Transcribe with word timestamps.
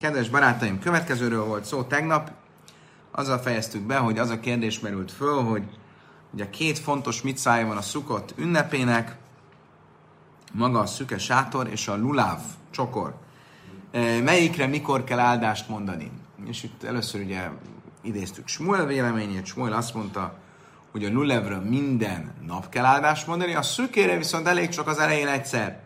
Kedves 0.00 0.28
barátaim, 0.28 0.78
következőről 0.78 1.44
volt 1.44 1.64
szó 1.64 1.82
tegnap. 1.82 2.30
Azzal 3.10 3.38
fejeztük 3.38 3.82
be, 3.82 3.96
hogy 3.96 4.18
az 4.18 4.30
a 4.30 4.40
kérdés 4.40 4.80
merült 4.80 5.12
föl, 5.12 5.42
hogy 5.42 5.62
ugye 6.32 6.50
két 6.50 6.78
fontos 6.78 7.22
micvája 7.22 7.66
van 7.66 7.76
a 7.76 7.82
szukott 7.82 8.34
ünnepének, 8.36 9.16
maga 10.52 10.78
a 10.78 10.86
szüke 10.86 11.18
sátor 11.18 11.68
és 11.68 11.88
a 11.88 11.96
luláv 11.96 12.40
csokor. 12.70 13.14
E, 13.90 14.20
melyikre 14.20 14.66
mikor 14.66 15.04
kell 15.04 15.18
áldást 15.18 15.68
mondani? 15.68 16.10
És 16.46 16.62
itt 16.62 16.82
először 16.82 17.20
ugye 17.20 17.48
idéztük 18.02 18.48
Smuel 18.48 18.86
véleményét. 18.86 19.46
Smuel 19.46 19.72
azt 19.72 19.94
mondta, 19.94 20.38
hogy 20.90 21.04
a 21.04 21.12
lulevről 21.12 21.60
minden 21.60 22.34
nap 22.46 22.68
kell 22.68 22.84
áldást 22.84 23.26
mondani, 23.26 23.54
a 23.54 23.62
szükére 23.62 24.16
viszont 24.16 24.46
elég 24.46 24.68
csak 24.68 24.86
az 24.86 24.98
elején 24.98 25.28
egyszer. 25.28 25.80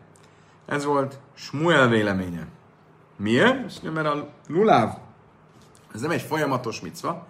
Ez 0.67 0.85
volt 0.85 1.19
Smuel 1.35 1.89
véleménye. 1.89 2.47
Miért? 3.23 3.83
Mondja, 3.83 3.93
mert 4.03 4.07
a 4.07 4.29
luláv, 4.49 4.97
ez 5.95 6.01
nem 6.01 6.11
egy 6.11 6.23
folyamatos 6.23 6.81
micva, 6.81 7.27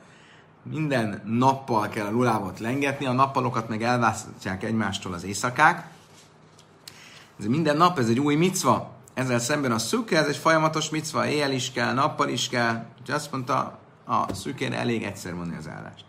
minden 0.63 1.23
nappal 1.25 1.89
kell 1.89 2.07
a 2.07 2.11
lulávot 2.11 2.59
lengetni, 2.59 3.07
a 3.07 3.13
nappalokat 3.13 3.69
meg 3.69 3.83
elválasztják 3.83 4.65
egymástól 4.65 5.13
az 5.13 5.25
éjszakák. 5.25 5.91
Ez 7.39 7.47
minden 7.47 7.77
nap, 7.77 7.99
ez 7.99 8.09
egy 8.09 8.21
új 8.21 8.35
micva. 8.35 8.91
Ezzel 9.15 9.39
szemben 9.39 9.73
a 9.73 9.79
szüke, 9.79 10.19
ez 10.19 10.27
egy 10.27 10.37
folyamatos 10.37 10.91
micva, 10.91 11.27
éjjel 11.27 11.53
is 11.53 11.73
kell, 11.73 11.93
nappal 11.95 12.29
is 12.29 12.49
kell. 12.49 12.85
Úgyhogy 13.01 13.15
azt 13.15 13.33
mondta, 13.33 13.79
a 14.05 14.35
szükére 14.35 14.79
elég 14.79 15.03
egyszer 15.03 15.35
mondani 15.35 15.57
az 15.57 15.69
állást. 15.69 16.05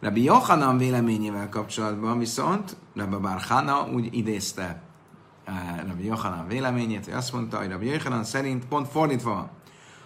Rabbi 0.00 0.22
Yochanan 0.22 0.78
véleményével 0.78 1.48
kapcsolatban 1.48 2.18
viszont 2.18 2.76
Rabbi 2.94 3.16
Barhana 3.16 3.88
úgy 3.92 4.08
idézte 4.16 4.80
Rabbi 5.86 6.04
Yochanan 6.04 6.46
véleményét, 6.46 7.04
hogy 7.04 7.14
azt 7.14 7.32
mondta, 7.32 7.58
hogy 7.58 7.70
Rabbi 7.70 7.86
Yochanan 7.86 8.24
szerint 8.24 8.64
pont 8.64 8.88
fordítva 8.88 9.34
van. 9.34 9.50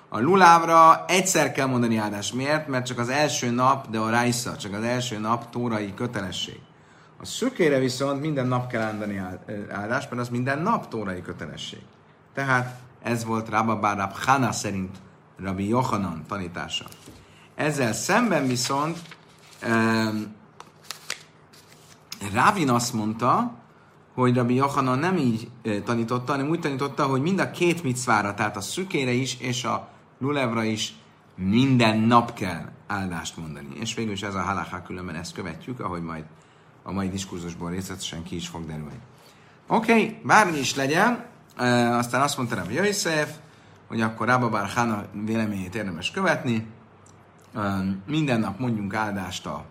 A 0.08 0.20
lulávra 0.20 1.04
egyszer 1.08 1.52
kell 1.52 1.66
mondani 1.66 1.96
áldás. 1.96 2.32
Miért? 2.32 2.68
Mert 2.68 2.86
csak 2.86 2.98
az 2.98 3.08
első 3.08 3.50
nap, 3.50 3.90
de 3.90 3.98
a 3.98 4.10
rájsza, 4.10 4.56
csak 4.56 4.72
az 4.72 4.82
első 4.82 5.18
nap 5.18 5.50
tórai 5.50 5.94
kötelesség. 5.94 6.60
A 7.20 7.24
szükére 7.24 7.78
viszont 7.78 8.20
minden 8.20 8.46
nap 8.46 8.66
kell 8.66 8.86
mondani 8.86 9.22
áldást, 9.72 10.10
mert 10.10 10.22
az 10.22 10.28
minden 10.28 10.58
nap 10.58 10.88
tórai 10.88 11.22
kötelesség. 11.22 11.80
Tehát 12.34 12.78
ez 13.02 13.24
volt 13.24 13.48
Rabba 13.48 13.76
Bárab 13.76 14.12
Hana 14.16 14.52
szerint 14.52 14.96
Rabbi 15.38 15.68
Yochanan 15.68 16.24
tanítása. 16.28 16.84
Ezzel 17.54 17.92
szemben 17.92 18.46
viszont 18.46 18.98
um, 19.66 20.34
Rávin 22.32 22.70
azt 22.70 22.92
mondta, 22.92 23.52
hogy 24.14 24.34
Rabbi 24.34 24.54
Yochanan 24.54 24.98
nem 24.98 25.16
így 25.16 25.48
tanította, 25.84 26.32
hanem 26.32 26.48
úgy 26.48 26.60
tanította, 26.60 27.06
hogy 27.06 27.22
mind 27.22 27.38
a 27.38 27.50
két 27.50 27.82
micvára, 27.82 28.34
tehát 28.34 28.56
a 28.56 28.60
szükére 28.60 29.10
is 29.10 29.36
és 29.40 29.64
a 29.64 29.88
lulevra 30.18 30.62
is 30.62 30.94
minden 31.36 31.98
nap 31.98 32.34
kell 32.34 32.72
áldást 32.86 33.36
mondani. 33.36 33.68
És 33.80 33.94
végül 33.94 34.12
is 34.12 34.22
ez 34.22 34.34
a 34.34 34.42
halaká 34.42 34.82
különben 34.82 35.14
ezt 35.14 35.34
követjük, 35.34 35.80
ahogy 35.80 36.02
majd 36.02 36.24
a 36.82 36.92
mai 36.92 37.08
diskurzusból 37.08 37.70
részletesen 37.70 38.22
ki 38.22 38.34
is 38.34 38.48
fog 38.48 38.66
derülni. 38.66 38.98
Oké, 39.66 39.92
okay, 39.92 40.18
bármi 40.22 40.58
is 40.58 40.74
legyen, 40.74 41.24
e, 41.56 41.96
aztán 41.96 42.20
azt 42.20 42.36
mondta 42.36 42.54
Rabbi 42.54 42.74
Yosef, 42.74 43.36
hogy 43.88 44.00
akkor 44.00 44.26
Rabba 44.26 44.48
Bar 44.48 44.66
Hana 44.66 45.04
véleményét 45.24 45.74
érdemes 45.74 46.10
követni, 46.10 46.66
e, 47.54 47.60
minden 48.06 48.40
nap 48.40 48.58
mondjunk 48.58 48.94
áldást 48.94 49.46
a 49.46 49.64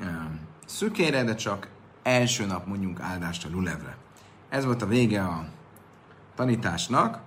e, 0.00 0.30
szükére, 0.66 1.24
de 1.24 1.34
csak 1.34 1.68
első 2.08 2.46
nap 2.46 2.66
mondjunk 2.66 3.00
áldást 3.00 3.44
a 3.44 3.48
lulevre. 3.52 3.96
Ez 4.48 4.64
volt 4.64 4.82
a 4.82 4.86
vége 4.86 5.22
a 5.22 5.46
tanításnak, 6.36 7.20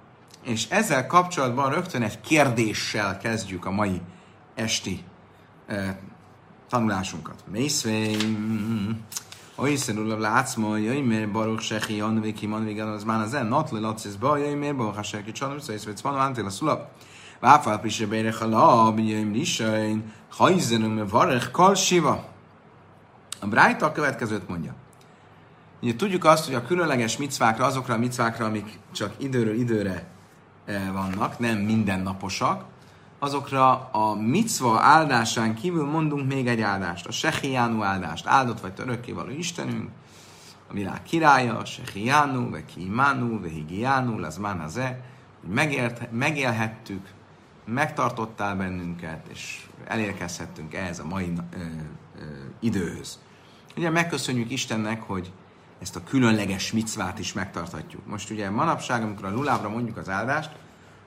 és 0.44 0.70
ezzel 0.70 1.08
kapcsolatban 1.08 1.74
rögtön 1.74 2.02
egy 2.02 2.22
kérdéssel 2.22 3.18
kezdjük 3.18 3.66
a 3.66 3.72
mai 3.72 4.02
esti 4.56 5.04
eh, 5.66 5.96
tanulásunkat. 6.70 7.44
Mészvém, 7.52 9.06
Oiszer 9.56 9.96
látsz 9.96 10.56
ma, 10.56 10.78
jöjj 10.78 11.00
mér 11.00 11.32
baruch 11.32 11.64
sechi 11.64 11.96
janvé 11.96 12.34
ki 12.34 12.46
man 12.46 12.64
végen 12.64 12.88
az 12.88 13.04
már 13.04 13.22
az 13.22 13.34
en, 13.34 13.46
not 13.46 13.72
le 13.72 13.80
lacsz 13.80 14.16
ba, 14.16 14.38
jöjj 14.38 14.54
mér 14.54 14.76
baruch 14.76 14.98
a 14.98 15.04
sechi 15.04 15.32
csanom, 15.32 15.60
szóval 15.60 15.76
észvét 15.76 16.02
van, 16.02 16.14
vántél 16.14 16.46
a 16.46 16.50
szulap. 16.50 16.90
Váfál 17.40 17.80
pise 17.80 18.08
bérech 18.08 18.42
a 18.42 18.48
lab, 18.48 19.00
jöjj 19.00 19.32
lisain, 19.32 20.14
hajzenum 20.30 21.08
varech 21.08 21.52
kal 21.52 21.76
siva. 21.76 22.31
A 23.44 23.48
Brájta 23.48 23.86
a 23.86 23.92
következőt 23.92 24.48
mondja. 24.48 24.74
Ugye 25.82 25.96
tudjuk 25.96 26.26
azt, 26.26 26.46
hogy 26.46 26.56
a 26.56 26.66
különleges 26.66 27.18
micvákra, 27.18 27.66
azokra 27.66 27.94
a 27.94 27.98
micvákra, 27.98 28.46
amik 28.46 28.80
csak 28.92 29.14
időről 29.18 29.56
időre 29.56 30.08
eh, 30.66 30.92
vannak, 30.92 31.40
nem 31.40 31.58
mindennaposak, 31.58 32.66
azokra 33.20 33.90
a 33.92 34.16
micva 34.16 34.80
áldásán 34.82 35.56
kívül 35.56 35.86
mondunk 35.86 36.28
még 36.28 36.48
egy 36.48 36.62
áldást, 36.62 37.08
a 37.08 37.12
Sehiánu 37.12 37.84
áldást. 37.84 38.28
Áldott 38.28 38.60
vagy 38.60 38.74
örökkévaló 38.78 39.30
Istenünk, 39.30 39.90
a 40.68 40.74
világ 40.74 41.04
királya, 41.04 41.66
Sehiánu, 41.66 42.50
ve 42.50 42.66
Kimánu, 42.66 43.42
ve 43.42 43.48
Higiánu, 43.48 44.24
az 44.24 44.38
Manaze, 44.38 45.02
hogy 45.42 45.70
megélhettük, 46.12 47.08
megtartottál 47.66 48.56
bennünket, 48.56 49.26
és 49.32 49.66
elérkezhettünk 49.86 50.74
ehhez 50.74 51.00
a 51.00 51.06
mai 51.06 51.34
ö, 51.54 51.58
ö, 52.20 52.24
időhöz. 52.60 53.20
Ugye 53.78 53.90
megköszönjük 53.90 54.52
Istennek, 54.52 55.02
hogy 55.02 55.32
ezt 55.82 55.96
a 55.96 56.04
különleges 56.04 56.72
micvát 56.72 57.20
is 57.20 57.34
megtarthatjuk. 57.34 58.08
Most 58.08 58.30
ugye 58.30 58.50
manapság, 58.50 59.04
amikor 59.04 59.26
a 59.26 59.32
lulávra 59.32 59.70
mondjuk 59.70 59.98
az 59.98 60.10
áldást, 60.10 60.50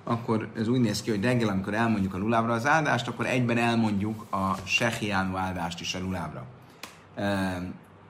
akkor 0.04 0.48
ez 0.56 0.69
úgy 0.69 0.80
néz 0.80 1.02
ki, 1.02 1.10
hogy 1.10 1.22
reggel, 1.22 1.48
amikor 1.48 1.75
elmondjuk 1.75 2.14
a 2.14 2.19
lulávra 2.19 2.52
az 2.52 2.66
áldást, 2.66 3.08
akkor 3.08 3.26
egyben 3.26 3.58
elmondjuk 3.58 4.26
a 4.30 4.56
sehiánu 4.64 5.36
áldást 5.36 5.80
is 5.80 5.94
a 5.94 5.98
lulávra. 5.98 6.44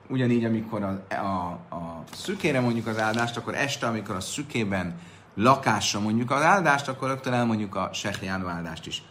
Ugyanígy, 0.08 0.44
amikor 0.44 0.82
a, 0.82 1.14
a, 1.14 1.74
a 1.74 2.04
szükére 2.12 2.60
mondjuk 2.60 2.86
az 2.86 2.98
áldást, 2.98 3.36
akkor 3.36 3.54
este, 3.54 3.86
amikor 3.86 4.14
a 4.14 4.20
szükében 4.20 4.98
lakásra 5.34 6.00
mondjuk 6.00 6.30
az 6.30 6.42
áldást, 6.42 6.88
akkor 6.88 7.08
rögtön 7.08 7.32
elmondjuk 7.32 7.74
a 7.74 7.90
sehiánu 7.92 8.46
áldást 8.46 8.86
is. 8.86 9.02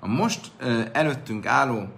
A 0.00 0.06
most 0.06 0.50
előttünk 0.92 1.46
álló 1.46 1.88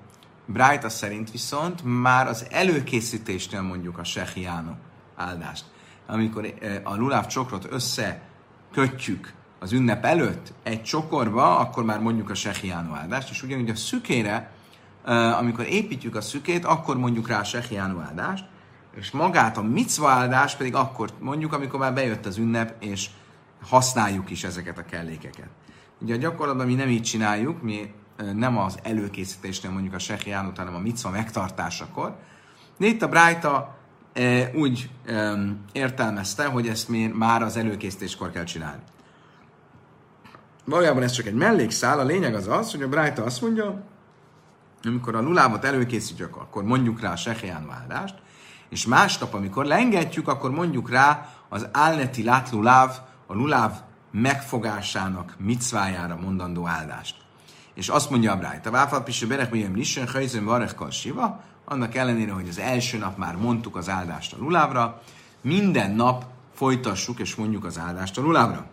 Brájta 0.47 0.89
szerint 0.89 1.31
viszont 1.31 1.81
már 1.85 2.27
az 2.27 2.47
előkészítésnél 2.51 3.63
mondjuk 3.63 3.99
a 3.99 4.05
sehiánu 4.05 4.73
áldást. 5.17 5.65
Amikor 6.07 6.55
a 6.83 6.97
luláv 6.97 7.27
csokrot 7.27 7.67
összekötjük 7.71 9.33
az 9.59 9.73
ünnep 9.73 10.05
előtt 10.05 10.53
egy 10.63 10.83
csokorba, 10.83 11.59
akkor 11.59 11.85
már 11.85 12.01
mondjuk 12.01 12.31
a 12.31 12.35
sehiánu 12.35 12.95
áldást, 12.95 13.31
és 13.31 13.43
ugyanúgy 13.43 13.71
a 13.71 13.75
szükére, 13.75 14.53
amikor 15.39 15.67
építjük 15.67 16.15
a 16.17 16.21
szükét, 16.21 16.65
akkor 16.65 16.97
mondjuk 16.97 17.29
rá 17.29 17.41
a 17.41 17.45
sehiánu 17.45 18.01
áldást, 18.01 18.45
és 18.97 19.11
magát 19.11 19.57
a 19.57 19.63
micva 19.63 20.09
áldást 20.09 20.57
pedig 20.57 20.75
akkor 20.75 21.11
mondjuk, 21.21 21.53
amikor 21.53 21.79
már 21.79 21.95
bejött 21.95 22.27
az 22.27 22.37
ünnep, 22.37 22.85
és 22.85 23.09
használjuk 23.63 24.31
is 24.31 24.45
ezeket 24.45 24.79
a 24.79 24.85
kellékeket. 24.85 25.49
Ugye 26.01 26.15
a 26.15 26.19
gyakorlatban 26.19 26.67
mi 26.67 26.75
nem 26.75 26.89
így 26.89 27.03
csináljuk, 27.03 27.63
mi 27.63 27.93
nem 28.35 28.59
az 28.59 28.79
előkészítésnél 28.83 29.71
mondjuk 29.71 29.95
a 29.95 29.99
sehiánut, 29.99 30.57
hanem 30.57 30.75
a 30.75 30.79
micva 30.79 31.11
megtartásakor. 31.11 32.17
De 32.79 32.87
itt 32.87 33.03
a 33.03 33.09
Brájta 33.09 33.77
e, 34.13 34.51
úgy 34.55 34.91
e, 35.07 35.35
értelmezte, 35.73 36.47
hogy 36.47 36.69
ezt 36.69 36.89
már 37.13 37.43
az 37.43 37.57
előkészítéskor 37.57 38.31
kell 38.31 38.45
csinálni. 38.45 38.83
Valójában 40.65 41.03
ez 41.03 41.13
csak 41.13 41.27
egy 41.27 41.35
mellékszál, 41.35 41.99
a 41.99 42.05
lényeg 42.05 42.35
az 42.35 42.49
az, 42.49 42.71
hogy 42.71 42.83
a 42.83 42.89
Brájta 42.89 43.25
azt 43.25 43.41
mondja, 43.41 43.83
amikor 44.85 45.15
a 45.15 45.21
lulávot 45.21 45.65
előkészítjük, 45.65 46.37
akkor 46.37 46.65
mondjuk 46.65 47.01
rá 47.01 47.13
a 47.13 47.17
sehián 47.17 47.67
váldást, 47.67 48.15
és 48.69 48.87
másnap, 48.87 49.35
amikor 49.35 49.65
lengetjük, 49.65 50.29
akkor 50.29 50.51
mondjuk 50.51 50.91
rá 50.91 51.29
az 51.49 51.69
álneti 51.73 52.23
látluláv, 52.23 52.99
a 53.27 53.35
luláv 53.35 53.81
megfogásának 54.11 55.35
micvájára 55.39 56.17
mondandó 56.17 56.67
áldást. 56.67 57.22
És 57.75 57.89
azt 57.89 58.11
mondja 58.11 58.33
a 58.33 58.37
Brájta, 58.37 58.71
Váfal 58.71 59.03
Pisi 59.03 59.27
Berek 59.27 59.51
Mijem 59.51 59.75
Lisen, 59.75 60.09
Hajzön 60.09 60.45
Varekkal 60.45 60.91
Siva, 60.91 61.41
annak 61.65 61.95
ellenére, 61.95 62.33
hogy 62.33 62.49
az 62.49 62.59
első 62.59 62.99
nap 62.99 63.17
már 63.17 63.37
mondtuk 63.37 63.77
az 63.77 63.89
áldást 63.89 64.33
a 64.33 64.37
lulávra, 64.39 65.03
minden 65.41 65.91
nap 65.91 66.25
folytassuk 66.55 67.19
és 67.19 67.35
mondjuk 67.35 67.65
az 67.65 67.79
áldást 67.79 68.19
a 68.19 68.21
lulávra. 68.21 68.67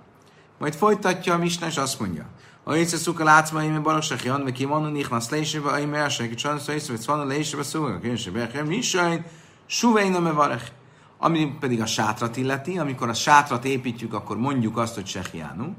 Majd 0.58 0.76
folytatja 0.76 1.34
a 1.34 1.38
Misna, 1.38 1.68
és 1.68 1.78
azt 1.78 2.00
mondja, 2.00 2.26
ha 2.64 2.78
észre 2.78 2.98
szuka 2.98 3.24
látsz 3.24 3.52
ma 3.52 3.64
ime 3.64 3.80
barosach 3.80 4.26
jan, 4.26 4.44
ve 4.44 4.52
kimanu 4.52 4.88
nichnasz 4.88 5.30
leisebe, 5.30 5.70
a 5.70 5.80
ime 5.80 5.98
elsők, 5.98 6.36
csansz, 6.36 6.66
ha 6.66 6.74
észre 6.74 6.94
vesz 6.94 7.06
leisebe 7.06 7.64
szuka, 7.64 8.00
kényse 8.00 8.32
bechem, 8.32 8.68
nisajn, 8.68 9.26
suvein 9.66 10.12
me 10.12 10.32
varech. 10.32 10.72
Ami 11.18 11.56
pedig 11.60 11.82
a 11.82 11.86
sátrat 11.86 12.38
illeti, 12.38 12.78
amikor 12.78 13.10
a 13.10 13.14
sátrat 13.14 13.66
építjük, 13.66 14.14
akkor 14.14 14.38
mondjuk 14.38 14.78
azt, 14.78 14.96
hogy 14.96 15.06
sehiánu, 15.08 15.74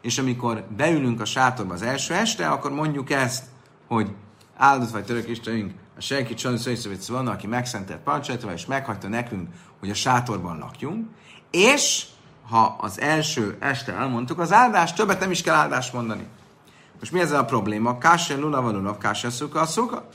és 0.00 0.18
amikor 0.18 0.64
beülünk 0.76 1.20
a 1.20 1.24
sátorba 1.24 1.74
az 1.74 1.82
első 1.82 2.14
este, 2.14 2.48
akkor 2.48 2.70
mondjuk 2.70 3.10
ezt, 3.10 3.44
hogy 3.86 4.10
áldott 4.56 4.90
vagy 4.90 5.04
török 5.04 5.28
Istenünk, 5.28 5.72
a 5.96 6.00
senki 6.00 6.34
család 6.34 6.60
van, 7.08 7.26
aki 7.26 7.46
megszentelt 7.46 8.00
parancsolatot, 8.00 8.52
és 8.52 8.66
meghagyta 8.66 9.08
nekünk, 9.08 9.48
hogy 9.80 9.90
a 9.90 9.94
sátorban 9.94 10.58
lakjunk, 10.58 11.08
és 11.50 12.06
ha 12.48 12.76
az 12.80 13.00
első 13.00 13.56
este 13.60 13.92
elmondtuk 13.92 14.38
az 14.38 14.52
áldást, 14.52 14.96
többet 14.96 15.20
nem 15.20 15.30
is 15.30 15.42
kell 15.42 15.54
áldást 15.54 15.92
mondani. 15.92 16.26
Most 16.98 17.12
mi 17.12 17.20
ezzel 17.20 17.40
a 17.40 17.44
probléma? 17.44 17.98
Káse 17.98 18.36
lula 18.36 18.62
valulav, 18.62 18.98
káse 18.98 19.30
szuka, 19.30 19.66
szuka. 19.66 20.08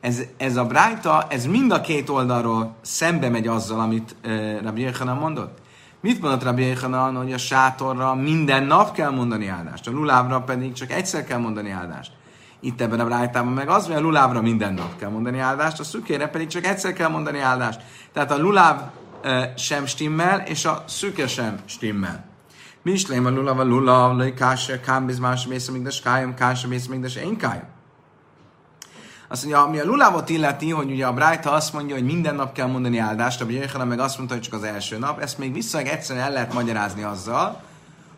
Ez, 0.00 0.22
ez 0.36 0.56
a 0.56 0.64
brájta, 0.64 1.26
ez 1.28 1.46
mind 1.46 1.70
a 1.70 1.80
két 1.80 2.08
oldalról 2.08 2.74
szembe 2.80 3.28
megy 3.28 3.46
azzal, 3.46 3.80
amit 3.80 4.14
uh, 4.24 4.62
Rabbi 4.62 4.80
Yechanan 4.80 5.16
mondott. 5.16 5.58
Mit 6.06 6.20
mondott 6.20 6.42
Rabbi 6.42 6.62
Yechanan, 6.62 7.16
hogy 7.16 7.32
a 7.32 7.38
sátorra 7.38 8.14
minden 8.14 8.62
nap 8.62 8.92
kell 8.92 9.10
mondani 9.10 9.46
áldást, 9.46 9.88
a 9.88 9.90
lulávra 9.90 10.40
pedig 10.40 10.72
csak 10.72 10.90
egyszer 10.90 11.24
kell 11.24 11.38
mondani 11.38 11.70
áldást. 11.70 12.12
Itt 12.60 12.80
ebben 12.80 13.00
a 13.00 13.04
brájtában 13.04 13.52
meg 13.52 13.68
az, 13.68 13.86
hogy 13.86 13.94
a 13.94 14.00
lulávra 14.00 14.42
minden 14.42 14.74
nap 14.74 14.96
kell 14.96 15.10
mondani 15.10 15.38
áldást, 15.38 15.80
a 15.80 15.84
szükére 15.84 16.28
pedig 16.28 16.48
csak 16.48 16.64
egyszer 16.64 16.92
kell 16.92 17.08
mondani 17.08 17.38
áldást. 17.38 17.80
Tehát 18.12 18.30
a 18.30 18.38
luláv 18.38 18.80
sem 19.56 19.86
stimmel, 19.86 20.38
és 20.38 20.64
a 20.64 20.84
szüke 20.86 21.26
sem 21.26 21.58
stimmel. 21.64 22.24
Mi 22.82 22.92
is 22.92 23.08
a 23.08 23.30
lulav 23.30 23.58
a 23.58 23.64
lulav, 23.64 24.16
lej 24.16 24.34
kása, 24.34 24.80
kámbiz 24.80 25.18
más 25.18 25.46
mész, 25.46 25.68
még 25.68 25.82
de 25.82 25.90
skájom, 25.90 26.34
kása 26.34 26.68
mész, 26.68 26.86
még 26.86 27.00
de 27.00 27.20
én 27.20 27.36
kájom. 27.36 27.75
Azt 29.28 29.44
mondja, 29.44 29.62
ami 29.62 29.78
a 29.78 29.84
lulávot 29.84 30.28
illeti, 30.28 30.70
hogy 30.70 30.90
ugye 30.90 31.06
a 31.06 31.12
Brájta 31.12 31.52
azt 31.52 31.72
mondja, 31.72 31.94
hogy 31.94 32.04
minden 32.04 32.34
nap 32.34 32.52
kell 32.52 32.66
mondani 32.66 32.98
áldást, 32.98 33.40
a 33.40 33.46
Jöjjelen 33.48 33.86
meg 33.86 33.98
azt 33.98 34.16
mondta, 34.16 34.34
hogy 34.34 34.42
csak 34.42 34.54
az 34.54 34.62
első 34.62 34.98
nap, 34.98 35.20
ezt 35.20 35.38
még 35.38 35.52
vissza 35.52 35.78
egyszerűen 35.78 36.24
el 36.24 36.32
lehet 36.32 36.54
magyarázni 36.54 37.02
azzal, 37.02 37.62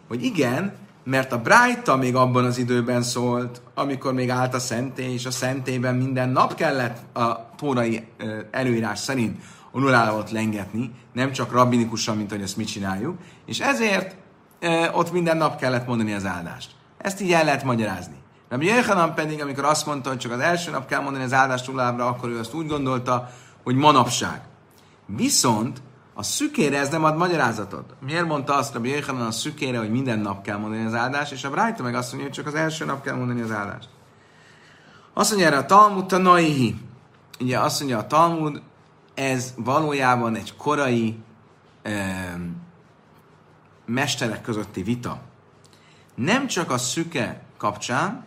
hogy 0.09 0.23
igen, 0.23 0.73
mert 1.05 1.33
a 1.33 1.39
Brájta 1.39 1.97
még 1.97 2.15
abban 2.15 2.45
az 2.45 2.59
időben 2.59 3.03
szólt, 3.03 3.61
amikor 3.75 4.13
még 4.13 4.31
állt 4.31 4.55
a 4.55 4.59
szentély, 4.59 5.13
és 5.13 5.27
a 5.27 5.31
szentélyben 5.31 5.95
minden 5.95 6.29
nap 6.29 6.55
kellett 6.55 7.17
a 7.17 7.51
tórai 7.57 8.07
előírás 8.51 8.99
szerint 8.99 9.43
a 9.71 9.79
lulávot 9.79 10.31
lengetni, 10.31 10.91
nem 11.13 11.33
csak 11.33 11.53
rabbinikusan, 11.53 12.17
mint 12.17 12.31
hogy 12.31 12.43
ezt 12.43 12.57
mi 12.57 12.65
csináljuk, 12.65 13.19
és 13.47 13.61
ezért 13.61 14.17
ott 14.93 15.13
minden 15.13 15.37
nap 15.37 15.59
kellett 15.59 15.87
mondani 15.87 16.13
az 16.13 16.27
áldást. 16.27 16.71
Ezt 16.99 17.21
így 17.21 17.33
el 17.33 17.45
lehet 17.45 17.65
magyarázni. 17.65 18.17
Rabbi 18.49 18.67
Yechanan 18.67 19.15
pedig, 19.15 19.43
amikor 19.43 19.65
azt 19.65 19.87
mondta, 19.87 20.09
hogy 20.09 20.19
csak 20.19 20.33
az 20.33 20.39
első 20.39 20.71
nap 20.71 20.87
kell 20.87 21.01
mondani 21.01 21.25
az 21.25 21.33
áldást 21.33 21.67
rulábra, 21.67 22.07
akkor 22.07 22.29
ő 22.29 22.39
azt 22.39 22.55
úgy 22.55 22.67
gondolta, 22.67 23.31
hogy 23.63 23.75
manapság. 23.75 24.41
Viszont 25.07 25.83
a 26.15 26.23
szükére 26.23 26.79
ez 26.79 26.89
nem 26.89 27.05
ad 27.05 27.17
magyarázatot. 27.17 27.95
Miért 28.01 28.27
mondta 28.27 28.55
azt 28.55 28.73
Rabbi 28.73 28.89
Yechanan 28.89 29.27
a 29.27 29.31
szükére, 29.31 29.79
hogy 29.79 29.91
minden 29.91 30.19
nap 30.19 30.43
kell 30.43 30.57
mondani 30.57 30.85
az 30.85 30.95
áldást, 30.95 31.33
és 31.33 31.45
a 31.45 31.51
Brájta 31.51 31.83
meg 31.83 31.95
azt 31.95 32.13
mondja, 32.13 32.29
hogy 32.29 32.37
csak 32.37 32.47
az 32.47 32.61
első 32.61 32.85
nap 32.85 33.03
kell 33.03 33.15
mondani 33.15 33.41
az 33.41 33.51
áldást. 33.51 33.89
Azt 35.13 35.31
mondja 35.31 35.49
erre 35.49 35.57
a 35.57 35.67
Talmud 35.67 36.07
Tanaihi. 36.07 36.77
Ugye 37.41 37.59
azt 37.59 37.79
mondja 37.79 37.99
a 37.99 38.07
Talmud, 38.07 38.63
ez 39.15 39.55
valójában 39.57 40.35
egy 40.35 40.57
korai 40.57 41.19
eh, 41.83 42.35
mesterek 43.87 44.43
közötti 44.43 44.83
vita. 44.83 45.19
Nem 46.15 46.47
csak 46.47 46.71
a 46.71 46.79
szüke 46.79 47.43
kapcsán, 47.57 48.27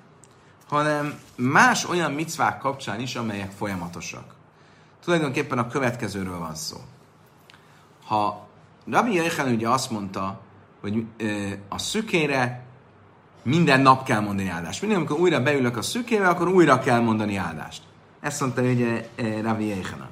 hanem 0.71 1.19
más 1.35 1.89
olyan 1.89 2.11
micvák 2.11 2.57
kapcsán 2.57 2.99
is, 2.99 3.15
amelyek 3.15 3.51
folyamatosak. 3.51 4.35
Tulajdonképpen 5.03 5.57
a 5.57 5.67
következőről 5.67 6.39
van 6.39 6.55
szó. 6.55 6.77
Ha 8.05 8.47
Rabbi 8.91 9.13
Jöjjel 9.13 9.47
ugye 9.47 9.69
azt 9.69 9.91
mondta, 9.91 10.39
hogy 10.81 11.05
a 11.69 11.77
szükére 11.77 12.63
minden 13.43 13.81
nap 13.81 14.03
kell 14.03 14.19
mondani 14.19 14.49
áldást. 14.49 14.81
Mindig, 14.81 14.97
amikor 14.97 15.19
újra 15.19 15.41
beülök 15.41 15.77
a 15.77 15.81
szükébe, 15.81 16.27
akkor 16.27 16.47
újra 16.47 16.79
kell 16.79 16.99
mondani 16.99 17.35
áldást. 17.35 17.81
Ezt 18.19 18.41
mondta 18.41 18.61
ugye 18.61 19.09
Rabbi 19.41 19.67
Jöjjel. 19.67 20.09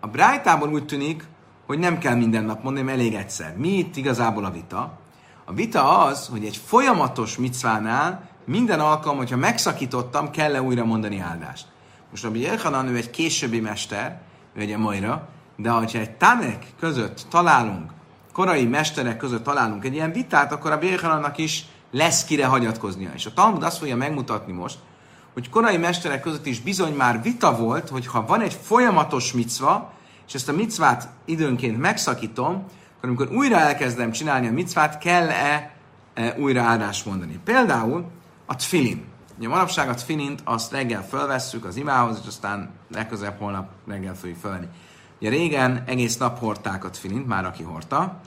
A 0.00 0.06
Brájtában 0.06 0.72
úgy 0.72 0.86
tűnik, 0.86 1.24
hogy 1.66 1.78
nem 1.78 1.98
kell 1.98 2.14
minden 2.14 2.44
nap 2.44 2.62
mondani, 2.62 2.90
elég 2.90 3.14
egyszer. 3.14 3.56
Mi 3.56 3.68
itt 3.68 3.96
igazából 3.96 4.44
a 4.44 4.50
vita? 4.50 5.00
A 5.44 5.52
vita 5.52 5.98
az, 5.98 6.26
hogy 6.26 6.44
egy 6.44 6.56
folyamatos 6.56 7.36
micvánál 7.36 8.30
minden 8.44 8.80
alkalom, 8.80 9.16
hogyha 9.16 9.36
megszakítottam, 9.36 10.30
kell-e 10.30 10.62
újra 10.62 10.84
mondani 10.84 11.18
áldást. 11.18 11.66
Most 12.10 12.22
Rabbi 12.22 12.40
Yechanan, 12.40 12.88
ő 12.88 12.96
egy 12.96 13.10
későbbi 13.10 13.60
mester, 13.60 14.20
ő 14.54 14.60
egy 14.60 14.76
majra, 14.76 15.28
de 15.56 15.70
ha 15.70 15.82
egy 15.92 16.10
tanek 16.10 16.66
között 16.80 17.26
találunk, 17.30 17.90
korai 18.32 18.66
mesterek 18.66 19.16
között 19.16 19.44
találunk 19.44 19.84
egy 19.84 19.94
ilyen 19.94 20.12
vitát, 20.12 20.52
akkor 20.52 20.70
a 20.70 20.78
Yehanannak 20.82 21.38
is 21.38 21.64
lesz 21.90 22.24
kire 22.24 22.46
hagyatkoznia. 22.46 23.10
És 23.14 23.26
a 23.26 23.32
Talmud 23.32 23.62
azt 23.62 23.78
fogja 23.78 23.96
megmutatni 23.96 24.52
most, 24.52 24.78
hogy 25.32 25.50
korai 25.50 25.76
mesterek 25.76 26.20
között 26.20 26.46
is 26.46 26.60
bizony 26.60 26.92
már 26.92 27.22
vita 27.22 27.56
volt, 27.56 27.88
hogy 27.88 28.06
ha 28.06 28.26
van 28.26 28.40
egy 28.40 28.58
folyamatos 28.62 29.32
micva, 29.32 29.92
és 30.26 30.34
ezt 30.34 30.48
a 30.48 30.52
micvát 30.52 31.08
időnként 31.24 31.78
megszakítom, 31.78 32.64
akkor 32.96 33.08
amikor 33.08 33.28
újra 33.32 33.58
elkezdem 33.58 34.10
csinálni 34.10 34.46
a 34.46 34.52
micvát, 34.52 34.98
kell-e 34.98 35.74
e, 36.14 36.34
újra 36.38 36.62
áldást 36.62 37.06
mondani. 37.06 37.40
Például 37.44 38.04
a 38.52 38.56
tfilin. 38.56 39.04
Ugye 39.38 39.48
manapság 39.48 39.88
a 39.88 39.94
tfilint 39.94 40.40
azt 40.44 40.72
reggel 40.72 41.06
fölvesszük 41.08 41.64
az 41.64 41.76
imához, 41.76 42.18
és 42.22 42.26
aztán 42.26 42.70
legközelebb 42.90 43.38
holnap 43.38 43.70
reggel 43.86 44.14
fogjuk 44.14 44.38
fölvenni. 44.38 44.68
Ugye 45.20 45.30
régen 45.30 45.82
egész 45.86 46.16
nap 46.16 46.38
hordták 46.38 46.84
a 46.84 46.90
tfilint, 46.90 47.26
már 47.26 47.44
aki 47.44 47.62
hordta. 47.62 48.20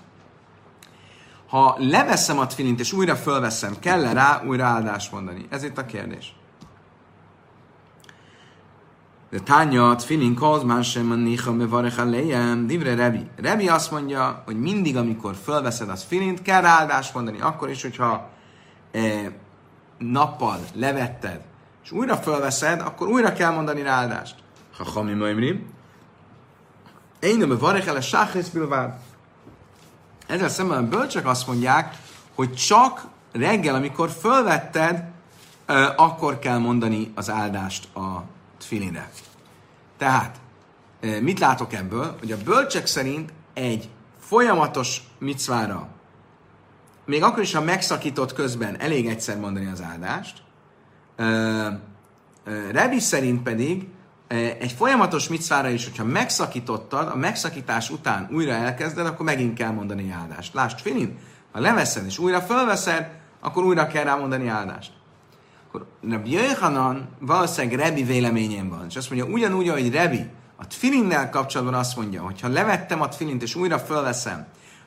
Ha 1.48 1.76
leveszem 1.80 2.40
a 2.40 2.48
tfilint 2.48 2.80
és 2.80 2.94
újra 2.94 3.16
fölveszem, 3.16 3.80
kell-e 3.80 4.14
rá 4.14 4.44
újra 4.46 4.66
áldást 4.66 5.12
mondani? 5.12 5.46
Ez 5.50 5.64
itt 5.64 5.78
a 5.78 5.86
kérdés. 5.86 6.36
De 9.30 9.40
tánya 9.40 9.96
tfilinkoz, 9.96 10.64
más 10.64 10.92
sem 10.92 11.12
a 11.12 11.16
néha 11.16 11.52
mevarech 11.52 12.06
lejem, 12.06 12.68
divre 12.68 12.96
Rebi. 12.96 13.28
Rebi 13.36 13.68
azt 13.68 13.92
mondja, 13.92 14.42
hogy 14.46 14.60
mindig, 14.60 14.98
amikor 14.98 15.36
fölveszed 15.44 15.90
az 15.90 16.04
filint, 16.04 16.42
kell 16.42 16.66
áldást 16.66 17.14
mondani, 17.14 17.42
akkor 17.42 17.70
is, 17.70 17.82
hogyha 17.82 18.30
e, 18.92 19.32
nappal 19.98 20.60
levetted, 20.74 21.42
és 21.84 21.92
újra 21.92 22.18
fölveszed, 22.18 22.82
akkor 22.82 23.08
újra 23.08 23.34
kell 23.34 23.52
mondani 23.52 23.82
rá 23.82 23.92
áldást. 23.92 24.36
Ha 24.78 24.84
hami 24.84 25.14
maimri, 25.14 25.66
én 27.20 27.38
nem 27.38 27.58
varech 27.58 27.88
el 27.88 27.96
a 27.96 28.02
sáhész 28.02 28.48
bilvád. 28.48 28.94
Ezzel 30.28 30.50
szemben 30.50 30.84
a 30.84 30.88
bölcsök 30.88 31.26
azt 31.26 31.48
mondják, 31.48 31.98
hogy 32.36 32.54
csak 32.54 33.08
reggel, 33.32 33.76
amikor 33.76 34.10
fölvetted, 34.10 35.04
akkor 35.96 36.40
kell 36.40 36.58
mondani 36.58 37.12
az 37.16 37.30
áldást 37.30 37.96
a 37.96 38.24
tfilinre. 38.58 39.10
Tehát, 39.98 40.36
mit 41.22 41.40
látok 41.40 41.74
ebből? 41.74 42.16
Hogy 42.20 42.32
a 42.32 42.38
bölcsek 42.44 42.86
szerint 42.86 43.34
egy 43.54 43.90
folyamatos 44.20 45.02
micvára, 45.20 45.88
még 47.06 47.24
akkor 47.24 47.44
is, 47.44 47.54
ha 47.54 47.62
megszakított 47.62 48.34
közben, 48.34 48.80
elég 48.80 49.08
egyszer 49.08 49.40
mondani 49.40 49.66
az 49.72 49.82
áldást. 49.82 50.42
Rebi 52.72 53.00
szerint 53.00 53.44
pedig 53.44 53.88
egy 54.60 54.72
folyamatos 54.72 55.28
micvára 55.28 55.70
is, 55.70 55.84
hogyha 55.84 56.04
megszakítottad, 56.04 57.08
a 57.08 57.16
megszakítás 57.16 57.90
után 57.90 58.30
újra 58.32 58.52
elkezded, 58.52 59.06
akkor 59.06 59.26
megint 59.26 59.58
kell 59.58 59.72
mondani 59.72 60.12
áldást. 60.12 60.54
Lásd, 60.54 60.80
Filin, 60.80 61.18
ha 61.52 61.60
leveszed 61.60 62.06
és 62.06 62.18
újra 62.18 62.42
fölveszed, 62.42 63.10
akkor 63.40 63.64
újra 63.64 63.88
kell 63.88 64.04
rá 64.04 64.16
mondani 64.16 64.48
áldást 64.48 64.92
akkor 65.76 65.88
Rabbi 66.10 66.32
Jöjhanan 66.32 67.08
valószínűleg 67.20 67.80
Rebi 67.80 68.04
véleményén 68.04 68.70
van, 68.70 68.86
és 68.90 68.96
azt 68.96 69.10
mondja, 69.10 69.34
ugyanúgy, 69.34 69.70
ahogy 69.70 69.92
Rebi 69.92 70.30
a 70.56 70.68
tfilinnel 70.68 71.30
kapcsolatban 71.30 71.76
azt 71.76 71.96
mondja, 71.96 72.22
hogy 72.22 72.42
ha 72.42 72.48
levettem 72.48 73.02
a 73.02 73.08
tfilint 73.08 73.42
és 73.42 73.56
újra 73.56 73.80
fölveszem, 73.80 74.46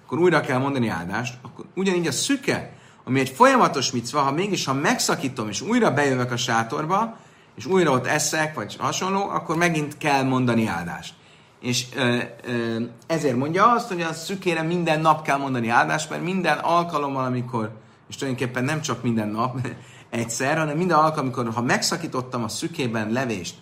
akkor 0.09 0.21
újra 0.21 0.41
kell 0.41 0.59
mondani 0.59 0.89
áldást, 0.89 1.35
akkor 1.43 1.65
ugyanígy 1.75 2.07
a 2.07 2.13
szüke, 2.13 2.73
ami 3.05 3.21
egy 3.21 3.29
folyamatos 3.29 3.91
micva, 3.91 4.21
ha 4.21 4.33
mégis 4.33 4.65
ha 4.65 4.73
megszakítom 4.73 5.49
és 5.49 5.61
újra 5.61 5.91
bejövök 5.91 6.31
a 6.33 6.37
sátorba, 6.37 7.17
és 7.57 7.67
újra 7.67 7.91
ott 7.91 8.07
eszek, 8.07 8.55
vagy 8.55 8.77
hasonló, 8.79 9.29
akkor 9.29 9.57
megint 9.57 9.99
kell 9.99 10.23
mondani 10.23 10.67
áldást. 10.67 11.15
És 11.61 11.87
ö, 11.97 12.19
ö, 12.47 12.81
ezért 13.07 13.37
mondja 13.37 13.73
azt, 13.73 13.89
hogy 13.89 14.01
a 14.01 14.13
szükére 14.13 14.63
minden 14.63 15.01
nap 15.01 15.23
kell 15.23 15.39
mondani 15.39 15.69
áldást, 15.69 16.11
mert 16.11 16.23
minden 16.23 16.59
alkalommal, 16.59 17.25
amikor, 17.25 17.73
és 18.09 18.17
tulajdonképpen 18.17 18.65
nem 18.65 18.81
csak 18.81 19.03
minden 19.03 19.29
nap, 19.29 19.69
egyszer, 20.11 20.59
hanem 20.59 20.77
minden 20.77 20.97
alkalom, 20.97 21.25
amikor 21.25 21.55
ha 21.55 21.63
megszakítottam 21.63 22.45
a 22.45 22.49
szükében 22.49 23.13
levést, 23.13 23.55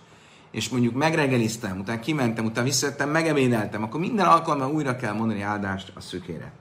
és 0.56 0.68
mondjuk 0.68 0.94
megregeliztem, 0.94 1.78
utána 1.78 2.00
kimentem, 2.00 2.44
utána 2.44 2.66
visszajöttem, 2.66 3.10
megemédeltem, 3.10 3.82
akkor 3.82 4.00
minden 4.00 4.26
alkalommal 4.26 4.72
újra 4.72 4.96
kell 4.96 5.12
mondani 5.12 5.42
áldást 5.42 5.92
a 5.94 6.00
szükére. 6.00 6.52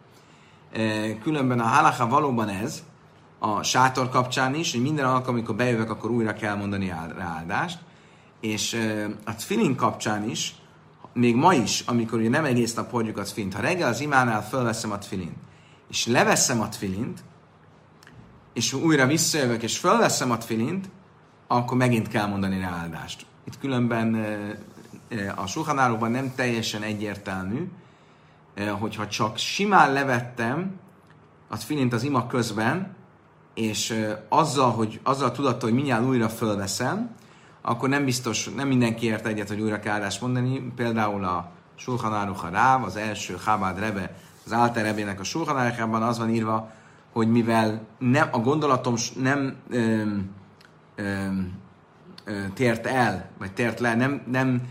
E, 0.72 1.18
különben 1.18 1.60
a 1.60 1.64
halacha 1.64 2.08
valóban 2.08 2.50
ez, 2.50 2.84
a 3.40 3.64
sátor 3.64 4.10
kapcsán 4.10 4.56
is, 4.56 4.72
hogy 4.72 4.82
minden 4.82 5.06
alkalom, 5.06 5.36
amikor 5.36 5.56
bejövök, 5.56 5.90
akkor 5.90 6.12
újra 6.12 6.34
kell 6.34 6.56
mondani 6.56 6.90
áldást, 7.20 7.80
és 8.40 8.74
e, 8.74 9.10
a 9.26 9.36
tfilin 9.36 9.76
kapcsán 9.76 10.30
is, 10.30 10.56
még 11.14 11.36
ma 11.36 11.54
is, 11.54 11.84
amikor 11.86 12.20
ugye 12.20 12.30
nem 12.30 12.46
egész 12.46 12.74
nap 12.74 12.92
hordjuk 12.92 13.18
a 13.18 13.24
tfilint, 13.24 13.54
ha 13.54 13.62
reggel 13.62 13.88
az 13.88 14.02
imánál 14.02 14.44
fölveszem 14.44 14.92
a 14.92 14.98
tfilint, 14.98 15.38
és 15.90 16.06
leveszem 16.06 16.62
a 16.62 16.70
tfilint, 16.70 17.24
és 18.54 18.74
újra 18.74 19.06
visszajövök, 19.06 19.64
és 19.64 19.78
fölveszem 19.78 20.32
a 20.32 20.38
tfilint, 20.38 20.90
akkor 21.48 21.78
megint 21.78 22.08
kell 22.08 22.26
mondani 22.26 22.60
rá 22.60 22.70
áldást. 22.70 23.26
Itt 23.46 23.60
különben 23.60 24.26
a 25.36 25.48
suhanálóban 25.48 26.12
nem 26.12 26.32
teljesen 26.36 26.82
egyértelmű, 26.82 27.70
hogyha 28.80 29.08
csak 29.08 29.38
simán 29.38 29.94
levettem 29.94 30.80
az 31.48 31.64
filint 31.64 31.94
az 31.94 32.04
ima 32.04 32.28
közben, 32.28 32.96
és 33.54 34.06
azzal, 34.30 34.72
hogy 34.72 35.00
azzal 35.04 35.32
tudatta, 35.32 35.66
hogy 35.66 35.74
mindjárt 35.74 36.06
újra 36.06 36.30
fölveszem, 36.30 37.10
akkor 37.62 37.90
nem 37.90 38.06
biztos, 38.06 38.50
nem 38.56 38.68
mindenki 38.68 39.06
ért 39.06 39.26
egyet, 39.26 39.48
hogy 39.48 39.60
újra 39.60 39.80
kell 39.80 39.94
áldást 39.94 40.22
mondani. 40.22 40.72
Például 40.76 41.24
a 41.24 41.52
Sulchan 41.76 42.14
Aruch 42.14 42.52
Ráv, 42.52 42.84
az 42.84 42.96
első 42.96 43.36
Chabad 43.44 43.80
Rebe, 43.80 44.16
az 44.46 44.72
Rebének 44.74 45.20
a 45.20 45.38
Aruchában 45.38 46.02
az 46.02 46.18
van 46.18 46.30
írva, 46.30 46.72
hogy 47.14 47.28
mivel 47.28 47.82
nem, 47.98 48.28
a 48.32 48.40
gondolatom 48.40 48.94
nem 49.20 49.56
öm, 49.70 50.30
öm, 50.96 51.54
tért 52.54 52.86
el, 52.86 53.30
vagy 53.38 53.54
tért 53.54 53.80
le, 53.80 53.96
nem, 53.96 54.22
nem 54.32 54.62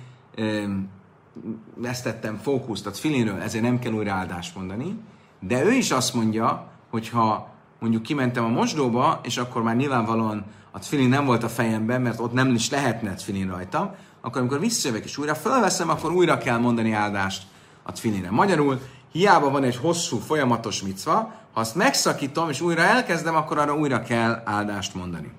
vesztettem 1.74 2.36
fókuszt 2.36 2.86
a 2.86 2.92
filinről, 2.92 3.40
ezért 3.40 3.64
nem 3.64 3.78
kell 3.78 3.92
újra 3.92 4.12
áldást 4.12 4.56
mondani, 4.56 4.98
de 5.40 5.64
ő 5.64 5.72
is 5.72 5.90
azt 5.90 6.14
mondja, 6.14 6.66
hogy 6.90 7.08
ha 7.08 7.48
mondjuk 7.78 8.02
kimentem 8.02 8.44
a 8.44 8.48
mosdóba, 8.48 9.20
és 9.22 9.36
akkor 9.36 9.62
már 9.62 9.76
nyilvánvalóan 9.76 10.44
a 10.70 10.78
tfilin 10.78 11.08
nem 11.08 11.24
volt 11.24 11.42
a 11.42 11.48
fejemben, 11.48 12.02
mert 12.02 12.20
ott 12.20 12.32
nem 12.32 12.54
is 12.54 12.70
lehetne 12.70 13.14
tfilin 13.14 13.50
rajtam, 13.50 13.94
akkor 14.20 14.40
amikor 14.40 14.60
visszajövök 14.60 15.04
és 15.04 15.18
újra 15.18 15.34
felveszem, 15.34 15.88
akkor 15.88 16.12
újra 16.12 16.38
kell 16.38 16.58
mondani 16.58 16.92
áldást 16.92 17.42
a 17.82 17.92
tfilinre. 17.92 18.30
Magyarul 18.30 18.80
hiába 19.12 19.50
van 19.50 19.64
egy 19.64 19.76
hosszú, 19.76 20.18
folyamatos 20.18 20.82
micva, 20.82 21.12
ha 21.52 21.60
azt 21.60 21.74
megszakítom 21.74 22.48
és 22.48 22.60
újra 22.60 22.82
elkezdem, 22.82 23.34
akkor 23.34 23.58
arra 23.58 23.76
újra 23.76 24.02
kell 24.02 24.42
áldást 24.44 24.94
mondani. 24.94 25.32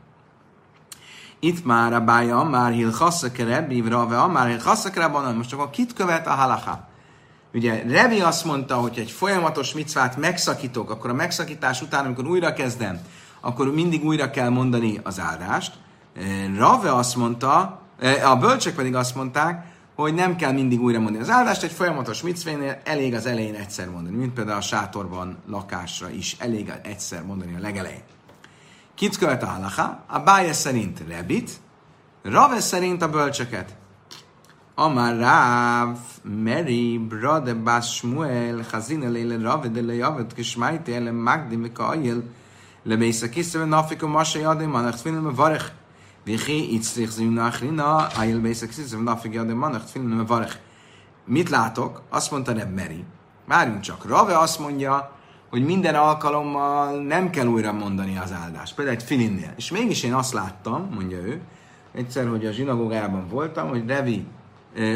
Itt 1.39 1.65
már 1.65 1.93
a 1.93 2.01
bája, 2.01 2.43
már 2.43 2.71
hil 2.71 2.91
chasszakere, 2.91 3.61
bívra, 3.61 4.07
ve 4.07 4.25
már 4.25 4.47
hil 4.47 4.59
chasszakere, 4.59 5.07
most 5.07 5.53
akkor 5.53 5.69
kit 5.69 5.93
követ 5.93 6.27
a 6.27 6.31
halaká? 6.31 6.87
Ugye 7.53 7.83
Revi 7.87 8.21
azt 8.21 8.45
mondta, 8.45 8.75
hogy 8.75 8.99
egy 8.99 9.11
folyamatos 9.11 9.73
micvát 9.73 10.17
megszakítok, 10.17 10.89
akkor 10.89 11.09
a 11.09 11.13
megszakítás 11.13 11.81
után, 11.81 12.05
amikor 12.05 12.27
újra 12.27 12.53
kezdem, 12.53 12.99
akkor 13.41 13.73
mindig 13.73 14.05
újra 14.05 14.29
kell 14.29 14.49
mondani 14.49 14.99
az 15.03 15.19
áldást. 15.19 15.73
Rave 16.57 16.95
azt 16.95 17.15
mondta, 17.15 17.81
a 18.25 18.35
bölcsek 18.35 18.75
pedig 18.75 18.95
azt 18.95 19.15
mondták, 19.15 19.65
hogy 19.95 20.13
nem 20.13 20.35
kell 20.35 20.51
mindig 20.51 20.81
újra 20.81 20.99
mondani 20.99 21.23
az 21.23 21.29
áldást, 21.29 21.63
egy 21.63 21.71
folyamatos 21.71 22.21
micvénél 22.21 22.79
elég 22.83 23.13
az 23.13 23.25
elején 23.25 23.55
egyszer 23.55 23.89
mondani, 23.89 24.15
mint 24.15 24.33
például 24.33 24.57
a 24.57 24.61
sátorban 24.61 25.37
lakásra 25.47 26.09
is 26.09 26.35
elég 26.39 26.73
egyszer 26.83 27.25
mondani 27.25 27.55
a 27.55 27.59
legelején. 27.59 28.03
Kit 28.95 29.17
költ 29.17 29.43
a 29.43 29.45
halaká? 29.45 30.03
A 30.07 30.19
báje 30.19 30.53
szerint 30.53 31.01
Rebit, 31.07 31.49
Rave 32.21 32.59
szerint 32.59 33.01
a 33.01 33.09
bölcsöket. 33.09 33.75
Amar 34.75 35.17
Rav, 35.17 35.97
Meri, 36.21 36.97
Brade, 36.97 37.53
Bas, 37.53 37.95
Shmuel, 37.95 38.65
Hazine, 38.71 39.09
Lele, 39.09 39.37
Rave, 39.37 39.67
Dele, 39.67 39.93
Javet, 39.93 40.33
Kismájte, 40.33 40.93
Ele, 40.93 41.11
Magdi, 41.11 41.55
Mikael, 41.55 42.23
Le, 42.83 42.95
Mésza, 42.95 43.29
Kiszteve, 43.29 43.65
Nafiko, 43.65 44.07
Masa, 44.07 44.39
Jadé, 44.39 44.65
Manach, 44.65 44.95
Tfilin, 44.95 45.19
Mevarech, 45.19 45.71
Vichi, 46.23 46.73
Itzrich, 46.73 47.11
Zimna, 47.11 47.45
Achrina, 47.45 48.07
Ajel, 48.07 48.39
Mésza, 48.39 48.65
Kiszteve, 48.65 49.03
Nafiko, 49.03 49.33
Jadé, 49.33 49.53
Manach, 49.53 49.85
Tfilin, 49.85 50.07
Mevarech. 50.07 50.55
Mit 51.25 51.49
látok? 51.49 52.01
Azt 52.09 52.31
mondta 52.31 52.53
nem 52.53 52.69
Meri. 52.69 53.03
Várjunk 53.47 53.79
csak. 53.79 54.05
Rave 54.05 54.37
azt 54.37 54.59
mondja, 54.59 55.14
hogy 55.49 55.65
minden 55.65 55.95
alkalommal 55.95 57.01
nem 57.01 57.29
kell 57.29 57.45
újra 57.45 57.71
mondani 57.71 58.17
az 58.17 58.31
áldást. 58.31 58.75
Például 58.75 58.97
egy 58.97 59.03
filinnél. 59.03 59.53
És 59.55 59.71
mégis 59.71 60.03
én 60.03 60.13
azt 60.13 60.33
láttam, 60.33 60.89
mondja 60.93 61.17
ő, 61.17 61.41
egyszer, 61.95 62.27
hogy 62.27 62.45
a 62.45 62.51
zsinagógában 62.51 63.27
voltam, 63.29 63.69
hogy 63.69 63.87
Revi, 63.87 64.25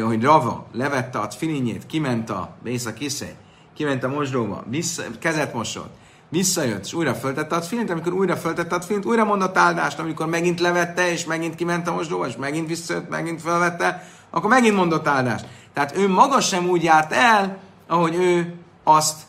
hogy 0.02 0.22
Rava 0.22 0.66
levette 0.72 1.18
a 1.18 1.30
filinjét, 1.30 1.86
kiment 1.86 2.30
a 2.30 2.50
Bésza 2.62 2.92
Kiszé, 2.92 3.34
kiment 3.74 4.04
a 4.04 4.08
mosdóba, 4.08 4.64
vissza, 4.68 5.02
kezet 5.18 5.54
mosott, 5.54 5.94
visszajött, 6.28 6.84
és 6.84 6.92
újra 6.92 7.14
föltette 7.14 7.56
a 7.56 7.60
filint, 7.60 7.90
amikor 7.90 8.12
újra 8.12 8.36
föltette 8.36 8.74
a 8.74 8.80
filint, 8.80 9.04
újra 9.04 9.24
mondott 9.24 9.56
áldást, 9.56 9.98
amikor 9.98 10.26
megint 10.26 10.60
levette, 10.60 11.10
és 11.10 11.24
megint 11.24 11.54
kiment 11.54 11.88
a 11.88 11.92
mosdóba, 11.92 12.26
és 12.26 12.36
megint 12.36 12.68
visszajött, 12.68 13.08
megint 13.08 13.40
felvette, 13.40 14.08
akkor 14.30 14.50
megint 14.50 14.76
mondott 14.76 15.06
áldást. 15.06 15.46
Tehát 15.72 15.96
ő 15.96 16.08
maga 16.08 16.40
sem 16.40 16.68
úgy 16.68 16.82
járt 16.82 17.12
el, 17.12 17.58
ahogy 17.86 18.14
ő 18.14 18.54
azt 18.84 19.22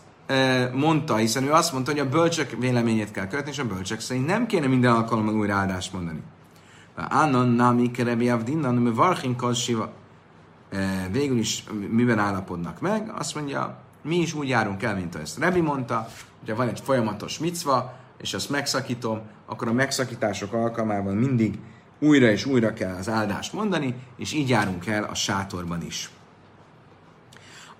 mondta, 0.73 1.15
hiszen 1.15 1.43
ő 1.43 1.51
azt 1.51 1.73
mondta, 1.73 1.91
hogy 1.91 1.99
a 1.99 2.09
bölcsök 2.09 2.51
véleményét 2.59 3.11
kell 3.11 3.27
követni, 3.27 3.51
és 3.51 3.59
a 3.59 3.65
bölcsök 3.65 3.99
szerint 3.99 4.25
nem 4.25 4.45
kéne 4.45 4.67
minden 4.67 4.91
alkalommal 4.91 5.35
újra 5.35 5.53
áldást 5.53 5.93
mondani. 5.93 6.21
Annan 6.95 7.47
nami 7.47 7.91
kerebi 7.91 8.29
avdinnan, 8.29 8.75
mi 8.75 8.91
varchin 8.91 9.35
siva. 9.53 9.91
Végül 11.11 11.37
is 11.37 11.63
miben 11.89 12.19
állapodnak 12.19 12.81
meg? 12.81 13.11
Azt 13.17 13.35
mondja, 13.35 13.77
mi 14.03 14.15
is 14.15 14.33
úgy 14.33 14.47
járunk 14.47 14.83
el, 14.83 14.95
mint 14.95 15.15
ezt 15.15 15.39
Rebi 15.39 15.61
mondta, 15.61 16.07
hogyha 16.39 16.55
van 16.55 16.67
egy 16.67 16.79
folyamatos 16.79 17.39
micva, 17.39 17.93
és 18.17 18.33
azt 18.33 18.49
megszakítom, 18.49 19.21
akkor 19.45 19.67
a 19.67 19.73
megszakítások 19.73 20.53
alkalmával 20.53 21.13
mindig 21.13 21.59
újra 21.99 22.29
és 22.29 22.45
újra 22.45 22.73
kell 22.73 22.95
az 22.95 23.09
áldást 23.09 23.53
mondani, 23.53 23.95
és 24.17 24.33
így 24.33 24.49
járunk 24.49 24.87
el 24.87 25.03
a 25.03 25.15
sátorban 25.15 25.81
is. 25.85 26.09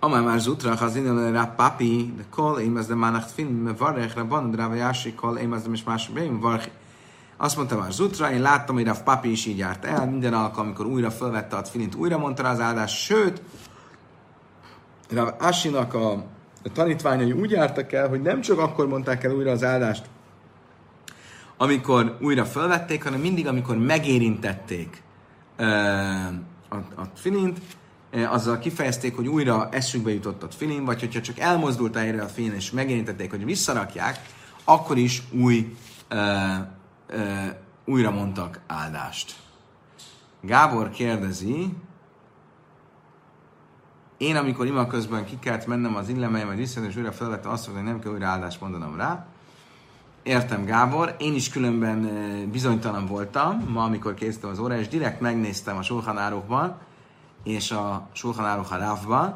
Amár 0.03 0.21
már 0.21 0.39
zutra, 0.39 0.75
ha 0.75 0.85
az 0.85 0.95
innen 0.95 1.31
rá 1.31 1.45
papi, 1.55 2.13
de 2.17 2.23
kol, 2.29 2.59
én 2.59 2.77
az 2.77 2.87
de 2.87 2.95
mánacht 2.95 3.31
fin, 3.31 3.45
me 3.45 3.73
varech, 3.73 4.15
rabban, 4.15 4.51
de 4.51 4.57
rávajási, 4.57 5.13
kol, 5.13 5.37
én 5.37 5.51
az 5.51 5.63
de 5.63 5.69
mis 5.69 5.83
más, 5.83 6.09
én 6.17 6.39
varech. 6.39 6.69
Azt 7.37 7.55
mondta 7.55 7.77
már 7.77 7.91
Zutra, 7.91 8.31
én 8.31 8.41
láttam, 8.41 8.75
hogy 8.75 8.87
a 8.87 8.95
papi 9.03 9.31
is 9.31 9.45
így 9.45 9.57
járt 9.57 9.85
el, 9.85 10.05
minden 10.09 10.33
alkalom, 10.33 10.65
amikor 10.65 10.85
újra 10.85 11.11
felvette 11.11 11.55
a 11.55 11.63
filint, 11.63 11.95
újra 11.95 12.17
mondta 12.17 12.49
az 12.49 12.59
áldást, 12.59 12.95
sőt, 12.95 13.41
Rav 15.09 15.29
Asinak 15.39 15.93
a, 15.93 16.11
a 16.63 16.71
tanítványai 16.73 17.31
úgy 17.31 17.51
jártak 17.51 17.91
el, 17.91 18.07
hogy 18.07 18.21
nem 18.21 18.41
csak 18.41 18.59
akkor 18.59 18.87
mondták 18.87 19.23
el 19.23 19.35
újra 19.35 19.51
az 19.51 19.63
áldást, 19.63 20.05
amikor 21.57 22.17
újra 22.21 22.45
felvették, 22.45 23.03
hanem 23.03 23.19
mindig, 23.19 23.47
amikor 23.47 23.77
megérintették 23.77 25.03
uh, 25.59 25.65
a, 26.69 26.75
a 26.75 27.03
filint, 27.13 27.59
azzal 28.11 28.59
kifejezték, 28.59 29.15
hogy 29.15 29.27
újra 29.27 29.69
eszükbe 29.71 30.13
jutott 30.13 30.43
a 30.43 30.49
filin, 30.49 30.85
vagy 30.85 30.99
hogyha 30.99 31.21
csak 31.21 31.39
elmozdult 31.39 31.95
erre 31.95 32.21
a 32.21 32.27
filin, 32.27 32.53
és 32.53 32.71
megérintették, 32.71 33.29
hogy 33.29 33.45
visszarakják, 33.45 34.19
akkor 34.63 34.97
is 34.97 35.23
új, 35.31 35.75
uh, 36.11 36.19
uh, 37.09 37.47
újra 37.85 38.11
mondtak 38.11 38.59
áldást. 38.67 39.35
Gábor 40.41 40.89
kérdezi, 40.89 41.73
én, 44.17 44.35
amikor 44.35 44.65
ima 44.65 44.87
közben 44.87 45.25
ki 45.25 45.37
kellett 45.39 45.65
mennem 45.65 45.95
az 45.95 46.09
illemeljem, 46.09 46.47
vagy 46.47 46.57
visszajön, 46.57 46.89
és 46.89 46.95
újra 46.95 47.11
felvette 47.11 47.49
azt, 47.49 47.65
hogy 47.65 47.83
nem 47.83 47.99
kell 47.99 48.11
újra 48.11 48.27
áldást 48.27 48.61
mondanom 48.61 48.97
rá. 48.97 49.25
Értem, 50.23 50.65
Gábor. 50.65 51.15
Én 51.19 51.35
is 51.35 51.49
különben 51.49 52.09
bizonytalan 52.51 53.05
voltam, 53.05 53.65
ma, 53.67 53.83
amikor 53.83 54.13
készítettem 54.13 54.49
az 54.49 54.59
óra, 54.59 54.79
és 54.79 54.87
direkt 54.87 55.21
megnéztem 55.21 55.77
a 55.77 55.81
Sulchan 55.81 56.17
és 57.43 57.71
a 57.71 58.07
Sulchan 58.11 58.65
Rávban, 58.69 59.35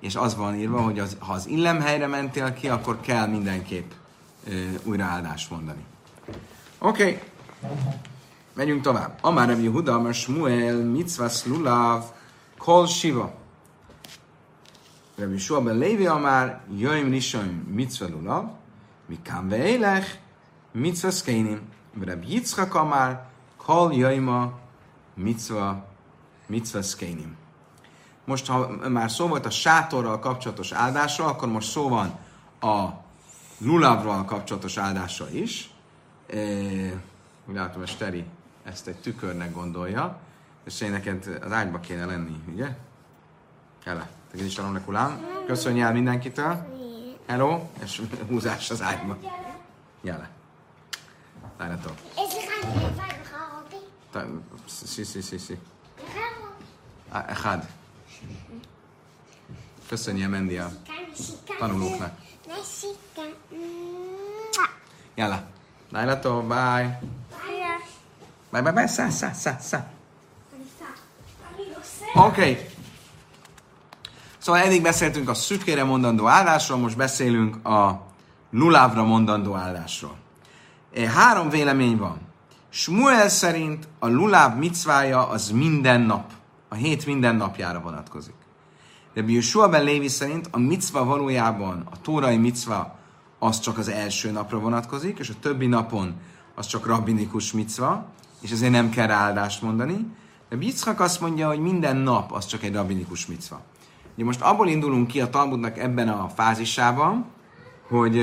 és 0.00 0.16
az 0.16 0.36
van 0.36 0.54
írva, 0.54 0.80
hogy 0.80 0.98
az, 0.98 1.16
ha 1.18 1.32
az 1.32 1.46
illemhelyre 1.46 2.06
mentél 2.06 2.52
ki, 2.52 2.68
akkor 2.68 3.00
kell 3.00 3.26
mindenképp 3.26 3.90
e, 4.46 4.50
újra 4.84 5.04
áldást 5.04 5.50
mondani. 5.50 5.84
Oké. 6.78 7.02
Okay. 7.02 7.20
Megyünk 8.54 8.82
tovább. 8.82 9.18
Amár 9.20 9.48
Rabbi 9.48 9.66
Huda, 9.66 10.00
mert 10.00 10.16
Shmuel, 10.16 10.76
mitzvah 10.76 11.32
lulav, 11.44 12.04
kol 12.58 12.86
shiva. 12.86 13.34
Rabbi 15.16 15.38
Shua 15.38 15.60
ben 15.60 15.78
Lévi 15.78 16.06
Amár, 16.06 16.60
Jöjm 16.76 17.10
Rishon 17.10 17.66
Mitzvah 17.74 18.10
Lulav, 18.10 18.44
Mikám 19.06 19.48
Veélech, 19.48 20.18
Mitzvah 20.72 21.12
Szkénim, 21.12 21.60
Rabbi 22.00 22.32
Yitzchak 22.32 22.74
Amár, 22.74 23.26
Kol 23.56 23.92
Jöjma 23.94 24.52
Mitzvah, 25.14 25.76
Mitzvah 26.46 26.82
Szkénim. 26.82 27.36
Most, 28.24 28.46
ha 28.46 28.88
már 28.88 29.10
szó 29.10 29.26
volt 29.26 29.46
a 29.46 29.50
sátorral 29.50 30.18
kapcsolatos 30.18 30.72
áldásról, 30.72 31.28
akkor 31.28 31.48
most 31.48 31.70
szó 31.70 31.88
van 31.88 32.18
a 32.60 32.88
lulavral 33.58 34.24
kapcsolatos 34.24 34.76
áldásra 34.76 35.30
is. 35.30 35.70
E, 36.30 36.38
úgy 37.46 37.54
látom, 37.54 37.78
hogy 37.78 37.88
Steri 37.88 38.24
ezt 38.64 38.86
egy 38.86 38.96
tükörnek 38.96 39.52
gondolja, 39.52 40.18
és 40.64 40.80
én 40.80 40.90
neked 40.90 41.40
az 41.44 41.52
ágyba 41.52 41.80
kéne 41.80 42.04
lenni, 42.04 42.42
ugye? 42.52 42.76
Kele. 43.84 44.08
Tegyed 44.30 44.46
is 44.46 44.54
talán 44.54 44.84
kulám. 44.84 45.26
Köszönj 45.46 45.82
el 45.82 45.92
mindenkitől. 45.92 46.66
Hello, 47.26 47.60
és 47.82 48.02
húzás 48.28 48.70
az 48.70 48.82
ágyba. 48.82 49.16
Jele. 50.02 50.30
Várjatok. 51.58 51.92
Sí, 54.66 55.04
sí, 55.04 55.22
sí, 55.22 55.38
sí. 55.38 55.58
Echad. 57.28 57.66
Köszönje 59.88 60.28
Mendi 60.28 60.58
a 60.58 60.70
tanulóknak. 61.58 62.18
Jele. 65.14 65.44
Lájlató, 65.90 66.42
bye. 66.42 67.00
Bye, 68.50 68.62
bye, 68.62 68.72
bye, 68.72 68.86
szá, 68.86 69.08
szá, 69.10 69.32
szá, 69.32 69.58
szá. 69.58 69.86
Oké. 72.14 72.40
Okay. 72.40 72.68
Szóval 74.38 74.60
eddig 74.60 74.82
beszéltünk 74.82 75.28
a 75.28 75.34
szükkére 75.34 75.84
mondandó 75.84 76.26
áldásról, 76.26 76.78
most 76.78 76.96
beszélünk 76.96 77.66
a 77.66 78.06
lulávra 78.50 79.04
mondandó 79.04 79.54
áldásról. 79.54 80.16
E, 80.94 81.10
három 81.10 81.48
vélemény 81.48 81.96
van. 81.96 82.20
Smuel 82.68 83.28
szerint 83.28 83.88
a 83.98 84.08
luláv 84.08 84.56
micvája 84.56 85.28
az 85.28 85.50
minden 85.50 86.00
nap, 86.00 86.32
a 86.74 86.76
hét 86.76 87.06
minden 87.06 87.36
napjára 87.36 87.80
vonatkozik. 87.80 88.34
De 89.12 89.22
Yeshua 89.26 89.68
ben 89.68 89.84
Lévi 89.84 90.08
szerint 90.08 90.48
a 90.50 90.58
micva 90.58 91.04
valójában, 91.04 91.86
a 91.90 92.00
tórai 92.00 92.36
micva, 92.36 92.96
az 93.38 93.60
csak 93.60 93.78
az 93.78 93.88
első 93.88 94.30
napra 94.30 94.58
vonatkozik, 94.58 95.18
és 95.18 95.28
a 95.28 95.34
többi 95.40 95.66
napon 95.66 96.14
az 96.54 96.66
csak 96.66 96.86
rabbinikus 96.86 97.52
micva, 97.52 98.06
és 98.40 98.50
ezért 98.50 98.72
nem 98.72 98.90
kell 98.90 99.10
áldást 99.10 99.62
mondani. 99.62 100.06
De 100.48 100.56
Yitzhak 100.60 101.00
azt 101.00 101.20
mondja, 101.20 101.48
hogy 101.48 101.58
minden 101.58 101.96
nap 101.96 102.32
az 102.32 102.46
csak 102.46 102.62
egy 102.62 102.74
rabbinikus 102.74 103.26
micva. 103.26 103.60
Ugye 104.14 104.24
most 104.24 104.40
abból 104.40 104.68
indulunk 104.68 105.06
ki 105.06 105.20
a 105.20 105.30
Talmudnak 105.30 105.78
ebben 105.78 106.08
a 106.08 106.28
fázisában, 106.28 107.24
hogy 107.88 108.16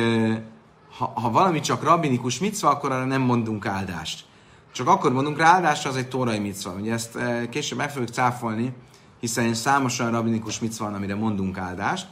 ha, 0.97 1.05
ha 1.05 1.31
valami 1.31 1.59
csak 1.59 1.83
rabbinikus 1.83 2.39
micva, 2.39 2.69
akkor 2.69 2.91
arra 2.91 3.05
nem 3.05 3.21
mondunk 3.21 3.65
áldást. 3.65 4.29
Csak 4.71 4.87
akkor 4.87 5.13
mondunk 5.13 5.37
rá 5.37 5.53
áldást, 5.53 5.85
az 5.85 5.95
egy 5.95 6.07
tórai 6.07 6.39
micva. 6.39 6.71
Ugye 6.71 6.93
ezt 6.93 7.17
később 7.49 7.77
meg 7.77 7.91
fogjuk 7.91 8.09
cáfolni, 8.09 8.73
hiszen 9.19 9.53
számos 9.53 9.99
olyan 9.99 10.11
rabbinikus 10.11 10.59
micva 10.59 10.85
van, 10.85 10.93
amire 10.93 11.15
mondunk 11.15 11.57
áldást. 11.57 12.07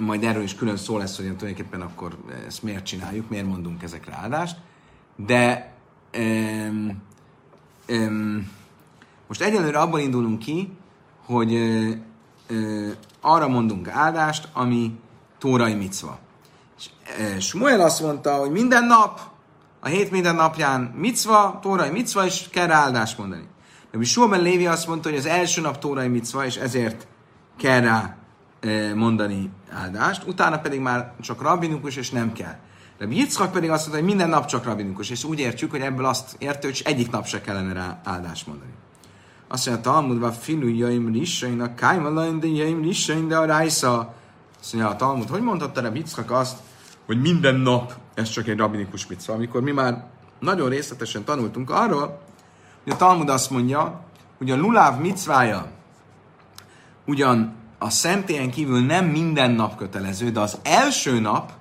Majd 0.00 0.24
erről 0.24 0.42
is 0.42 0.54
külön 0.54 0.76
szó 0.76 0.96
lesz, 0.96 1.16
hogy 1.16 1.36
tulajdonképpen 1.36 1.80
akkor 1.80 2.16
ezt 2.46 2.62
miért 2.62 2.84
csináljuk, 2.84 3.28
miért 3.28 3.46
mondunk 3.46 3.82
ezekre 3.82 4.18
áldást. 4.22 4.56
De 5.16 5.72
um, 6.18 7.02
um, 7.88 8.50
most 9.28 9.40
egyelőre 9.40 9.78
abból 9.78 10.00
indulunk 10.00 10.38
ki, 10.38 10.76
hogy 11.24 11.54
ö, 11.54 11.90
ö, 12.46 12.88
arra 13.20 13.48
mondunk 13.48 13.88
áldást, 13.88 14.48
ami 14.52 14.98
tórai 15.38 15.74
micva. 15.74 16.18
És 17.36 17.46
Smuel 17.46 17.80
azt 17.80 18.02
mondta, 18.02 18.34
hogy 18.34 18.50
minden 18.50 18.84
nap, 18.84 19.31
a 19.84 19.88
hét 19.88 20.10
minden 20.10 20.34
napján 20.34 20.80
micva, 20.80 21.58
tórai 21.62 21.90
micva, 21.90 22.24
és 22.24 22.48
kell 22.50 22.66
rá 22.66 22.76
áldást 22.76 23.18
mondani. 23.18 23.48
De 23.90 24.04
Suaben 24.04 24.42
Lévi 24.42 24.66
azt 24.66 24.86
mondta, 24.86 25.08
hogy 25.08 25.18
az 25.18 25.26
első 25.26 25.60
nap 25.60 25.78
tórai 25.78 26.08
micva, 26.08 26.44
és 26.44 26.56
ezért 26.56 27.06
kell 27.58 27.80
rá 27.80 28.16
ö, 28.60 28.94
mondani 28.94 29.50
áldást, 29.70 30.26
utána 30.26 30.58
pedig 30.58 30.80
már 30.80 31.12
csak 31.20 31.42
rabbinikus, 31.42 31.96
és 31.96 32.10
nem 32.10 32.32
kell. 32.32 32.56
De 32.98 33.06
Yitzchak 33.10 33.52
pedig 33.52 33.70
azt 33.70 33.80
mondta, 33.80 33.98
hogy 33.98 34.08
minden 34.08 34.28
nap 34.28 34.46
csak 34.46 34.64
rabbinikus, 34.64 35.10
és 35.10 35.24
úgy 35.24 35.38
értjük, 35.38 35.70
hogy 35.70 35.80
ebből 35.80 36.04
azt 36.04 36.36
értő, 36.38 36.68
hogy 36.68 36.82
egyik 36.84 37.10
nap 37.10 37.26
se 37.26 37.40
kellene 37.40 37.72
rá 37.72 38.00
áldást 38.04 38.46
mondani. 38.46 38.72
Azt 39.48 39.66
mondja, 39.66 39.90
Talmudban 39.90 40.32
filu 40.32 40.68
jaim 40.68 41.12
rissain, 41.12 41.60
a 41.60 41.74
kájmalain, 41.74 42.40
de 42.40 42.46
jaim 42.46 42.82
rissain, 42.82 43.28
de 43.28 43.36
a 43.36 43.44
rájsza. 43.44 44.14
Azt 44.60 44.72
mondja, 44.72 44.90
a 44.90 44.96
Talmud, 44.96 45.28
hogy 45.28 45.42
mondhatta 45.42 45.82
a 45.82 45.90
Bickak 45.90 46.30
azt, 46.30 46.58
hogy 47.06 47.20
minden 47.20 47.54
nap 47.54 48.00
ez 48.14 48.28
csak 48.28 48.48
egy 48.48 48.58
rabinikus 48.58 49.06
micva, 49.06 49.32
amikor 49.34 49.62
mi 49.62 49.72
már 49.72 50.04
nagyon 50.38 50.68
részletesen 50.68 51.24
tanultunk 51.24 51.70
arról, 51.70 52.20
hogy 52.82 52.92
a 52.92 52.96
Talmud 52.96 53.28
azt 53.28 53.50
mondja, 53.50 54.00
hogy 54.38 54.50
a 54.50 54.56
luláv 54.56 55.00
micvája 55.00 55.70
ugyan 57.06 57.54
a 57.78 57.90
szentélyen 57.90 58.50
kívül 58.50 58.80
nem 58.80 59.06
minden 59.06 59.50
nap 59.50 59.76
kötelező, 59.76 60.30
de 60.30 60.40
az 60.40 60.58
első 60.62 61.20
nap 61.20 61.52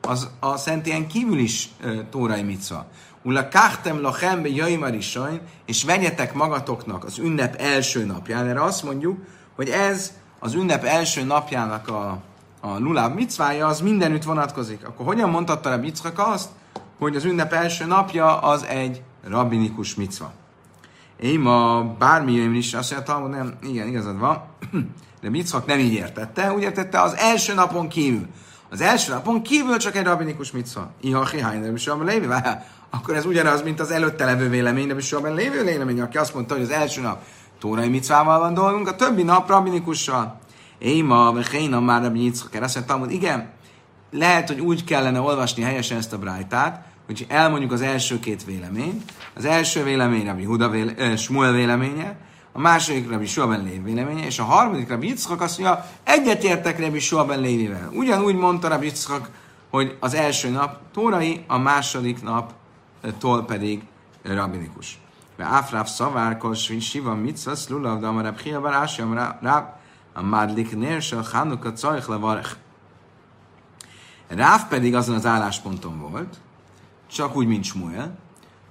az 0.00 0.30
a 0.40 0.56
szentélyen 0.56 1.06
kívül 1.06 1.38
is 1.38 1.68
e, 1.80 2.04
tórai 2.10 2.42
micva. 2.42 2.86
Ula 3.22 3.48
kachtem 3.48 4.00
lachem 4.00 4.42
be 4.42 4.48
jaimarisain, 4.48 5.40
és 5.66 5.84
vegyetek 5.84 6.34
magatoknak 6.34 7.04
az 7.04 7.18
ünnep 7.18 7.54
első 7.54 8.04
napján. 8.04 8.46
Erre 8.46 8.62
azt 8.62 8.82
mondjuk, 8.82 9.18
hogy 9.56 9.68
ez 9.68 10.12
az 10.38 10.54
ünnep 10.54 10.84
első 10.84 11.24
napjának 11.24 11.88
a, 11.88 12.22
a 12.60 12.78
luláv 12.78 13.14
micvája, 13.14 13.66
az 13.66 13.80
mindenütt 13.80 14.22
vonatkozik. 14.22 14.86
Akkor 14.86 15.06
hogyan 15.06 15.30
mondhatta 15.30 15.70
a 15.70 15.78
Biczak 15.78 16.18
azt, 16.18 16.48
hogy 16.98 17.16
az 17.16 17.24
ünnep 17.24 17.52
első 17.52 17.84
napja 17.86 18.38
az 18.38 18.64
egy 18.64 19.02
rabbinikus 19.28 19.94
micva? 19.94 20.32
Én 21.20 21.40
ma 21.40 21.82
bármi 21.98 22.32
jön 22.32 22.54
is, 22.54 22.74
azt 22.74 22.94
mondja, 22.94 23.14
hogy 23.14 23.30
nem, 23.30 23.58
igen, 23.62 23.86
igazad 23.88 24.18
van, 24.18 24.42
de 25.22 25.30
Biczak 25.30 25.66
nem 25.66 25.78
így 25.78 25.92
értette, 25.92 26.52
úgy 26.52 26.62
értette 26.62 27.00
az 27.00 27.16
első 27.16 27.54
napon 27.54 27.88
kívül. 27.88 28.26
Az 28.70 28.80
első 28.80 29.12
napon 29.12 29.42
kívül 29.42 29.76
csak 29.76 29.96
egy 29.96 30.04
rabbinikus 30.04 30.50
micva. 30.50 30.90
Iha 31.00 31.26
hihány, 31.26 31.74
is 31.74 31.86
lévi, 32.04 32.26
akkor 32.90 33.14
ez 33.14 33.24
ugyanaz, 33.24 33.62
mint 33.62 33.80
az 33.80 33.90
előtte 33.90 34.24
levő 34.24 34.48
vélemény, 34.48 34.86
de 34.86 34.94
is 34.96 35.14
lévő 35.34 35.64
vélemény, 35.64 36.00
aki 36.00 36.16
azt 36.16 36.34
mondta, 36.34 36.54
hogy 36.54 36.62
az 36.62 36.70
első 36.70 37.00
nap 37.00 37.22
tórai 37.58 37.88
micvával 37.88 38.38
van 38.38 38.54
dolgunk, 38.54 38.88
a 38.88 38.96
többi 38.96 39.22
nap 39.22 39.48
rabbinikussal. 39.48 40.38
Éma, 40.78 41.40
Héna 41.50 41.80
már 41.80 42.02
Rabbi 42.02 42.22
Yitzchak, 42.22 42.62
azt 42.62 42.74
mondta, 42.74 42.96
hogy 42.96 43.12
igen, 43.12 43.50
lehet, 44.10 44.48
hogy 44.48 44.60
úgy 44.60 44.84
kellene 44.84 45.20
olvasni 45.20 45.62
helyesen 45.62 45.96
ezt 45.96 46.12
a 46.12 46.18
brájtát, 46.18 46.86
hogy 47.06 47.26
elmondjuk 47.28 47.72
az 47.72 47.80
első 47.80 48.20
két 48.20 48.44
véleményt. 48.44 49.12
Az 49.34 49.44
első 49.44 49.84
vélemény 49.84 50.26
Rabbi 50.26 50.44
Huda 50.44 50.68
véle, 50.68 50.94
eh, 50.94 51.16
Shmuel 51.16 51.52
véleménye, 51.52 52.16
a 52.52 52.60
második 52.60 53.10
Rabbi 53.10 53.26
Suaben 53.26 53.62
Lév 53.62 53.82
véleménye, 53.82 54.26
és 54.26 54.38
a 54.38 54.44
harmadik 54.44 54.88
Rabbi 54.88 55.06
Yitzchak 55.06 55.40
azt 55.40 55.58
mondja, 55.58 55.84
egyetértek 56.04 56.80
Rabbi 56.80 56.98
Suaben 56.98 57.40
Lévivel. 57.40 57.90
Ugyanúgy 57.92 58.34
mondta 58.34 58.68
Rabbi 58.68 58.84
Yitzchak, 58.84 59.30
hogy 59.70 59.96
az 60.00 60.14
első 60.14 60.50
nap 60.50 60.80
tórai, 60.92 61.44
a 61.46 61.58
második 61.58 62.22
nap 62.22 62.52
tól 63.18 63.44
pedig 63.44 63.82
rabinikus. 64.22 64.98
Ve 65.36 65.44
áfráv 65.44 65.86
szavár, 65.86 66.38
siva 66.80 67.14
mitzvah, 67.14 67.56
lulav, 67.68 68.00
de 68.00 68.06
amarab 68.06 68.38
hia 68.38 68.60
barási, 68.60 69.02
amarab 69.02 69.77
a 70.18 70.22
madlik 70.22 70.76
nérsel, 70.76 71.22
chanuka, 71.22 71.72
cajch, 71.72 72.08
levarech. 72.08 72.56
Ráv 74.28 74.68
pedig 74.68 74.94
azon 74.94 75.14
az 75.14 75.26
állásponton 75.26 75.98
volt, 76.10 76.36
csak 77.10 77.36
úgy, 77.36 77.46
mint 77.46 77.64
Smuel, 77.64 78.18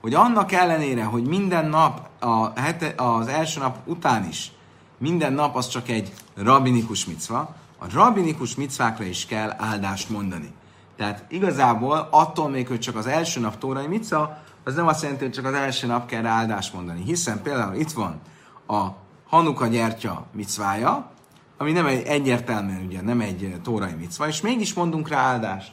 hogy 0.01 0.13
annak 0.13 0.51
ellenére, 0.51 1.03
hogy 1.03 1.23
minden 1.27 1.65
nap, 1.65 2.09
a 2.19 2.59
hete, 2.59 2.93
az 2.97 3.27
első 3.27 3.59
nap 3.59 3.77
után 3.85 4.27
is, 4.27 4.51
minden 4.97 5.33
nap 5.33 5.55
az 5.55 5.67
csak 5.67 5.89
egy 5.89 6.13
rabinikus 6.35 7.05
micva, 7.05 7.55
a 7.77 7.85
rabinikus 7.93 8.55
micvákra 8.55 9.05
is 9.05 9.25
kell 9.25 9.53
áldást 9.57 10.09
mondani. 10.09 10.53
Tehát 10.97 11.25
igazából 11.29 12.07
attól 12.11 12.49
még, 12.49 12.67
hogy 12.67 12.79
csak 12.79 12.95
az 12.95 13.07
első 13.07 13.39
nap 13.39 13.57
tórai 13.57 13.87
mica, 13.87 14.41
az 14.63 14.75
nem 14.75 14.87
azt 14.87 15.01
jelenti, 15.01 15.23
hogy 15.23 15.33
csak 15.33 15.45
az 15.45 15.53
első 15.53 15.87
nap 15.87 16.05
kell 16.05 16.25
áldást 16.25 16.73
mondani. 16.73 17.03
Hiszen 17.03 17.41
például 17.41 17.75
itt 17.75 17.91
van 17.91 18.21
a 18.67 18.87
Hanuka 19.27 19.67
gyertya 19.67 20.25
micvája, 20.31 21.15
ami 21.57 21.71
nem 21.71 21.85
egy 21.85 22.05
egyértelműen 22.05 22.85
ugye 22.85 23.01
nem 23.01 23.21
egy 23.21 23.55
tórai 23.63 23.93
micva, 23.93 24.27
és 24.27 24.41
mégis 24.41 24.73
mondunk 24.73 25.07
rá 25.07 25.17
áldást. 25.17 25.71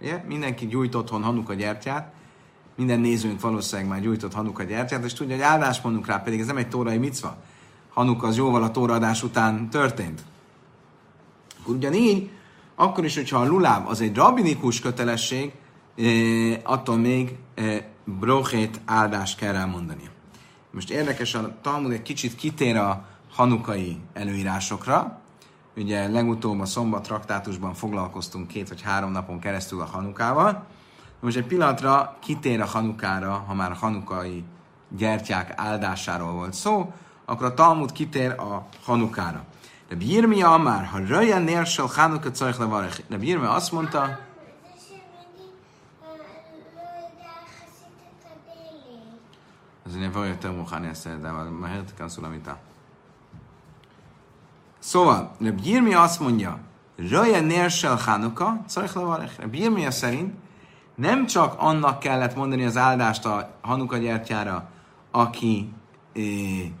Ugye? 0.00 0.24
Mindenki 0.26 0.66
gyújt 0.66 0.94
otthon 0.94 1.22
Hanuka 1.22 1.54
gyertyát, 1.54 2.12
minden 2.76 3.00
nézőnk 3.00 3.40
valószínűleg 3.40 3.90
már 3.90 4.00
gyújtott 4.00 4.34
Hanuka 4.34 4.62
gyertyát, 4.62 5.04
és 5.04 5.12
tudja, 5.12 5.34
hogy 5.34 5.44
áldást 5.44 5.84
mondunk 5.84 6.06
rá, 6.06 6.16
pedig 6.16 6.40
ez 6.40 6.46
nem 6.46 6.56
egy 6.56 6.68
tórai 6.68 6.98
micva. 6.98 7.36
Hanuka 7.92 8.26
az 8.26 8.36
jóval 8.36 8.62
a 8.62 8.70
tóraadás 8.70 9.22
után 9.22 9.70
történt. 9.70 10.24
Ugyanígy 11.66 12.30
akkor 12.74 13.04
is, 13.04 13.14
hogyha 13.14 13.38
a 13.38 13.46
luláv 13.46 13.88
az 13.88 14.00
egy 14.00 14.14
rabinikus 14.14 14.80
kötelesség, 14.80 15.52
eh, 15.96 16.58
attól 16.62 16.96
még 16.96 17.36
eh, 17.54 17.84
brochét 18.04 18.80
áldást 18.84 19.38
kell 19.38 19.54
elmondani. 19.54 20.08
Most 20.70 20.90
érdekes, 20.90 21.34
a 21.34 21.58
Talmud 21.62 21.92
egy 21.92 22.02
kicsit 22.02 22.34
kitér 22.34 22.76
a 22.76 23.06
hanukai 23.33 24.01
előírásokra. 24.13 25.19
Ugye 25.75 26.07
legutóbb 26.07 26.59
a 26.59 26.65
szombat 26.65 27.03
traktátusban 27.03 27.73
foglalkoztunk 27.73 28.47
két 28.47 28.69
vagy 28.69 28.81
három 28.81 29.11
napon 29.11 29.39
keresztül 29.39 29.81
a 29.81 29.85
hanukával. 29.85 30.65
Most 31.19 31.37
egy 31.37 31.45
pillanatra 31.45 32.17
kitér 32.19 32.61
a 32.61 32.65
hanukára, 32.65 33.43
ha 33.47 33.53
már 33.53 33.71
a 33.71 33.75
hanukai 33.75 34.43
gyertyák 34.89 35.53
áldásáról 35.55 36.31
volt 36.31 36.53
szó, 36.53 36.93
akkor 37.25 37.45
a 37.45 37.53
Talmud 37.53 37.91
kitér 37.91 38.31
a 38.31 38.67
hanukára. 38.83 39.43
De 39.89 39.95
Birmia 39.95 40.57
már, 40.57 40.85
ha 40.85 40.97
röjjen 40.97 41.41
nérsel 41.41 41.85
Hanuka 41.85 42.31
cajch 42.31 42.59
levarech. 42.59 43.01
De 43.07 43.17
Birmia 43.17 43.51
azt 43.51 43.71
mondta, 43.71 44.19
אז 49.85 49.95
אני 49.95 50.07
אבוא 50.07 50.25
יותר 50.25 50.51
מאוחר, 50.51 50.77
אני 50.77 50.89
אעשה 50.89 51.13
את 51.13 51.21
זה, 51.21 51.29
אבל 51.29 51.47
מהר 51.47 51.81
תיכנסו 51.81 52.21
למיטה. 52.21 52.53
Szóval, 54.84 55.30
Reb 55.40 55.60
Jirmi 55.62 55.94
azt 55.94 56.20
mondja, 56.20 56.58
Röje 56.96 57.40
Nérsel 57.40 57.96
Hanuka, 57.96 58.64
Czarech 58.68 58.96
Levarech, 58.96 59.40
Reb 59.40 59.54
Jirmia 59.54 59.90
szerint 59.90 60.34
nem 60.94 61.26
csak 61.26 61.54
annak 61.58 61.98
kellett 61.98 62.34
mondani 62.34 62.64
az 62.64 62.76
áldást 62.76 63.24
a 63.24 63.50
Hanuka 63.60 63.96
gyertyára, 63.96 64.68
aki 65.10 65.72
é, 66.12 66.72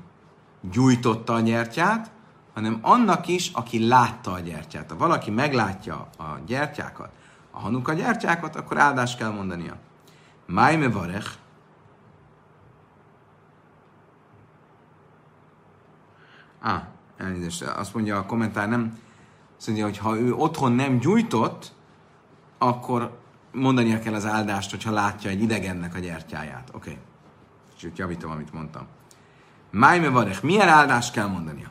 gyújtotta 0.60 1.34
a 1.34 1.40
gyertyát, 1.40 2.10
hanem 2.54 2.78
annak 2.82 3.26
is, 3.26 3.50
aki 3.52 3.86
látta 3.86 4.32
a 4.32 4.40
gyertyát. 4.40 4.90
Ha 4.90 4.96
valaki 4.96 5.30
meglátja 5.30 6.08
a 6.18 6.38
gyertyákat, 6.46 7.10
a 7.50 7.58
Hanuka 7.58 7.92
gyertyákat, 7.92 8.56
akkor 8.56 8.78
áldást 8.78 9.18
kell 9.18 9.30
mondania. 9.30 9.76
Májme 10.46 10.88
Varech, 10.88 11.30
Ah, 16.66 16.80
elnézést, 17.16 17.62
azt 17.62 17.94
mondja 17.94 18.16
a 18.16 18.26
kommentár, 18.26 18.68
nem, 18.68 18.98
azt 19.56 19.66
mondja, 19.66 19.84
hogy 19.84 19.98
ha 19.98 20.16
ő 20.16 20.34
otthon 20.34 20.72
nem 20.72 20.98
gyújtott, 20.98 21.72
akkor 22.58 23.18
mondania 23.52 23.98
kell 23.98 24.14
az 24.14 24.26
áldást, 24.26 24.70
hogyha 24.70 24.90
látja 24.90 25.30
egy 25.30 25.42
idegennek 25.42 25.94
a 25.94 25.98
gyertyáját. 25.98 26.68
Oké. 26.72 26.90
Okay. 26.90 27.02
Csak 27.78 27.96
javítom, 27.96 28.30
amit 28.30 28.52
mondtam. 28.52 28.86
Májme 29.70 30.08
varech. 30.08 30.42
Milyen 30.44 30.68
áldást 30.68 31.12
kell 31.12 31.26
mondania? 31.26 31.68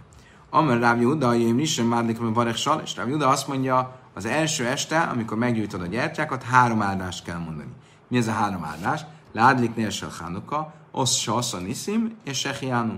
Amer 0.49 0.79
Ráv 0.79 1.01
Júda, 1.01 1.35
én 1.35 1.59
is 1.59 1.73
sem 1.73 1.85
mádlik, 1.85 2.17
varech 2.19 2.57
sal, 2.57 2.81
és 2.83 2.95
Ráv 2.95 3.09
Júda 3.09 3.27
azt 3.27 3.47
mondja, 3.47 3.99
az 4.13 4.25
első 4.25 4.65
este, 4.65 4.99
amikor 4.99 5.37
meggyújtod 5.37 5.81
a 5.81 5.85
gyertyákat, 5.85 6.43
három 6.43 6.81
áldást 6.81 7.23
kell 7.23 7.37
mondani. 7.37 7.71
Mi 8.07 8.17
ez 8.17 8.27
a 8.27 8.31
három 8.31 8.63
áldás? 8.63 9.05
Ládlik 9.31 9.75
Nérsel 9.75 10.09
Hanuka, 10.19 10.73
Osz 10.91 11.15
Sasza 11.15 11.57
Niszim 11.57 12.15
és 12.23 12.39
Sehiánu, 12.39 12.95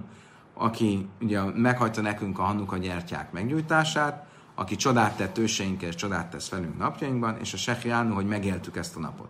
aki 0.57 1.07
ugye 1.21 1.41
meghagyta 1.43 2.01
nekünk 2.01 2.39
a 2.39 2.43
Hanuka 2.43 2.77
gyertyák 2.77 3.31
meggyújtását, 3.31 4.25
aki 4.55 4.75
csodát 4.75 5.17
tett 5.17 5.37
őseinkkel, 5.37 5.89
és 5.89 5.95
csodát 5.95 6.29
tesz 6.29 6.49
velünk 6.49 6.77
napjainkban, 6.77 7.37
és 7.39 7.53
a 7.53 7.57
Sehiánu, 7.57 8.13
hogy 8.13 8.25
megéltük 8.25 8.77
ezt 8.77 8.95
a 8.95 8.99
napot. 8.99 9.27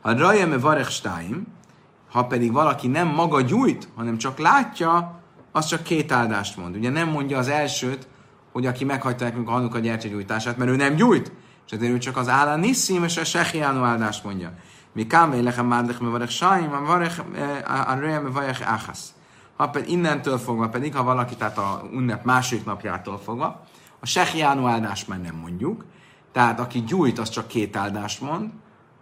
Ha 0.00 0.16
Rajeme 0.16 0.58
Varech 0.58 0.90
Stáim, 0.90 1.46
ha 2.10 2.26
pedig 2.26 2.52
valaki 2.52 2.88
nem 2.88 3.08
maga 3.08 3.40
gyújt, 3.40 3.88
hanem 3.94 4.18
csak 4.18 4.38
látja, 4.38 5.20
az 5.52 5.66
csak 5.66 5.82
két 5.82 6.12
áldást 6.12 6.56
mond. 6.56 6.76
Ugye 6.76 6.90
nem 6.90 7.08
mondja 7.08 7.38
az 7.38 7.48
elsőt, 7.48 8.08
hogy 8.52 8.66
aki 8.66 8.84
meghagyta 8.84 9.24
nekünk 9.24 9.48
a 9.48 9.50
Hanuka 9.50 9.78
gyertyagyújtását, 9.78 10.56
mert 10.56 10.70
ő 10.70 10.76
nem 10.76 10.94
gyújt, 10.94 11.32
és 11.66 11.72
ezért 11.72 11.92
ő 11.92 11.98
csak 11.98 12.16
az 12.16 12.28
állán 12.28 12.60
niszim 12.60 13.04
és 13.04 13.16
a 13.16 13.24
Sehiánu 13.24 13.82
áldást 13.82 14.24
mondja. 14.24 14.52
Mi 14.92 15.06
kámvé 15.06 15.40
lechem 15.40 15.66
mádlech 15.66 16.00
me 16.00 16.08
varech 16.08 16.30
sáim, 16.30 16.72
a 16.72 16.80
varech 16.80 17.20
eh, 17.36 18.20
varech 18.32 18.70
áhasz. 18.72 19.14
Ha 19.56 19.68
pedig 19.68 19.90
innentől 19.90 20.38
fogva 20.38 20.68
pedig, 20.68 20.94
ha 20.94 21.02
valaki, 21.02 21.36
tehát 21.36 21.58
a 21.58 21.88
ünnep 21.92 22.24
második 22.24 22.64
napjától 22.64 23.18
fogva, 23.18 23.64
a 24.00 24.06
Sehiánu 24.06 24.66
áldást 24.66 25.08
már 25.08 25.20
nem 25.20 25.34
mondjuk, 25.34 25.84
tehát 26.32 26.60
aki 26.60 26.80
gyújt, 26.80 27.18
az 27.18 27.28
csak 27.28 27.46
két 27.46 27.76
áldást 27.76 28.20
mond, 28.20 28.50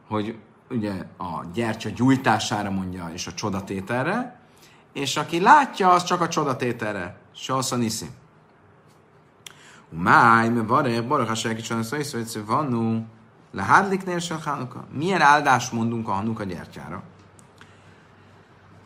hogy 0.09 0.39
ugye 0.71 0.93
a 1.19 1.45
gyertya 1.55 1.89
gyújtására 1.89 2.71
mondja, 2.71 3.11
és 3.13 3.27
a 3.27 3.33
csodatételre, 3.33 4.41
és 4.93 5.17
aki 5.17 5.41
látja, 5.41 5.91
az 5.91 6.05
csak 6.05 6.21
a 6.21 6.29
csodatételre. 6.29 7.17
Salsza 7.35 7.77
niszi. 7.77 8.07
Máj, 9.89 10.49
me 10.49 10.63
barek, 10.63 11.07
barek 11.07 11.31
a 11.31 11.35
segítsen, 11.35 11.83
szóval 11.83 11.99
észre, 11.99 12.43
vannu, 12.47 13.05
lehádlik 13.51 14.05
nérsel 14.05 14.39
Hanuka. 14.45 14.85
Milyen 14.93 15.21
áldást 15.21 15.73
mondunk 15.73 16.09
a 16.09 16.13
Hanuka 16.13 16.45
gyertyára? 16.45 17.03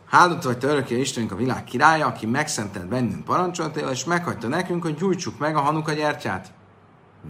Háldott 0.09 0.43
vagy 0.43 0.57
te 0.57 0.67
örökké 0.67 0.99
Istenünk 0.99 1.31
a 1.31 1.35
világ 1.35 1.63
királya, 1.63 2.05
aki 2.05 2.25
megszentelt 2.25 2.87
bennünk 2.87 3.23
parancsoltél, 3.23 3.87
és 3.87 4.03
meghagyta 4.03 4.47
nekünk, 4.47 4.83
hogy 4.83 4.95
gyújtsuk 4.95 5.37
meg 5.37 5.55
a 5.55 5.59
Hanuka 5.59 5.91
gyertyát. 5.91 6.51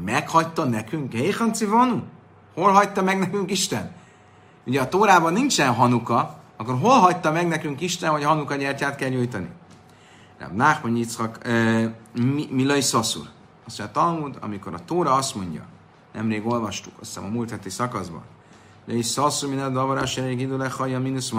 Meghagyta 0.06 0.64
nekünk? 0.64 1.14
Héhanci 1.14 1.66
vanu? 1.66 2.00
Hol 2.54 2.72
hagyta 2.72 3.02
meg 3.02 3.20
nekünk 3.20 3.52
Isten? 3.52 3.92
Ugye 4.66 4.82
a 4.82 4.90
Tórában 4.90 5.34
nincsen 5.34 5.74
Hanuka, 5.74 6.40
akkor 6.58 6.78
hol 6.80 7.00
hagyta 7.00 7.32
meg 7.32 7.48
nekünk 7.48 7.82
Isten, 7.82 8.10
hogy 8.10 8.24
a 8.24 8.28
Hanuka 8.28 8.56
gyertyát 8.56 8.96
kell 8.96 9.10
nyújtani? 9.10 9.50
Nachman 10.54 10.96
Yitzchak, 10.96 11.40
Milai 12.50 12.82
Szaszur. 12.82 13.26
Azt 13.66 13.78
mondja 13.78 14.02
Talmud, 14.02 14.38
amikor 14.42 14.74
a 14.74 14.80
Tóra 14.86 15.14
azt 15.14 15.36
mondja, 15.36 15.62
nemrég 16.14 16.46
olvastuk, 16.46 16.94
azt 17.00 17.14
hiszem 17.14 17.30
a 17.30 17.34
múlt 17.34 17.50
heti 17.50 17.70
szakaszban, 17.70 18.24
de 18.86 18.94
is 18.94 19.06
Szaszur, 19.06 19.50
minden 19.50 19.74
davarás, 19.74 20.18
elég 20.18 20.40
idő 20.40 20.68
haja, 20.78 21.00
minusz 21.00 21.32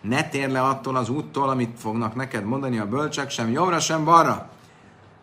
ne 0.00 0.28
tér 0.28 0.48
le 0.48 0.62
attól 0.62 0.96
az 0.96 1.08
úttól, 1.08 1.48
amit 1.48 1.78
fognak 1.78 2.14
neked 2.14 2.44
mondani 2.44 2.78
a 2.78 2.86
bölcsek, 2.86 3.30
sem 3.30 3.50
jobbra, 3.50 3.80
sem 3.80 4.04
balra. 4.04 4.48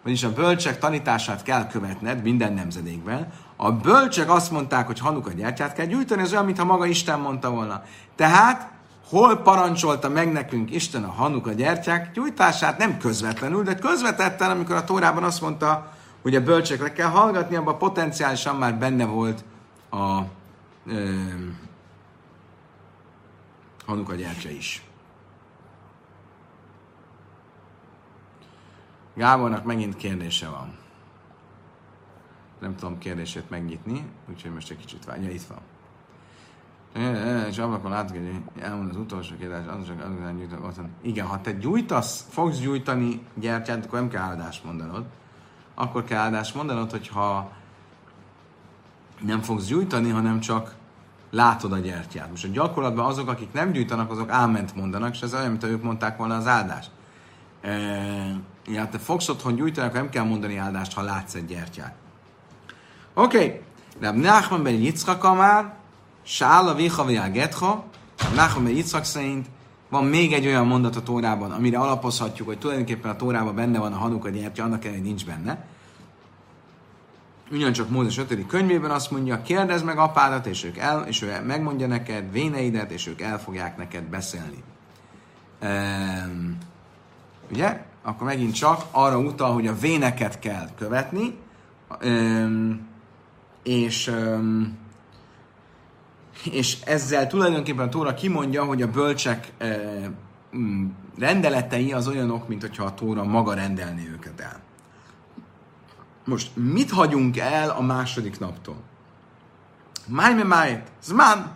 Vagyis 0.03 0.23
a 0.23 0.33
bölcsek 0.33 0.79
tanítását 0.79 1.43
kell 1.43 1.67
követned 1.67 2.21
minden 2.21 2.53
nemzedékben. 2.53 3.33
A 3.55 3.71
bölcsek 3.71 4.29
azt 4.29 4.51
mondták, 4.51 4.85
hogy 4.85 4.99
Hanuka 4.99 5.31
gyertyát 5.31 5.73
kell 5.73 5.85
gyújtani, 5.85 6.21
ez 6.21 6.31
olyan, 6.31 6.45
mintha 6.45 6.65
maga 6.65 6.85
Isten 6.85 7.19
mondta 7.19 7.51
volna. 7.51 7.83
Tehát 8.15 8.71
hol 9.09 9.37
parancsolta 9.37 10.09
meg 10.09 10.31
nekünk 10.31 10.71
Isten 10.71 11.03
a 11.03 11.11
Hanuka 11.11 11.51
gyertyák 11.51 12.11
gyújtását? 12.13 12.77
Nem 12.77 12.97
közvetlenül, 12.97 13.63
de 13.63 13.75
közvetetten, 13.75 14.51
amikor 14.51 14.75
a 14.75 14.83
Tórában 14.83 15.23
azt 15.23 15.41
mondta, 15.41 15.91
hogy 16.21 16.35
a 16.35 16.43
bölcsekre 16.43 16.93
kell 16.93 17.09
hallgatni, 17.09 17.55
abban 17.55 17.77
potenciálisan 17.77 18.55
már 18.55 18.75
benne 18.75 19.05
volt 19.05 19.43
a 19.91 20.19
ö, 20.87 21.13
Hanuka 23.85 24.15
gyertya 24.15 24.49
is. 24.49 24.83
Gábornak 29.13 29.63
megint 29.63 29.95
kérdése 29.95 30.49
van. 30.49 30.77
Nem 32.59 32.75
tudom 32.75 32.97
kérdését 32.97 33.49
megnyitni, 33.49 34.09
úgyhogy 34.29 34.53
most 34.53 34.71
egy 34.71 34.77
kicsit 34.77 35.05
várja, 35.05 35.29
itt 35.29 35.43
van. 35.43 35.59
És 37.47 37.57
ablakon 37.57 37.91
látok, 37.91 38.17
hogy 38.17 38.41
elmond 38.59 38.89
az 38.89 38.95
utolsó 38.95 39.35
kérdés, 39.35 39.57
az 39.67 39.85
csak 39.85 40.03
azután 40.03 40.37
gyújtok. 40.37 40.85
Igen, 41.01 41.27
ha 41.27 41.41
te 41.41 41.51
gyújtasz, 41.51 42.27
fogsz 42.29 42.59
gyújtani 42.59 43.25
gyertyát, 43.33 43.85
akkor 43.85 43.99
nem 43.99 44.09
kell 44.09 44.21
áldást 44.21 44.63
mondanod. 44.63 45.05
Akkor 45.73 46.03
kell 46.03 46.19
áldást 46.19 46.55
mondanod, 46.55 46.91
hogyha 46.91 47.51
nem 49.19 49.41
fogsz 49.41 49.65
gyújtani, 49.65 50.09
hanem 50.09 50.39
csak 50.39 50.75
látod 51.33 51.71
a 51.71 51.77
gyertyát. 51.77 52.29
Most 52.29 52.43
a 52.45 52.47
gyakorlatban 52.47 53.05
azok, 53.05 53.29
akik 53.29 53.53
nem 53.53 53.71
gyújtanak, 53.71 54.11
azok 54.11 54.31
áment 54.31 54.75
mondanak, 54.75 55.13
és 55.13 55.21
ez 55.21 55.33
olyan, 55.33 55.49
mint 55.49 55.63
ők 55.63 55.83
mondták 55.83 56.17
volna 56.17 56.35
az 56.35 56.47
áldást. 56.47 56.91
E, 57.61 57.77
ja, 58.65 58.87
te 58.89 58.97
fogsz 58.97 59.29
otthon 59.29 59.55
gyújtani, 59.55 59.87
akkor 59.87 59.99
nem 59.99 60.09
kell 60.09 60.23
mondani 60.23 60.57
áldást, 60.57 60.93
ha 60.93 61.01
látsz 61.01 61.33
egy 61.33 61.45
gyertyát. 61.45 61.93
Oké, 63.13 63.37
okay. 63.37 63.61
Rab 64.01 64.15
Nachman 64.15 64.63
ben 64.63 64.73
Yitzchak 64.73 65.37
már, 65.37 65.73
Sála 66.23 66.73
viha 66.73 67.29
getha, 67.29 67.85
Nachman 68.35 68.63
ben 68.63 68.73
Yitzchak 68.73 69.03
szerint 69.03 69.47
van 69.89 70.05
még 70.05 70.33
egy 70.33 70.45
olyan 70.45 70.67
mondat 70.67 70.95
a 70.95 71.03
Tórában, 71.03 71.51
amire 71.51 71.79
alapozhatjuk, 71.79 72.47
hogy 72.47 72.57
tulajdonképpen 72.57 73.11
a 73.11 73.15
Tórában 73.15 73.55
benne 73.55 73.79
van 73.79 73.93
a 73.93 73.97
Hanuka 73.97 74.29
gyertya, 74.29 74.63
annak 74.63 74.85
ellenére 74.85 75.05
nincs 75.05 75.25
benne 75.25 75.65
ugyancsak 77.53 77.89
Mózes 77.89 78.17
5. 78.17 78.47
könyvében 78.47 78.91
azt 78.91 79.11
mondja, 79.11 79.41
kérdezd 79.41 79.85
meg 79.85 79.97
apádat, 79.97 80.45
és, 80.45 80.63
ők 80.63 80.77
el, 80.77 81.03
és 81.07 81.21
ő 81.21 81.41
megmondja 81.45 81.87
neked 81.87 82.31
véneidet, 82.31 82.91
és 82.91 83.07
ők 83.07 83.21
el 83.21 83.39
fogják 83.39 83.77
neked 83.77 84.03
beszélni. 84.03 84.63
Um, 85.61 86.57
ugye? 87.51 87.81
Akkor 88.03 88.27
megint 88.27 88.53
csak 88.53 88.85
arra 88.91 89.17
utal, 89.17 89.53
hogy 89.53 89.67
a 89.67 89.75
véneket 89.75 90.39
kell 90.39 90.69
követni, 90.77 91.37
um, 92.03 92.87
és 93.63 94.07
um, 94.07 94.77
és 96.51 96.81
ezzel 96.81 97.27
tulajdonképpen 97.27 97.87
a 97.87 97.89
Tóra 97.89 98.13
kimondja, 98.13 98.63
hogy 98.63 98.81
a 98.81 98.91
bölcsek 98.91 99.51
uh, 99.61 100.05
rendeletei 101.17 101.93
az 101.93 102.07
olyanok, 102.07 102.47
mint 102.47 102.61
hogyha 102.61 102.83
a 102.83 102.93
Tóra 102.93 103.23
maga 103.23 103.53
rendelné 103.53 104.09
őket 104.11 104.39
el. 104.39 104.61
Most 106.25 106.51
mit 106.55 106.91
hagyunk 106.91 107.37
el 107.37 107.69
a 107.69 107.81
második 107.81 108.39
naptól? 108.39 108.75
Májme 110.07 110.43
májt, 110.43 110.91
zmán, 111.03 111.51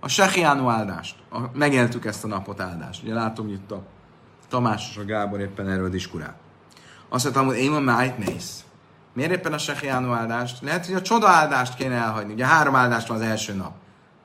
a 0.00 0.08
Sehiánu 0.08 0.68
áldást. 0.68 1.16
A, 1.30 1.38
megéltük 1.52 2.04
ezt 2.04 2.24
a 2.24 2.28
napot 2.28 2.60
áldást. 2.60 3.02
Ugye 3.02 3.14
látom 3.14 3.48
itt 3.48 3.70
a 3.70 3.82
Tamás 4.48 4.90
és 4.90 4.96
a 4.96 5.04
Gábor 5.04 5.40
éppen 5.40 5.68
erről 5.68 5.88
diskurál. 5.88 6.36
Azt 7.08 7.24
mondtam, 7.24 7.46
hogy 7.46 7.56
én 7.56 7.72
a 7.72 7.80
májt 7.80 8.18
néz. 8.18 8.64
Miért 9.12 9.30
éppen 9.30 9.52
a 9.52 9.58
Sehiánu 9.58 10.12
áldást? 10.12 10.62
Lehet, 10.62 10.86
hogy 10.86 10.94
a 10.94 11.02
csoda 11.02 11.28
áldást 11.28 11.74
kéne 11.74 11.94
elhagyni. 11.94 12.32
Ugye 12.32 12.46
három 12.46 12.74
áldást 12.74 13.06
van 13.06 13.16
az 13.16 13.22
első 13.22 13.54
nap. 13.54 13.72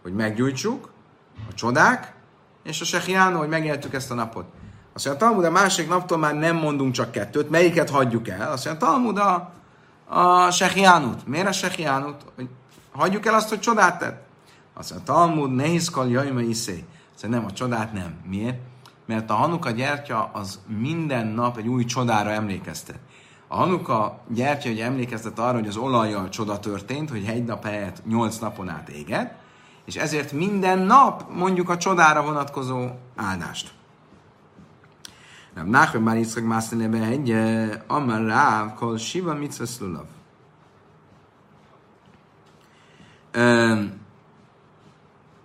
Hogy 0.01 0.13
meggyújtsuk, 0.13 0.89
a 1.49 1.53
csodák, 1.53 2.13
és 2.63 2.81
a 2.81 2.85
Sehiánu, 2.85 3.37
hogy 3.37 3.47
megéltük 3.47 3.93
ezt 3.93 4.11
a 4.11 4.13
napot. 4.13 4.45
Azt 4.97 5.05
mondja, 5.05 5.25
a 5.25 5.29
Talmud 5.29 5.45
a 5.45 5.51
másik 5.51 5.89
naptól 5.89 6.17
már 6.17 6.35
nem 6.35 6.55
mondunk 6.55 6.93
csak 6.93 7.11
kettőt, 7.11 7.49
melyiket 7.49 7.89
hagyjuk 7.89 8.27
el? 8.27 8.51
Azt 8.51 8.65
mondja, 8.65 8.87
a 8.87 8.89
Talmud 8.89 9.17
a 9.17 9.51
a 10.07 10.51
Sehiánut. 10.51 11.27
Miért 11.27 11.47
a 11.47 11.51
Sehiánut? 11.51 12.15
Hogy 12.35 12.49
hagyjuk 12.91 13.25
el 13.25 13.33
azt, 13.33 13.49
hogy 13.49 13.59
csodát 13.59 13.99
tett? 13.99 14.25
Azt 14.73 14.93
mondja, 14.93 15.13
Talmud 15.13 15.55
nehézkal 15.55 16.09
jajma 16.09 16.41
iszé. 16.41 16.85
Szóval 17.15 17.37
nem, 17.37 17.47
a 17.47 17.53
csodát 17.53 17.93
nem. 17.93 18.13
Miért? 18.29 18.57
Mert 19.05 19.29
a 19.29 19.33
Hanuka 19.33 19.71
gyertya 19.71 20.29
az 20.33 20.59
minden 20.79 21.27
nap 21.27 21.57
egy 21.57 21.67
új 21.67 21.85
csodára 21.85 22.29
emlékeztet. 22.29 22.99
A 23.47 23.55
Hanuka 23.55 24.19
gyertya 24.27 24.69
hogy 24.69 24.79
emlékeztet 24.79 25.39
arra, 25.39 25.57
hogy 25.57 25.67
az 25.67 25.77
olajjal 25.77 26.29
csoda 26.29 26.59
történt, 26.59 27.09
hogy 27.09 27.25
egy 27.25 27.43
nap 27.43 27.65
helyett 27.65 28.05
nyolc 28.05 28.37
napon 28.37 28.69
át 28.69 28.89
éget, 28.89 29.33
és 29.85 29.95
ezért 29.95 30.31
minden 30.31 30.79
nap 30.79 31.23
mondjuk 31.33 31.69
a 31.69 31.77
csodára 31.77 32.23
vonatkozó 32.23 32.85
áldást. 33.15 33.76
Rav 35.57 35.67
Nachman 35.67 36.03
már 36.03 36.17
Yitzchak 36.17 36.43
Mászlene 36.43 37.07
egy, 37.07 37.31
Amar 37.87 38.25
Ráv, 38.25 38.73
kol 38.73 38.97
Shiva 38.97 39.33
Mitzvah 39.33 39.67
Slulav. 39.67 40.05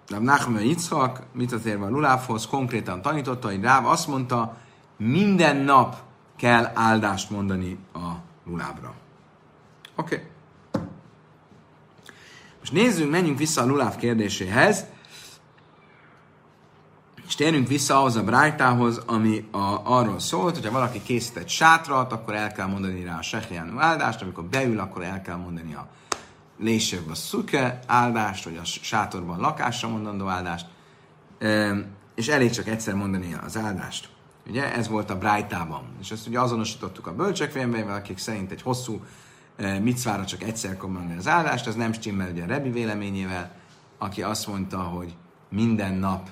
Rav 0.08 0.20
Nachman 0.20 0.62
Yitzchak, 0.62 1.22
mit 1.32 1.52
a 1.52 1.88
Lulávhoz, 1.88 2.46
konkrétan 2.46 3.02
tanította, 3.02 3.48
hogy 3.48 3.60
Ráv 3.60 3.86
azt 3.86 4.06
mondta, 4.06 4.56
minden 4.96 5.56
nap 5.56 5.96
kell 6.36 6.70
áldást 6.74 7.30
mondani 7.30 7.78
a 7.94 8.12
lulábra. 8.46 8.94
Oké. 9.96 10.14
Okay. 10.14 10.26
Most 12.58 12.72
nézzünk, 12.72 13.10
menjünk 13.10 13.38
vissza 13.38 13.62
a 13.62 13.66
luláv 13.66 13.96
kérdéséhez, 13.96 14.86
és 17.32 17.38
térjünk 17.38 17.68
vissza 17.68 17.98
ahhoz 17.98 18.16
a 18.16 18.22
brájtához, 18.22 19.02
ami 19.06 19.48
a, 19.50 19.80
arról 19.84 20.18
szólt, 20.18 20.54
hogyha 20.54 20.70
valaki 20.70 21.02
készít 21.02 21.36
egy 21.36 21.48
sátrat, 21.48 22.12
akkor 22.12 22.34
el 22.34 22.52
kell 22.52 22.66
mondani 22.66 23.04
rá 23.04 23.18
a 23.18 23.22
sehjánú 23.22 23.78
áldást, 23.78 24.22
amikor 24.22 24.44
beül, 24.44 24.78
akkor 24.78 25.02
el 25.02 25.22
kell 25.22 25.36
mondani 25.36 25.74
a 25.74 25.88
lésőbb 26.58 27.10
a 27.10 27.14
szuke 27.14 27.78
áldást, 27.86 28.44
vagy 28.44 28.56
a 28.56 28.64
sátorban 28.64 29.40
lakásra 29.40 29.88
mondandó 29.88 30.26
áldást, 30.26 30.66
és 32.14 32.28
elég 32.28 32.50
csak 32.50 32.68
egyszer 32.68 32.94
mondani 32.94 33.36
az 33.44 33.56
áldást. 33.56 34.08
Ugye 34.46 34.74
ez 34.74 34.88
volt 34.88 35.10
a 35.10 35.18
Brájtában. 35.18 35.82
És 36.00 36.10
ezt 36.10 36.26
ugye 36.26 36.40
azonosítottuk 36.40 37.06
a 37.06 37.14
bölcsekvényben, 37.14 37.88
akik 37.88 38.18
szerint 38.18 38.50
egy 38.50 38.62
hosszú 38.62 39.04
micvára 39.82 40.24
csak 40.24 40.42
egyszer 40.42 40.76
kell 40.76 40.88
mondani 40.88 41.18
az 41.18 41.28
áldást, 41.28 41.66
az 41.66 41.74
nem 41.74 41.92
stimmel 41.92 42.30
ugye 42.30 42.42
a 42.42 42.46
Rebi 42.46 42.70
véleményével, 42.70 43.54
aki 43.98 44.22
azt 44.22 44.46
mondta, 44.46 44.78
hogy 44.78 45.14
minden 45.48 45.94
nap, 45.94 46.28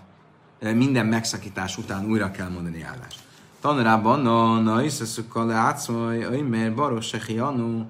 minden 0.60 1.06
megszakítás 1.06 1.78
után 1.78 2.04
újra 2.04 2.30
kell 2.30 2.48
mondani 2.48 2.82
állást. 2.82 3.18
Tanrában, 3.60 4.20
na, 4.20 4.60
na, 4.60 4.82
iszeszükkal 4.82 5.46
le 5.46 5.54
átszolj, 5.54 6.26
oly, 6.26 6.40
mert 6.40 6.74
baros 6.74 7.06
sehi 7.06 7.38
anu, 7.38 7.84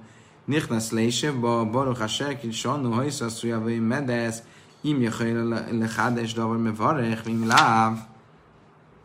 nichnasz 0.45 0.91
le 0.91 1.01
is 1.01 1.23
ebbe, 1.23 1.63
baros 1.63 1.99
a 1.99 2.07
serkit 2.07 2.53
sannu, 2.53 2.91
ha 2.91 3.03
iszeszúja, 3.03 3.59
vagy 3.59 3.87
medesz, 3.87 4.41
im 4.81 5.01
jachaj 5.01 5.31
le 5.71 5.87
chádes 5.87 6.33
davar 6.33 6.57
me 6.57 6.71
varech, 6.71 7.23
vim 7.23 7.47
láv, 7.47 7.97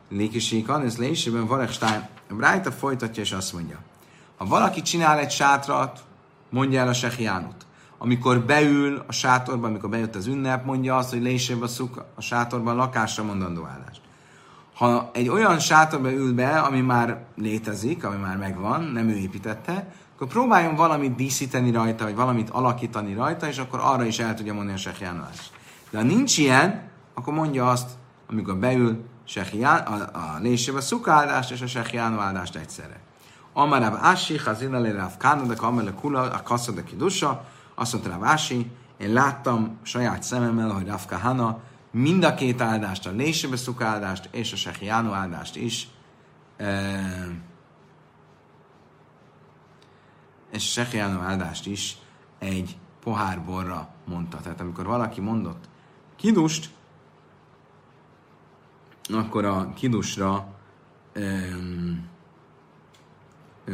lékiség 0.08 0.68
anész 0.68 0.96
le 0.96 1.40
varech 1.40 1.72
stán. 1.72 2.08
A 2.30 2.34
Brájta 2.34 2.72
folytatja 2.72 3.22
és 3.22 3.32
azt 3.32 3.52
mondja, 3.52 3.78
ha 4.36 4.44
valaki 4.44 4.82
csinál 4.82 5.18
egy 5.18 5.30
sátrat, 5.30 6.04
mondja 6.50 6.80
el 6.80 6.88
a 6.88 6.92
sehiánut. 6.92 7.66
Amikor 7.98 8.40
beül 8.40 9.04
a 9.06 9.12
sátorban, 9.12 9.70
amikor 9.70 9.88
bejött 9.88 10.14
az 10.14 10.26
ünnep, 10.26 10.64
mondja 10.64 10.96
azt, 10.96 11.10
hogy 11.10 11.22
leisében 11.22 11.62
a 11.62 11.66
szuk 11.66 12.04
a 12.14 12.20
sátorban 12.20 12.76
lakásra 12.76 13.24
mondandó 13.24 13.64
állást. 13.64 14.00
Ha 14.74 15.10
egy 15.12 15.28
olyan 15.28 15.58
sátorba 15.58 16.12
ül 16.12 16.34
be, 16.34 16.60
ami 16.60 16.80
már 16.80 17.24
létezik, 17.36 18.04
ami 18.04 18.16
már 18.16 18.36
megvan, 18.36 18.82
nem 18.82 19.08
ő 19.08 19.16
építette, 19.16 19.92
akkor 20.14 20.28
próbáljon 20.28 20.74
valamit 20.74 21.14
díszíteni 21.14 21.70
rajta, 21.70 22.04
vagy 22.04 22.14
valamit 22.14 22.50
alakítani 22.50 23.14
rajta, 23.14 23.48
és 23.48 23.58
akkor 23.58 23.80
arra 23.82 24.04
is 24.04 24.18
el 24.18 24.34
tudja 24.34 24.54
mondani 24.54 24.76
a 24.76 24.80
sehjánulást. 24.80 25.50
De 25.90 25.98
ha 25.98 26.04
nincs 26.04 26.38
ilyen, 26.38 26.88
akkor 27.14 27.34
mondja 27.34 27.70
azt, 27.70 27.90
amikor 28.30 28.56
beül 28.56 29.04
sehján, 29.24 29.78
a, 29.78 29.94
a 30.18 30.38
lésébe 30.40 30.80
szukáldást 30.80 31.50
és 31.50 31.60
a 31.60 31.66
sehjánu 31.66 32.18
áldást 32.18 32.56
egyszerre. 32.56 33.00
Amarav 33.52 33.94
Ási, 34.00 34.38
Hazina 34.38 34.78
le 34.78 34.92
Rav 34.92 35.16
Kána, 35.18 35.42
de 35.42 35.54
Kamele 35.54 35.90
Kula, 35.90 36.20
a 36.20 36.42
Kassa 36.42 36.72
de 36.72 36.84
Kidusa, 36.84 37.44
azt 37.78 37.92
mondta 37.92 38.10
Rav 38.10 38.24
Ási, 38.24 38.70
én 38.96 39.12
láttam 39.12 39.78
saját 39.82 40.22
szememmel, 40.22 40.70
hogy 40.70 40.86
Rav 40.86 41.06
Kahana 41.06 41.60
mind 41.90 42.24
a 42.24 42.34
két 42.34 42.60
áldást, 42.60 43.06
a 43.06 43.10
lésébe 43.10 43.56
szukáldást 43.56 44.28
és 44.32 44.52
a 44.52 44.56
sehjánu 44.56 45.12
áldást 45.12 45.56
is 45.56 45.88
e- 46.56 47.54
és 50.56 50.72
Sehiánó 50.72 51.20
áldást 51.20 51.66
is 51.66 51.96
egy 52.38 52.76
pohár 53.00 53.44
borra 53.44 53.88
mondta. 54.04 54.40
Tehát 54.40 54.60
amikor 54.60 54.86
valaki 54.86 55.20
mondott 55.20 55.68
kidust, 56.16 56.70
akkor 59.08 59.44
a 59.44 59.72
kidusra 59.74 60.46
um, 61.16 62.08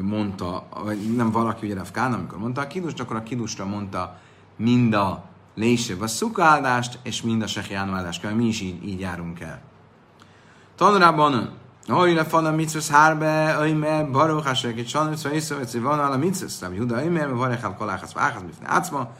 mondta, 0.00 0.68
vagy 0.84 1.16
nem 1.16 1.30
valaki, 1.30 1.66
ugye 1.66 1.74
Rafkán, 1.74 2.12
amikor 2.12 2.38
mondta 2.38 2.60
a 2.60 2.66
kidust, 2.66 3.00
akkor 3.00 3.16
a 3.16 3.22
kidusra 3.22 3.64
mondta 3.64 4.18
mind 4.56 4.94
a 4.94 5.24
lésebb 5.54 6.00
a 6.00 6.06
szukáldást, 6.06 6.98
és 7.02 7.22
mind 7.22 7.42
a 7.42 7.46
sehiánó 7.46 7.92
áldást. 7.92 8.34
Mi 8.34 8.44
is 8.44 8.60
így, 8.60 8.88
így 8.88 9.00
járunk 9.00 9.40
el. 9.40 9.60
Tanulában 10.76 11.60
Oly 11.88 12.14
le 12.14 12.24
fan 12.24 12.46
a 12.46 12.50
mitzvus 12.50 12.88
hárbe, 12.88 13.58
olyme, 13.58 14.04
baruch 14.04 14.48
asher 14.48 14.74
kit 14.74 14.88
sanus, 14.88 15.22
hogy 15.22 15.80
van 15.80 15.98
a 15.98 16.16
mitzvus, 16.16 16.60
Rabbi 16.60 16.76
Huda, 16.76 16.96
olyme, 16.96 17.26
varech 17.26 17.64
al 17.64 17.74
koláchasz, 17.74 18.12
váhasz, 18.12 18.42
bifne 18.42 18.68
átszma. 18.68 19.10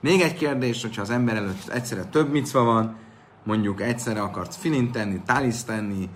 Még 0.00 0.20
egy 0.20 0.34
kérdés, 0.34 0.82
hogyha 0.82 1.02
az 1.02 1.10
ember 1.10 1.36
előtt 1.36 1.68
egyszerre 1.68 2.04
több 2.04 2.30
micva 2.30 2.62
van, 2.62 2.96
mondjuk 3.44 3.80
egyszerre 3.80 4.20
akart 4.20 4.54
filint 4.54 4.92
tenni, 4.92 5.20
táliszt 5.26 5.66
tenni, 5.66 6.08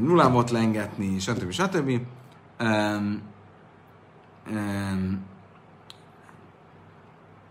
nullámot 0.00 0.50
lengetni, 0.50 1.18
stb. 1.18 1.50
stb. 1.50 2.00
Um, 2.60 3.22
um, 4.50 5.24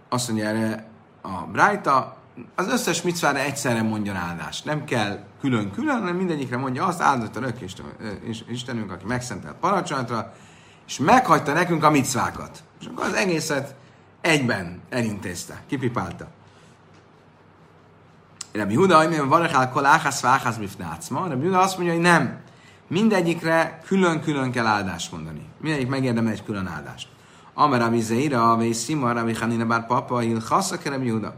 azt 0.09 0.27
mondja 0.27 0.47
erre 0.47 0.87
a 1.21 1.45
Brájta, 1.51 2.17
az 2.55 2.67
összes 2.67 3.01
micvára 3.01 3.39
egyszerre 3.39 3.81
mondjon 3.81 4.15
áldást. 4.15 4.65
Nem 4.65 4.83
kell 4.83 5.19
külön-külön, 5.39 5.99
hanem 5.99 6.15
mindegyikre 6.15 6.57
mondja 6.57 6.85
azt, 6.85 7.01
áldott 7.01 7.35
a 7.35 7.39
rök 7.39 7.57
Istenünk, 8.47 8.91
aki 8.91 9.05
megszentelt 9.05 9.55
parancsolatra, 9.55 10.33
és 10.87 10.97
meghagyta 10.97 11.53
nekünk 11.53 11.83
a 11.83 11.89
micvákat. 11.89 12.63
És 12.79 12.85
akkor 12.85 13.05
az 13.05 13.13
egészet 13.13 13.75
egyben 14.21 14.81
elintézte, 14.89 15.61
kipipálta. 15.67 16.27
Rabbi 18.51 18.75
Huda, 18.75 18.97
hogy 18.97 19.27
varechál 19.27 19.69
kol 19.69 19.85
áhász 19.85 20.21
váhász 20.21 20.57
mifnácma, 20.57 21.27
Rabbi 21.27 21.45
Huda 21.45 21.59
azt 21.59 21.77
mondja, 21.77 21.93
hogy 21.93 22.03
nem. 22.03 22.39
Mindegyikre 22.93 23.81
külön-külön 23.85 24.51
kell 24.51 24.65
áldást 24.65 25.11
mondani. 25.11 25.41
Mindegyik 25.61 25.87
megérdemel 25.87 26.31
egy 26.31 26.43
külön 26.43 26.67
áldást. 26.67 27.07
Amar 27.53 27.79
Rabbi 27.79 28.01
Zeira, 28.01 28.73
Szima, 28.73 29.13
Rabbi 29.13 29.33
Hanina, 29.33 29.65
bár 29.65 29.85
papa, 29.87 30.23
il 30.23 30.41
haszak 30.49 30.83
Rabbi 30.83 31.09
Huda. 31.09 31.33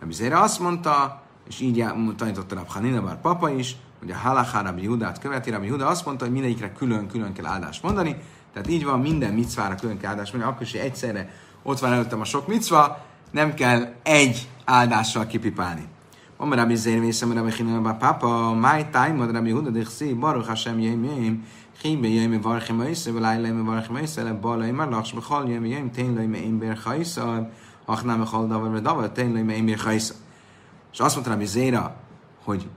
Rabbi 0.00 0.14
Zéra 0.14 0.40
azt 0.40 0.60
mondta, 0.60 1.22
és 1.48 1.60
így 1.60 1.84
tanította 2.16 2.54
Rabbi 2.54 2.70
Hanina 2.70 3.02
bár 3.02 3.20
papa 3.20 3.50
is, 3.50 3.76
hogy 4.00 4.10
a 4.10 4.16
halachá 4.16 4.62
Rabbi 4.62 4.82
Judát 4.82 5.18
követi. 5.18 5.50
Rabbi 5.50 5.66
Juda 5.66 5.86
azt 5.86 6.04
mondta, 6.04 6.24
hogy 6.24 6.32
mindegyikre 6.32 6.72
külön-külön 6.72 7.32
kell 7.32 7.46
áldást 7.46 7.82
mondani. 7.82 8.16
Tehát 8.52 8.68
így 8.68 8.84
van, 8.84 9.00
minden 9.00 9.32
micvára 9.32 9.74
külön 9.74 9.98
kell 9.98 10.10
áldást 10.10 10.32
mondani, 10.32 10.54
akkor 10.54 10.66
is, 10.66 10.72
egyszerre 10.72 11.30
ott 11.62 11.78
van 11.78 11.92
előttem 11.92 12.20
a 12.20 12.24
sok 12.24 12.46
micva, 12.46 13.04
nem 13.30 13.54
kell 13.54 13.92
egy 14.02 14.48
áldással 14.64 15.26
kipipálni. 15.26 15.84
Omer 16.42 16.58
Rabbi 16.58 16.74
Zerim, 16.74 17.04
Yisim 17.04 17.32
Rabbi 17.32 17.52
Chinan 17.52 17.84
Rabbi 17.84 18.00
Papa, 18.00 18.52
Mai 18.52 18.84
Taimod 18.90 19.32
Rabbi 19.32 19.52
Huda 19.52 19.70
Dechsi, 19.70 20.12
Baruch 20.12 20.46
Hashem 20.46 20.80
Yem 20.80 21.04
Yem, 21.04 21.44
Chim 21.80 22.02
Be 22.02 22.08
Yem 22.08 22.32
Evarchim 22.32 22.80
Oise, 22.80 23.12
Velay 23.12 23.40
Leim 23.40 23.64
Evarchim 23.64 23.94
Oise, 23.94 24.24
Le 24.24 24.32
Ba 24.32 24.56
Leim 24.56 24.80
Arlach, 24.80 25.06
Shbechol 25.06 25.48
Yem 25.48 25.64
Yem, 25.64 25.90
Tein 25.92 26.16
Leim 26.16 26.34
Eim 26.34 26.58
Ber 26.58 26.76
Chaisa, 26.76 27.48
Achna 27.86 28.16
Mechol 28.16 28.48
Davar 28.48 28.72
Vedavar, 28.72 29.08
Tein 29.10 29.32
Leim 29.32 29.50
Eim 29.50 29.66
Ber 29.66 29.78
Chaisa. 29.78 30.14
És 30.92 30.98
azt 30.98 31.14
mondta 31.14 31.32
Rabbi 31.32 31.46
Zéra, 31.46 31.94
hogy 32.44 32.68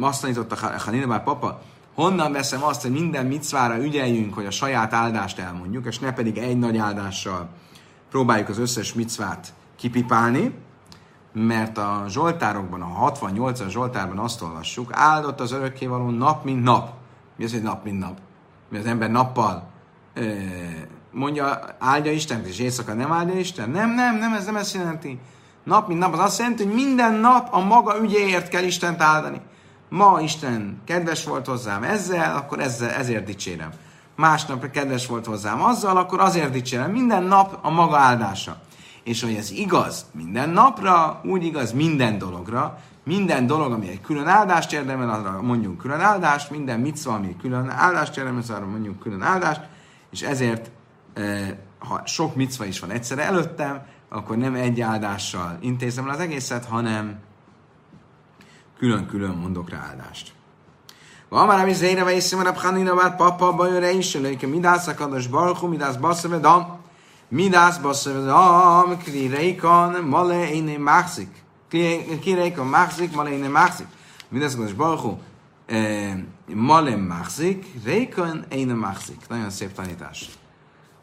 azt 0.00 0.20
tanította 0.20 0.56
Hanina 0.78 1.06
Bár 1.06 1.22
Papa, 1.22 1.62
honnan 1.94 2.32
veszem 2.32 2.64
azt, 2.64 2.82
hogy 2.82 2.92
minden 2.92 3.26
micvára 3.26 3.84
ügyeljünk, 3.84 4.34
hogy 4.34 4.46
a 4.46 4.50
saját 4.50 4.92
áldást 4.92 5.38
elmondjuk, 5.38 5.86
és 5.86 5.98
ne 5.98 6.12
pedig 6.12 6.38
egy 6.38 6.58
nagy 6.58 6.76
áldással 6.76 7.48
próbáljuk 8.10 8.48
az 8.48 8.58
összes 8.58 8.94
micvát 8.94 9.54
kipipálni, 9.76 10.54
mert 11.32 11.78
a 11.78 12.04
Zsoltárokban, 12.08 12.82
a 12.82 13.12
68-as 13.12 13.68
Zsoltárban 13.68 14.18
azt 14.18 14.42
olvassuk, 14.42 14.88
áldott 14.92 15.40
az 15.40 15.52
örökkévaló 15.52 16.10
nap, 16.10 16.44
mint 16.44 16.62
nap. 16.62 16.90
Mi 17.36 17.44
az, 17.44 17.52
hogy 17.52 17.62
nap, 17.62 17.84
mint 17.84 17.98
nap? 17.98 18.18
Mi 18.68 18.78
az 18.78 18.86
ember 18.86 19.10
nappal 19.10 19.70
mondja, 21.12 21.60
áldja 21.78 22.12
Isten, 22.12 22.44
és 22.44 22.58
éjszaka 22.58 22.94
nem 22.94 23.12
áldja 23.12 23.38
Isten? 23.38 23.70
Nem, 23.70 23.90
nem, 23.90 24.18
nem, 24.18 24.34
ez 24.34 24.44
nem 24.44 24.56
ezt 24.56 24.74
jelenti. 24.74 25.20
Nap, 25.64 25.88
mint 25.88 26.00
nap, 26.00 26.12
az 26.12 26.18
azt 26.18 26.38
jelenti, 26.38 26.64
hogy 26.64 26.74
minden 26.74 27.14
nap 27.14 27.48
a 27.50 27.60
maga 27.60 27.98
ügyéért 28.00 28.48
kell 28.48 28.62
Istent 28.62 29.02
áldani. 29.02 29.40
Ma 29.88 30.20
Isten 30.20 30.82
kedves 30.84 31.24
volt 31.24 31.46
hozzám 31.46 31.82
ezzel, 31.82 32.36
akkor 32.36 32.60
ezzel, 32.60 32.90
ezért 32.90 33.24
dicsérem. 33.24 33.70
Másnap 34.16 34.70
kedves 34.70 35.06
volt 35.06 35.26
hozzám 35.26 35.62
azzal, 35.62 35.96
akkor 35.96 36.20
azért 36.20 36.50
dicsérem. 36.50 36.90
Minden 36.90 37.22
nap 37.22 37.58
a 37.62 37.70
maga 37.70 37.96
áldása. 37.96 38.60
És 39.04 39.22
hogy 39.22 39.34
ez 39.34 39.50
igaz 39.50 40.06
minden 40.12 40.50
napra, 40.50 41.20
úgy 41.24 41.44
igaz 41.44 41.72
minden 41.72 42.18
dologra. 42.18 42.78
Minden 43.04 43.46
dolog, 43.46 43.72
ami 43.72 43.88
egy 43.88 44.00
külön 44.00 44.26
áldást 44.26 44.72
érdemel, 44.72 45.10
arra 45.10 45.42
mondjunk 45.42 45.78
külön 45.78 46.00
áldást, 46.00 46.50
minden 46.50 46.80
micva, 46.80 47.12
ami 47.12 47.36
külön 47.40 47.68
áldást 47.68 48.16
érdemel, 48.16 48.42
arra 48.48 48.66
mondjunk 48.66 48.98
külön 48.98 49.22
áldást, 49.22 49.60
és 50.10 50.22
ezért 50.22 50.70
ha 51.78 52.02
sok 52.04 52.34
micva 52.34 52.64
is 52.64 52.80
van 52.80 52.90
egyszerre 52.90 53.22
előttem, 53.22 53.82
akkor 54.08 54.36
nem 54.36 54.54
egy 54.54 54.80
áldással 54.80 55.58
intézem 55.60 56.04
el 56.04 56.14
az 56.14 56.20
egészet, 56.20 56.64
hanem 56.64 57.18
külön-külön 58.78 59.34
mondok 59.34 59.70
rá 59.70 59.86
áldást. 59.90 60.32
Van 61.28 61.48
ami 61.48 61.72
zére 61.72 62.04
vagy 62.04 62.16
iszim 62.16 62.38
a 62.38 63.14
papa 63.16 63.52
bajore 63.52 63.92
is, 63.92 64.14
lőke 64.14 64.46
midász 64.46 64.86
a 64.86 64.94
kados 64.94 65.26
barchu, 65.26 65.66
midász 65.66 65.96
basszavedam, 65.96 66.81
midász 67.32 67.78
basszavedam, 67.78 68.98
kli 68.98 69.28
reikon, 69.28 70.04
male 70.04 70.52
éne 70.52 70.78
mászik. 70.78 71.42
Kli 72.20 72.34
reikon 72.34 72.66
mászik, 72.66 73.14
male 73.14 73.30
éne 73.30 73.48
mászik. 73.48 73.86
Midász 74.28 74.54
a 74.54 74.56
kados 74.56 74.72
barchu, 74.72 75.18
male 76.54 76.96
mászik, 76.96 77.66
reikon 77.84 78.44
éne 78.50 78.74
mászik. 78.74 79.20
Nagyon 79.28 79.50
szép 79.50 79.72
tanítás. 79.72 80.28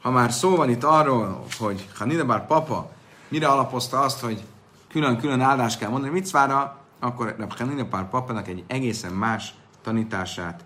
ha 0.01 0.11
már 0.11 0.31
szó 0.31 0.55
van 0.55 0.69
itt 0.69 0.83
arról, 0.83 1.45
hogy 1.59 1.89
Hanidabar 1.97 2.45
papa 2.45 2.91
mire 3.27 3.47
alapozta 3.47 3.99
azt, 3.99 4.19
hogy 4.19 4.43
külön-külön 4.89 5.41
áldást 5.41 5.79
kell 5.79 5.89
mondani 5.89 6.11
micvára, 6.11 6.77
akkor 6.99 7.35
Rab 7.37 7.57
Hanidabar 7.57 8.09
papának 8.09 8.47
egy 8.47 8.63
egészen 8.67 9.13
más 9.13 9.53
tanítását 9.83 10.65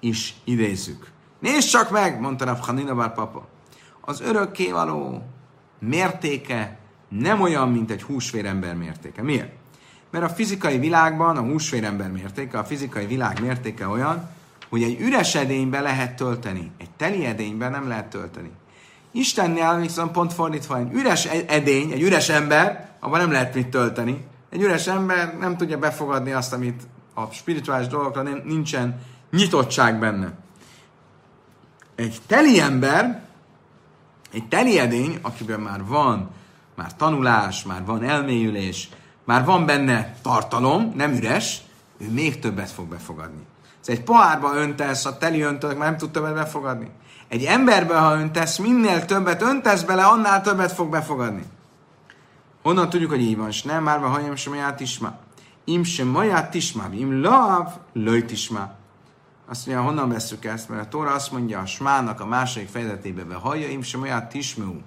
is 0.00 0.34
idézzük. 0.44 1.10
Nézd 1.38 1.68
csak 1.68 1.90
meg, 1.90 2.20
mondta 2.20 2.44
Rab 2.44 2.58
Hanidabar 2.58 3.12
papa. 3.14 3.46
Az 4.04 4.20
örökkévaló 4.20 5.22
mértéke 5.78 6.78
nem 7.08 7.40
olyan, 7.40 7.68
mint 7.68 7.90
egy 7.90 8.02
húsvérember 8.02 8.74
mértéke. 8.74 9.22
Miért? 9.22 9.52
Mert 10.10 10.24
a 10.24 10.28
fizikai 10.28 10.78
világban 10.78 11.36
a 11.36 11.40
húsvérember 11.40 12.10
mértéke, 12.10 12.58
a 12.58 12.64
fizikai 12.64 13.06
világ 13.06 13.40
mértéke 13.40 13.86
olyan, 13.86 14.28
hogy 14.68 14.82
egy 14.82 15.00
üres 15.00 15.34
edénybe 15.34 15.80
lehet 15.80 16.16
tölteni, 16.16 16.70
egy 16.78 16.90
teli 16.96 17.24
edényben 17.24 17.70
nem 17.70 17.88
lehet 17.88 18.06
tölteni. 18.06 18.50
Istennél 19.12 19.76
viszont 19.80 20.10
pont 20.10 20.32
fordítva, 20.32 20.78
egy 20.78 20.92
üres 20.92 21.26
e- 21.26 21.44
edény, 21.46 21.90
egy 21.90 22.02
üres 22.02 22.28
ember, 22.28 22.88
abban 23.00 23.20
nem 23.20 23.30
lehet 23.30 23.54
mit 23.54 23.68
tölteni. 23.68 24.24
Egy 24.50 24.62
üres 24.62 24.86
ember 24.86 25.36
nem 25.38 25.56
tudja 25.56 25.78
befogadni 25.78 26.32
azt, 26.32 26.52
amit 26.52 26.82
a 27.14 27.26
spirituális 27.26 27.86
dolgokra 27.86 28.22
nincsen 28.22 29.00
nyitottság 29.30 29.98
benne. 29.98 30.32
Egy 31.94 32.18
teli 32.26 32.60
ember, 32.60 33.23
egy 34.34 34.48
teli 34.48 34.78
edény, 34.78 35.18
akiben 35.22 35.60
már 35.60 35.84
van 35.84 36.30
már 36.74 36.96
tanulás, 36.96 37.62
már 37.62 37.84
van 37.84 38.02
elmélyülés, 38.02 38.88
már 39.24 39.44
van 39.44 39.66
benne 39.66 40.14
tartalom, 40.22 40.92
nem 40.94 41.12
üres, 41.12 41.62
ő 41.98 42.10
még 42.10 42.38
többet 42.38 42.70
fog 42.70 42.88
befogadni. 42.88 43.42
Ez 43.80 43.88
egy 43.88 44.02
pohárba 44.02 44.54
öntesz, 44.54 45.04
a 45.04 45.18
teli 45.18 45.40
öntök 45.40 45.78
már 45.78 45.88
nem 45.88 45.96
tud 45.96 46.10
többet 46.10 46.34
befogadni. 46.34 46.90
Egy 47.28 47.44
emberbe, 47.44 47.98
ha 47.98 48.16
öntesz, 48.16 48.58
minél 48.58 49.04
többet 49.04 49.42
öntesz 49.42 49.82
bele, 49.82 50.04
annál 50.04 50.42
többet 50.42 50.72
fog 50.72 50.90
befogadni. 50.90 51.42
Honnan 52.62 52.88
tudjuk, 52.88 53.10
hogy 53.10 53.20
így 53.20 53.36
van, 53.36 53.48
és 53.48 53.62
nem 53.62 53.82
már 53.82 54.00
hajam 54.00 54.36
sem 54.36 54.52
maját 54.52 54.80
isma. 54.80 55.16
Im 55.64 55.82
sem 55.84 56.06
maját 56.06 56.54
isma, 56.54 56.84
im 56.92 57.20
lav, 57.20 57.68
löjt 57.92 58.30
isma. 58.30 58.70
Azt 59.48 59.66
mondja, 59.66 59.84
honnan 59.84 60.08
veszük 60.08 60.44
ezt? 60.44 60.68
Mert 60.68 60.82
a 60.82 60.88
Tóra 60.88 61.12
azt 61.12 61.32
mondja 61.32 61.60
a 61.60 61.66
smának 61.66 62.20
a 62.20 62.26
második 62.26 62.68
fejezetében, 62.68 63.38
hallja 63.38 63.68
im 63.68 63.82
sem 63.82 64.00
maját 64.00 64.34
ismú. 64.34 64.82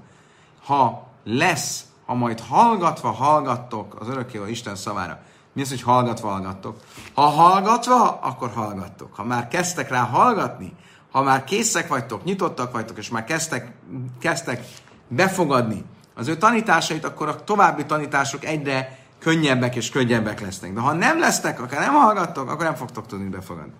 Ha 0.65 1.07
lesz, 1.23 1.85
ha 2.05 2.13
majd 2.13 2.39
hallgatva 2.39 3.11
hallgattok 3.11 3.95
az 3.99 4.07
örökkéval 4.07 4.47
Isten 4.47 4.75
szavára. 4.75 5.19
Mi 5.53 5.61
az, 5.61 5.69
hogy 5.69 5.81
hallgatva 5.81 6.29
hallgattok? 6.29 6.77
Ha 7.13 7.21
hallgatva, 7.21 8.19
akkor 8.21 8.49
hallgattok. 8.49 9.15
Ha 9.15 9.23
már 9.23 9.47
kezdtek 9.47 9.89
rá 9.89 10.01
hallgatni, 10.01 10.73
ha 11.11 11.21
már 11.21 11.43
készek 11.43 11.87
vagytok, 11.87 12.23
nyitottak 12.23 12.71
vagytok, 12.71 12.97
és 12.97 13.09
már 13.09 13.23
kezdtek, 13.23 13.71
kezdtek 14.19 14.65
befogadni 15.07 15.83
az 16.15 16.27
ő 16.27 16.37
tanításait, 16.37 17.05
akkor 17.05 17.27
a 17.27 17.43
további 17.43 17.85
tanítások 17.85 18.45
egyre 18.45 18.99
könnyebbek 19.19 19.75
és 19.75 19.89
könnyebbek 19.89 20.41
lesznek. 20.41 20.73
De 20.73 20.79
ha 20.79 20.93
nem 20.93 21.19
lesznek, 21.19 21.61
akár 21.61 21.79
nem 21.79 21.93
hallgattok, 21.93 22.49
akkor 22.49 22.63
nem 22.63 22.75
fogtok 22.75 23.05
tudni 23.05 23.29
befogadni. 23.29 23.73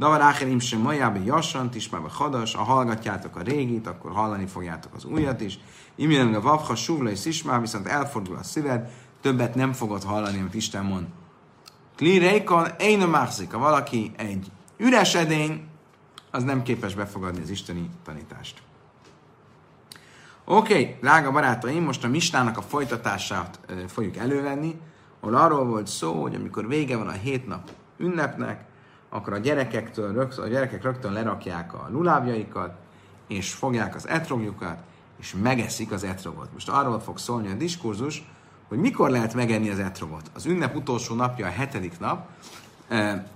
Davar 0.00 0.20
Ácherim 0.20 0.58
sem 0.58 0.80
majába 0.80 1.18
jassant, 1.24 1.74
ismába 1.74 2.08
hadas, 2.08 2.54
ha 2.54 2.62
hallgatjátok 2.62 3.36
a 3.36 3.42
régit, 3.42 3.86
akkor 3.86 4.12
hallani 4.12 4.46
fogjátok 4.46 4.94
az 4.94 5.04
újat 5.04 5.40
is. 5.40 5.58
Imjelen 5.94 6.34
a 6.34 6.40
vavha, 6.40 6.74
suvla 6.74 7.10
és 7.10 7.24
ismá, 7.24 7.60
viszont 7.60 7.86
elfordul 7.86 8.36
a 8.36 8.42
szíved, 8.42 8.90
többet 9.20 9.54
nem 9.54 9.72
fogod 9.72 10.02
hallani, 10.02 10.38
amit 10.38 10.54
Isten 10.54 10.84
mond. 10.84 11.06
Kli 11.96 12.18
reikon, 12.18 12.66
én 12.78 13.02
a 13.02 13.28
ha 13.50 13.58
valaki 13.58 14.12
egy 14.16 14.50
üres 14.76 15.14
edény, 15.14 15.66
az 16.30 16.42
nem 16.42 16.62
képes 16.62 16.94
befogadni 16.94 17.42
az 17.42 17.50
isteni 17.50 17.90
tanítást. 18.04 18.62
Oké, 20.44 20.72
okay, 20.72 20.96
drága 21.00 21.30
barátaim, 21.30 21.84
most 21.84 22.04
a 22.04 22.08
mistának 22.08 22.56
a 22.56 22.62
folytatását 22.62 23.60
fogjuk 23.88 24.16
elővenni, 24.16 24.80
ahol 25.20 25.34
arról 25.34 25.64
volt 25.64 25.86
szó, 25.86 26.22
hogy 26.22 26.34
amikor 26.34 26.68
vége 26.68 26.96
van 26.96 27.08
a 27.08 27.12
hét 27.12 27.46
nap 27.46 27.70
ünnepnek, 27.98 28.68
akkor 29.10 29.32
a 29.32 29.38
gyerekektől, 29.38 30.12
rögtön, 30.12 30.44
a 30.44 30.48
gyerekek 30.48 30.82
rögtön 30.82 31.12
lerakják 31.12 31.74
a 31.74 31.88
lulábjaikat, 31.90 32.74
és 33.26 33.52
fogják 33.52 33.94
az 33.94 34.08
etrogjukat, 34.08 34.78
és 35.20 35.34
megeszik 35.42 35.92
az 35.92 36.04
etrogot. 36.04 36.52
Most 36.52 36.68
arról 36.68 37.00
fog 37.00 37.18
szólni 37.18 37.50
a 37.50 37.54
diskurzus, 37.54 38.24
hogy 38.68 38.78
mikor 38.78 39.10
lehet 39.10 39.34
megenni 39.34 39.70
az 39.70 39.78
etrogot. 39.78 40.30
Az 40.34 40.46
ünnep 40.46 40.76
utolsó 40.76 41.14
napja 41.14 41.46
a 41.46 41.50
hetedik 41.50 41.98
nap, 41.98 42.28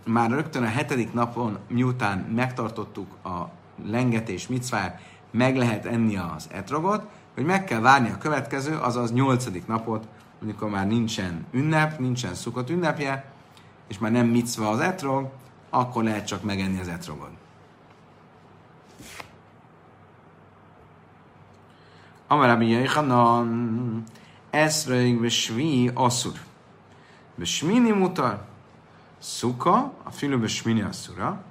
már 0.05 0.31
rögtön 0.31 0.63
a 0.63 0.67
hetedik 0.67 1.13
napon, 1.13 1.59
miután 1.69 2.19
megtartottuk 2.19 3.15
a 3.25 3.51
lengetés 3.87 4.47
micvár, 4.47 5.01
meg 5.31 5.57
lehet 5.57 5.87
enni 5.87 6.17
az 6.17 6.49
etrogot, 6.53 7.07
hogy 7.35 7.45
meg 7.45 7.65
kell 7.65 7.81
várni 7.81 8.11
a 8.11 8.19
következő, 8.19 8.77
azaz 8.77 9.13
nyolcadik 9.13 9.67
napot, 9.67 10.07
amikor 10.43 10.71
már 10.71 10.87
nincsen 10.87 11.47
ünnep, 11.51 11.99
nincsen 11.99 12.35
szukott 12.35 12.71
ünnepje, 12.71 13.33
és 13.89 13.99
már 13.99 14.11
nem 14.11 14.27
micva 14.27 14.69
az 14.69 14.81
etrog, 14.81 15.31
akkor 15.75 16.03
lehet 16.03 16.27
csak 16.27 16.43
megenni 16.43 16.81
az 16.81 16.89
etrogot. 16.89 17.31
Amarabi 22.27 22.69
Jaichanan, 22.69 24.05
Eszröig 24.51 25.21
besvi 25.21 25.91
asszur. 25.95 26.39
Besmini 27.35 27.91
mutar. 27.91 28.45
Szuka, 29.19 29.93
a 30.03 30.11
filu 30.11 30.39
besmini 30.39 30.83
asszura. 30.83 31.45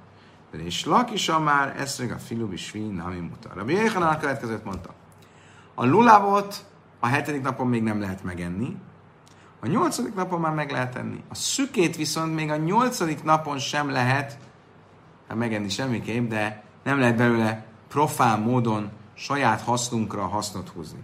És 0.52 0.84
lak 0.84 1.12
is 1.12 1.28
a 1.28 1.40
már 1.40 1.80
eszröig 1.80 2.12
a 2.12 2.18
filu 2.18 2.48
besvi 2.48 2.80
nami 2.80 3.18
mutar. 3.18 3.52
Rabbi 3.54 3.72
Jaichanan 3.72 4.08
a 4.08 4.18
következőt 4.18 4.64
mondta. 4.64 4.94
A 5.74 5.84
lulávot 5.84 6.64
a 7.00 7.06
hetedik 7.06 7.42
napon 7.42 7.66
még 7.66 7.82
nem 7.82 8.00
lehet 8.00 8.22
megenni, 8.22 8.76
a 9.64 9.66
nyolcadik 9.66 10.14
napon 10.14 10.40
már 10.40 10.52
meg 10.52 10.70
lehet 10.70 10.96
enni. 10.96 11.22
A 11.28 11.34
szükét 11.34 11.96
viszont 11.96 12.34
még 12.34 12.50
a 12.50 12.56
nyolcadik 12.56 13.22
napon 13.22 13.58
sem 13.58 13.90
lehet 13.90 14.38
hát 15.28 15.36
megenni 15.36 15.68
semmiképp, 15.68 16.28
de 16.28 16.62
nem 16.82 16.98
lehet 16.98 17.16
belőle 17.16 17.64
profán 17.88 18.40
módon 18.40 18.90
saját 19.14 19.60
hasznunkra 19.60 20.26
hasznot 20.26 20.68
húzni. 20.68 20.98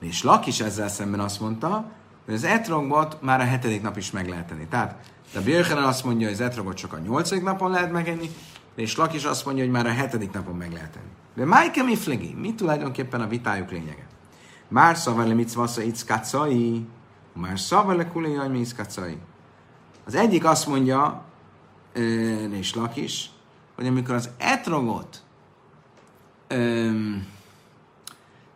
És 0.00 0.22
Lak 0.22 0.46
is 0.46 0.60
ezzel 0.60 0.88
szemben 0.88 1.20
azt 1.20 1.40
mondta, 1.40 1.90
hogy 2.24 2.34
az 2.34 2.44
etrogot 2.44 3.22
már 3.22 3.40
a 3.40 3.44
hetedik 3.44 3.82
nap 3.82 3.96
is 3.96 4.10
meg 4.10 4.28
lehet 4.28 4.50
enni. 4.50 4.66
Tehát 4.66 5.12
de 5.32 5.40
Björchen 5.40 5.82
azt 5.82 6.04
mondja, 6.04 6.26
hogy 6.26 6.34
az 6.34 6.40
etrogot 6.40 6.76
csak 6.76 6.92
a 6.92 6.98
nyolcadik 6.98 7.42
napon 7.42 7.70
lehet 7.70 7.92
megenni, 7.92 8.30
és 8.74 8.96
Lak 8.96 9.14
is 9.14 9.24
azt 9.24 9.44
mondja, 9.44 9.64
hogy 9.64 9.72
már 9.72 9.86
a 9.86 9.92
hetedik 9.92 10.32
napon 10.32 10.56
meg 10.56 10.72
lehet 10.72 10.96
enni. 10.96 11.10
De 11.34 11.44
Májke 11.44 11.82
mi 11.82 11.96
flegi? 11.96 12.34
Mi 12.40 12.54
tulajdonképpen 12.54 13.20
a 13.20 13.26
vitájuk 13.26 13.70
lényege? 13.70 14.06
Már 14.68 14.96
szavar 14.96 15.26
le 15.26 15.34
mitzvasza 15.34 15.82
ickacai, 15.82 16.86
már 17.32 17.58
szavar 17.58 17.96
le 17.96 18.08
kulejaj 18.08 18.48
mi 18.48 18.58
ickacai. 18.58 19.18
Az 20.04 20.14
egyik 20.14 20.44
azt 20.44 20.66
mondja, 20.66 21.24
és 22.50 22.74
Lak 22.74 22.96
is, 22.96 23.30
hogy 23.74 23.86
amikor 23.86 24.14
az 24.14 24.30
etrogot 24.38 25.22
öm, 26.48 27.26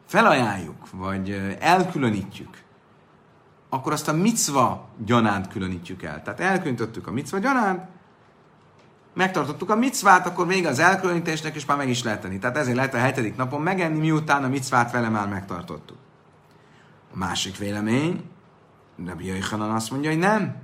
felajánljuk, 0.07 0.91
vagy 0.93 1.31
elkülönítjük, 1.59 2.63
akkor 3.69 3.93
azt 3.93 4.09
a 4.09 4.13
micva 4.13 4.89
gyanánt 5.05 5.49
különítjük 5.49 6.03
el. 6.03 6.23
Tehát 6.23 6.41
elkülönítettük 6.41 7.07
a 7.07 7.11
micva 7.11 7.39
gyanánt, 7.39 7.83
megtartottuk 9.21 9.71
a 9.71 9.77
micvát, 9.77 10.27
akkor 10.27 10.47
vége 10.47 10.69
az 10.69 10.79
elkülönítésnek, 10.79 11.55
és 11.55 11.65
már 11.65 11.77
meg 11.77 11.89
is 11.89 12.03
lehet 12.03 12.21
tenni. 12.21 12.39
Tehát 12.39 12.57
ezért 12.57 12.77
lehet 12.77 12.95
a 12.95 12.99
hetedik 12.99 13.37
napon 13.37 13.63
megenni, 13.63 13.99
miután 13.99 14.45
a 14.45 14.49
micvát 14.49 14.93
vele 14.93 15.09
már 15.09 15.29
megtartottuk. 15.29 15.97
A 17.13 17.17
másik 17.17 17.57
vélemény, 17.59 18.25
Rabbi 19.07 19.27
Jöjjhanan 19.27 19.71
azt 19.71 19.91
mondja, 19.91 20.11
hogy 20.11 20.19
nem. 20.19 20.57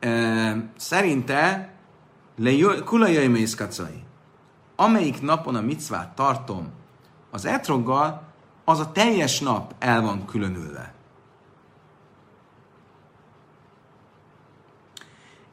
E, 0.00 0.70
szerinte 0.76 1.72
kulajai 2.84 3.28
mészkacai. 3.28 4.02
Amelyik 4.76 5.22
napon 5.22 5.54
a 5.54 5.60
micvát 5.60 6.14
tartom 6.14 6.72
az 7.30 7.44
etroggal, 7.44 8.22
az 8.64 8.78
a 8.78 8.92
teljes 8.92 9.40
nap 9.40 9.74
el 9.78 10.00
van 10.00 10.26
különülve. 10.26 10.93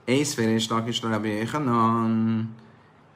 Észfér 0.06 0.48
és 0.48 0.68
lakis 0.68 1.02
Rabbi 1.02 1.32
Echanan. 1.32 2.50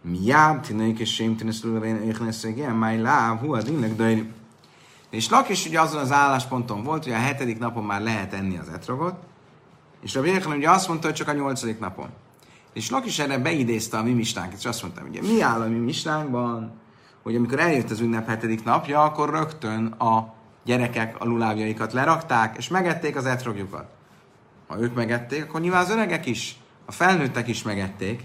Miád 0.02 0.62
tinék 0.62 1.00
és 1.00 1.14
sém 1.14 1.36
tinész 1.36 1.64
lulabén 1.64 1.96
échneszeg, 1.96 2.58
ilyen 2.58 2.76
máj 2.76 3.02
láv, 3.02 3.40
hú, 3.40 3.54
az 3.54 3.68
innek 3.68 3.96
döjni. 3.96 4.32
És 5.10 5.30
Lakis 5.30 5.66
ugye 5.66 5.82
azon 5.82 6.02
az 6.02 6.12
állásponton 6.12 6.84
volt, 6.84 7.04
hogy 7.04 7.14
a 7.14 7.18
hetedik 7.18 7.60
napon 7.60 7.84
már 7.84 8.02
lehet 8.02 8.34
enni 8.34 8.58
az 8.58 8.70
etrogot, 8.70 9.16
és 10.02 10.14
Rabbi 10.14 10.30
Echanan 10.30 10.58
ugye 10.58 10.70
azt 10.70 10.88
mondta, 10.88 11.08
hogy 11.08 11.16
csak 11.16 11.28
a 11.28 11.34
nyolcadik 11.34 11.80
napon. 11.80 12.10
És 12.74 12.90
Lakis 12.90 13.20
erre 13.20 13.38
beidézte 13.38 13.98
a 13.98 14.04
mi 14.04 14.12
mistánkat, 14.12 14.58
és 14.58 14.66
azt 14.66 14.82
mondta, 14.82 15.02
ugye 15.10 15.22
mi 15.22 15.42
áll 15.42 15.62
a 15.62 15.68
mi 15.68 15.78
mistánkban, 15.78 16.74
hogy 17.24 17.36
amikor 17.36 17.60
eljött 17.60 17.90
az 17.90 18.00
ünnep 18.00 18.28
hetedik 18.28 18.64
napja, 18.64 19.04
akkor 19.04 19.30
rögtön 19.30 19.86
a 19.86 20.34
gyerekek 20.64 21.16
a 21.20 21.26
lulávjaikat 21.26 21.94
lerakták, 21.94 22.58
és 22.58 22.68
megették 22.68 23.16
az 23.16 23.26
etrogjukat. 23.26 23.86
Ha 24.68 24.80
ők 24.80 24.96
megették, 24.96 25.44
akkor 25.44 25.62
nyilván 25.62 25.84
az 25.84 25.90
öregek 25.90 26.26
is 26.26 26.58
a 26.86 26.92
felnőttek 26.92 27.48
is 27.48 27.64
megették, 27.64 28.24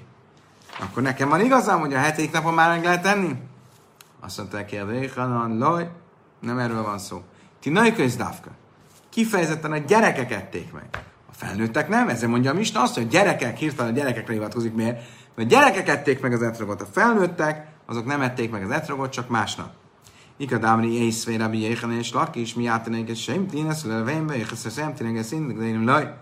akkor 0.81 1.03
nekem 1.03 1.29
van 1.29 1.41
igazam, 1.41 1.81
hogy 1.81 1.95
a 1.95 1.99
hetedik 1.99 2.33
napon 2.33 2.55
már 2.55 2.69
meg 2.69 2.85
lehet 2.85 3.03
tenni? 3.03 3.33
Azt 4.21 4.39
mondták, 4.39 4.71
hogy 4.71 5.13
laj, 5.59 5.91
nem 6.41 6.59
erről 6.59 6.83
van 6.83 6.99
szó. 6.99 7.23
Ti 7.61 7.71
nagy 7.71 8.15
dávka. 8.17 8.51
Kifejezetten 9.09 9.73
a 9.73 9.79
gyerekek 9.79 10.33
ették 10.33 10.73
meg. 10.73 10.89
A 11.31 11.33
felnőttek 11.33 11.89
nem, 11.89 12.09
ezzel 12.09 12.29
mondja 12.29 12.51
a 12.51 12.55
Misna 12.55 12.83
azt, 12.83 12.95
hogy 12.95 13.09
gyerekek, 13.09 13.57
hirtelen 13.57 13.93
a 13.93 13.97
gyerekekre 13.97 14.33
hivatkozik, 14.33 14.75
miért? 14.75 15.03
Mert 15.35 15.53
a 15.53 15.55
gyerekek 15.55 15.89
ették 15.89 16.21
meg 16.21 16.33
az 16.33 16.43
etrogot, 16.43 16.81
a 16.81 16.87
felnőttek, 16.93 17.67
azok 17.87 18.07
nem 18.07 18.21
ették 18.21 18.51
meg 18.51 18.63
az 18.63 18.71
etrogot, 18.71 19.13
csak 19.13 19.29
másnap. 19.29 19.71
Ikadámri 20.37 21.05
észvé 21.05 21.37
rabbi 21.37 21.61
jéhen 21.61 21.93
és 21.93 22.13
lakis, 22.13 22.55
mi 22.55 22.67
átenek 22.67 23.09
egy 23.09 23.17
sem 23.17 23.47
tínesz, 23.47 23.85
levénybe, 23.85 24.37
és 24.37 24.51
ezt 24.51 24.75
sem 24.75 24.95
tényleg 24.95 25.25
szintén, 25.25 25.85
laj. 25.85 26.15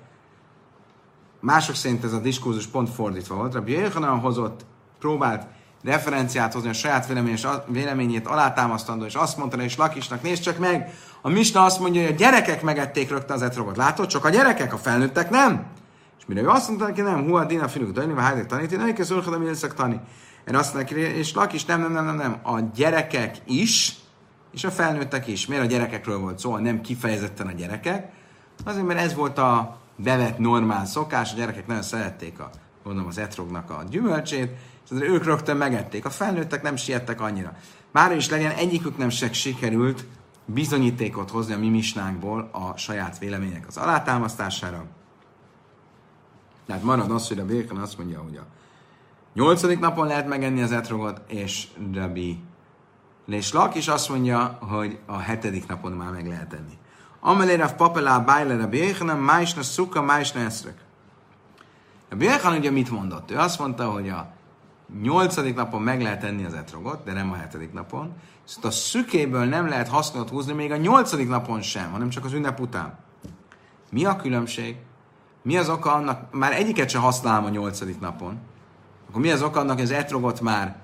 Mások 1.40 1.74
szerint 1.74 2.04
ez 2.04 2.12
a 2.12 2.18
diskurzus 2.18 2.66
pont 2.66 2.90
fordítva 2.90 3.34
volt. 3.34 3.54
Rabbi 3.54 3.72
Jéhanan 3.72 4.18
hozott, 4.18 4.64
próbált 4.98 5.46
referenciát 5.82 6.52
hozni 6.52 6.68
a 6.68 6.72
saját 6.72 7.12
véleményét 7.66 8.26
alátámasztandó, 8.26 9.04
és 9.04 9.14
azt 9.14 9.36
mondta, 9.36 9.62
és 9.62 9.76
Lakisnak, 9.76 10.22
nézd 10.22 10.42
csak 10.42 10.58
meg, 10.58 10.94
a 11.22 11.28
Misna 11.28 11.64
azt 11.64 11.80
mondja, 11.80 12.02
hogy 12.02 12.12
a 12.12 12.16
gyerekek 12.16 12.62
megették 12.62 13.10
rögtön 13.10 13.36
az 13.36 13.42
etrogot. 13.42 13.76
Látod? 13.76 14.06
Csak 14.06 14.24
a 14.24 14.28
gyerekek, 14.28 14.72
a 14.72 14.76
felnőttek 14.76 15.30
nem. 15.30 15.66
És 16.18 16.24
mire 16.26 16.40
ő 16.40 16.48
azt 16.48 16.68
mondta 16.68 16.86
neki, 16.86 17.00
nem, 17.00 17.24
hua 17.24 17.44
dina 17.44 17.68
filuk 17.68 17.90
dajni, 17.90 18.12
vagy 18.12 18.22
hájdek 18.24 18.46
tanítani, 18.46 18.82
nem 18.82 18.94
kell 18.94 19.04
szólni, 19.04 19.24
hogy 19.24 19.72
tani. 19.76 20.00
Én 20.48 20.54
azt 20.54 20.74
mondta 20.74 20.94
neki, 20.94 21.06
és 21.06 21.34
Lakis, 21.34 21.64
nem, 21.64 21.80
nem, 21.80 21.92
nem, 21.92 22.04
nem, 22.04 22.16
nem, 22.16 22.38
a 22.42 22.60
gyerekek 22.74 23.36
is, 23.46 23.96
és 24.52 24.64
a 24.64 24.70
felnőttek 24.70 25.26
is. 25.26 25.46
Miért 25.46 25.62
a 25.64 25.66
gyerekekről 25.66 26.18
volt 26.18 26.38
szó, 26.38 26.56
nem 26.56 26.80
kifejezetten 26.80 27.46
a 27.46 27.52
gyerekek? 27.52 28.12
Azért, 28.64 28.86
mert 28.86 29.00
ez 29.00 29.14
volt 29.14 29.38
a 29.38 29.77
bevett 29.98 30.38
normál 30.38 30.86
szokás, 30.86 31.32
a 31.32 31.36
gyerekek 31.36 31.66
nagyon 31.66 31.82
szerették 31.82 32.40
a, 32.40 32.50
mondom, 32.82 33.06
az 33.06 33.18
etrognak 33.18 33.70
a 33.70 33.84
gyümölcsét, 33.90 34.50
és 34.84 34.90
azért 34.90 35.10
ők 35.10 35.24
rögtön 35.24 35.56
megették. 35.56 36.04
A 36.04 36.10
felnőttek 36.10 36.62
nem 36.62 36.76
siettek 36.76 37.20
annyira. 37.20 37.52
Már 37.90 38.12
is 38.12 38.28
legyen, 38.28 38.50
egyikük 38.50 38.96
nem 38.96 39.08
se 39.08 39.32
sikerült 39.32 40.04
bizonyítékot 40.44 41.30
hozni 41.30 41.54
a 41.54 41.58
mi 41.58 41.68
misnánkból 41.68 42.48
a 42.52 42.76
saját 42.76 43.18
vélemények 43.18 43.66
az 43.66 43.76
alátámasztására. 43.76 44.84
Tehát 46.66 46.82
marad 46.82 47.10
az, 47.10 47.28
hogy 47.28 47.38
a 47.38 47.44
Birkan 47.44 47.76
azt 47.76 47.98
mondja, 47.98 48.20
hogy 48.20 48.36
a 48.36 48.46
nyolcadik 49.34 49.78
napon 49.78 50.06
lehet 50.06 50.28
megenni 50.28 50.62
az 50.62 50.72
etrogot, 50.72 51.20
és 51.26 51.66
Rabbi 51.94 52.40
Lak 53.52 53.74
is 53.74 53.88
azt 53.88 54.08
mondja, 54.08 54.58
hogy 54.60 54.98
a 55.06 55.18
hetedik 55.18 55.66
napon 55.66 55.92
már 55.92 56.12
meg 56.12 56.26
lehet 56.26 56.52
enni. 56.52 56.78
Amelére 57.20 57.64
a 57.64 57.74
papelá 57.74 58.18
bájlere 58.18 58.66
béhana, 58.66 59.14
májsna 59.14 59.62
szuka, 59.62 60.02
májsna 60.02 60.40
eszrek. 60.40 60.74
A 62.10 62.14
Béhan 62.14 62.56
ugye 62.56 62.70
mit 62.70 62.90
mondott? 62.90 63.30
Ő 63.30 63.36
azt 63.36 63.58
mondta, 63.58 63.90
hogy 63.90 64.08
a 64.08 64.32
nyolcadik 65.02 65.54
napon 65.54 65.82
meg 65.82 66.02
lehet 66.02 66.24
enni 66.24 66.44
az 66.44 66.54
etrogot, 66.54 67.04
de 67.04 67.12
nem 67.12 67.32
a 67.32 67.34
hetedik 67.34 67.72
napon. 67.72 68.12
Szóval 68.44 68.70
a 68.70 68.74
szükéből 68.74 69.44
nem 69.44 69.68
lehet 69.68 69.88
hasznot 69.88 70.28
húzni 70.28 70.52
még 70.52 70.72
a 70.72 70.76
nyolcadik 70.76 71.28
napon 71.28 71.62
sem, 71.62 71.90
hanem 71.90 72.08
csak 72.08 72.24
az 72.24 72.32
ünnep 72.32 72.60
után. 72.60 72.98
Mi 73.90 74.04
a 74.04 74.16
különbség? 74.16 74.76
Mi 75.42 75.56
az 75.56 75.68
oka 75.68 75.92
annak, 75.92 76.32
már 76.32 76.52
egyiket 76.52 76.88
sem 76.88 77.00
használom 77.00 77.44
a 77.44 77.48
nyolcadik 77.48 78.00
napon, 78.00 78.38
akkor 79.08 79.20
mi 79.20 79.30
az 79.30 79.42
oka 79.42 79.60
annak, 79.60 79.74
hogy 79.74 79.84
az 79.84 79.90
etrogot 79.90 80.40
már 80.40 80.76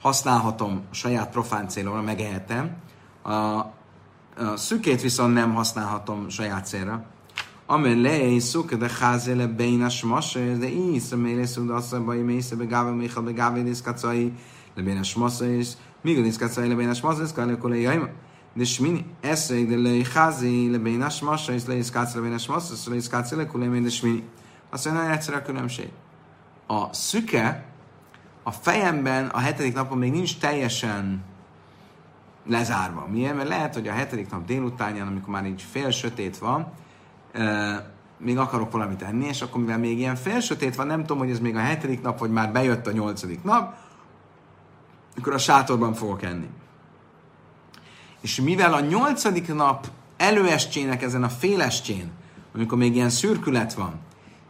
használhatom 0.00 0.84
saját 0.90 1.30
profán 1.30 1.68
célomra, 1.68 2.02
megehetem, 2.02 2.76
a, 3.22 3.60
a 4.36 4.56
szükét 4.56 5.00
viszont 5.00 5.34
nem 5.34 5.54
használhatom 5.54 6.28
saját 6.28 6.66
célra. 6.66 7.04
Amen 7.66 8.00
lei 8.00 8.38
szuk 8.38 8.74
de 8.74 8.90
házele 9.00 9.46
bénas 9.46 10.02
masé, 10.02 10.54
de 10.54 10.68
ísz 10.68 11.12
a 11.12 11.16
mérész 11.16 11.56
udasszabai 11.56 12.20
mésze 12.20 12.56
begáve 12.56 12.90
méha 12.90 13.22
begáve 13.22 13.62
diszkacai, 13.62 14.32
de 14.74 14.82
bénas 14.82 15.14
masé 15.14 15.58
is, 15.58 15.68
míg 16.02 16.18
a 16.18 16.22
diszkacai 16.22 16.68
le 16.68 16.74
bénas 16.74 17.00
masé, 17.00 17.24
szkál 17.24 17.46
le 17.46 17.58
kolei 17.58 17.80
jaima. 17.80 18.08
De 18.54 18.64
smini 18.64 19.04
eszeg 19.20 19.68
de 19.68 19.76
lei 19.76 20.04
házi 20.14 20.70
le 20.70 20.78
bénas 20.78 21.20
masé, 21.20 21.54
és 21.54 21.62
le 21.66 21.74
iszkáci 21.74 22.16
le 22.16 22.22
bénas 22.22 22.46
masé, 22.46 22.74
le 22.86 22.94
iszkáci 22.94 23.34
le 23.34 23.46
kolei 23.46 23.80
de 23.80 23.88
smini. 23.88 24.22
Azt 24.70 24.84
mondja, 24.84 25.02
nagyon 25.02 25.16
egyszerű 25.16 25.36
a 25.36 25.42
különbség. 25.42 25.88
A 26.66 26.92
szüke 26.94 27.64
a 28.42 28.50
fejemben 28.50 29.26
a 29.26 29.38
hetedik 29.38 29.74
napon 29.74 29.98
még 29.98 30.10
nincs 30.10 30.38
teljesen 30.38 31.24
lezárva. 32.46 33.06
Miért? 33.10 33.36
Mert 33.36 33.48
lehet, 33.48 33.74
hogy 33.74 33.88
a 33.88 33.92
hetedik 33.92 34.30
nap 34.30 34.44
délutánján, 34.46 35.06
amikor 35.06 35.28
már 35.28 35.46
így 35.46 35.64
fél 35.70 35.90
sötét 35.90 36.38
van, 36.38 36.72
még 38.18 38.38
akarok 38.38 38.72
valamit 38.72 39.02
enni, 39.02 39.26
és 39.26 39.42
akkor 39.42 39.60
mivel 39.60 39.78
még 39.78 39.98
ilyen 39.98 40.16
felsötét 40.16 40.74
van, 40.74 40.86
nem 40.86 41.00
tudom, 41.00 41.18
hogy 41.18 41.30
ez 41.30 41.38
még 41.38 41.56
a 41.56 41.60
hetedik 41.60 42.02
nap, 42.02 42.18
vagy 42.18 42.30
már 42.30 42.52
bejött 42.52 42.86
a 42.86 42.92
nyolcadik 42.92 43.42
nap, 43.42 43.74
akkor 45.18 45.32
a 45.32 45.38
sátorban 45.38 45.94
fogok 45.94 46.22
enni. 46.22 46.48
És 48.20 48.40
mivel 48.40 48.74
a 48.74 48.80
nyolcadik 48.80 49.54
nap 49.54 49.86
előestjének 50.16 51.02
ezen 51.02 51.22
a 51.22 51.28
félestjén, 51.28 52.10
amikor 52.54 52.78
még 52.78 52.94
ilyen 52.94 53.10
szürkület 53.10 53.74
van, 53.74 53.94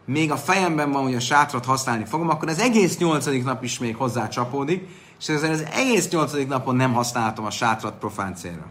még 0.05 0.31
a 0.31 0.37
fejemben 0.37 0.91
van, 0.91 1.03
hogy 1.03 1.15
a 1.15 1.19
sátrat 1.19 1.65
használni 1.65 2.05
fogom, 2.05 2.29
akkor 2.29 2.49
az 2.49 2.59
egész 2.59 2.97
nyolcadik 2.97 3.43
nap 3.43 3.63
is 3.63 3.79
még 3.79 3.95
hozzá 3.95 4.27
csapódik, 4.27 4.87
és 5.19 5.29
ezzel 5.29 5.51
az 5.51 5.65
egész 5.73 6.09
nyolcadik 6.09 6.47
napon 6.47 6.75
nem 6.75 6.93
használhatom 6.93 7.45
a 7.45 7.49
sátrat 7.49 7.93
profán 7.93 8.35
célra. 8.35 8.65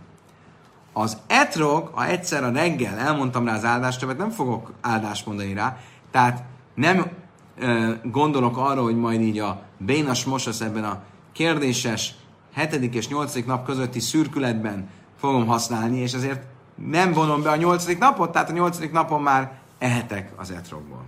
Az 0.92 1.16
etrog, 1.26 1.90
ha 1.94 2.06
egyszer 2.06 2.44
a 2.44 2.50
reggel 2.50 2.98
elmondtam 2.98 3.46
rá 3.46 3.54
az 3.54 3.64
áldást, 3.64 4.00
többet 4.00 4.18
nem 4.18 4.30
fogok 4.30 4.72
áldást 4.80 5.26
mondani 5.26 5.54
rá, 5.54 5.78
tehát 6.10 6.42
nem 6.74 7.10
ö, 7.58 7.92
gondolok 8.02 8.56
arra, 8.56 8.82
hogy 8.82 8.96
majd 8.96 9.20
így 9.20 9.38
a 9.38 9.62
bénas 9.78 10.24
mosasz 10.24 10.60
ebben 10.60 10.84
a 10.84 11.02
kérdéses 11.32 12.14
hetedik 12.52 12.94
és 12.94 13.08
nyolcadik 13.08 13.46
nap 13.46 13.64
közötti 13.64 14.00
szürkületben 14.00 14.88
fogom 15.18 15.46
használni, 15.46 15.98
és 15.98 16.12
ezért 16.12 16.42
nem 16.74 17.12
vonom 17.12 17.42
be 17.42 17.50
a 17.50 17.56
nyolcadik 17.56 17.98
napot, 17.98 18.32
tehát 18.32 18.50
a 18.50 18.52
nyolcadik 18.52 18.92
napon 18.92 19.22
már 19.22 19.52
ehetek 19.78 20.32
az 20.36 20.50
etrogból. 20.50 21.04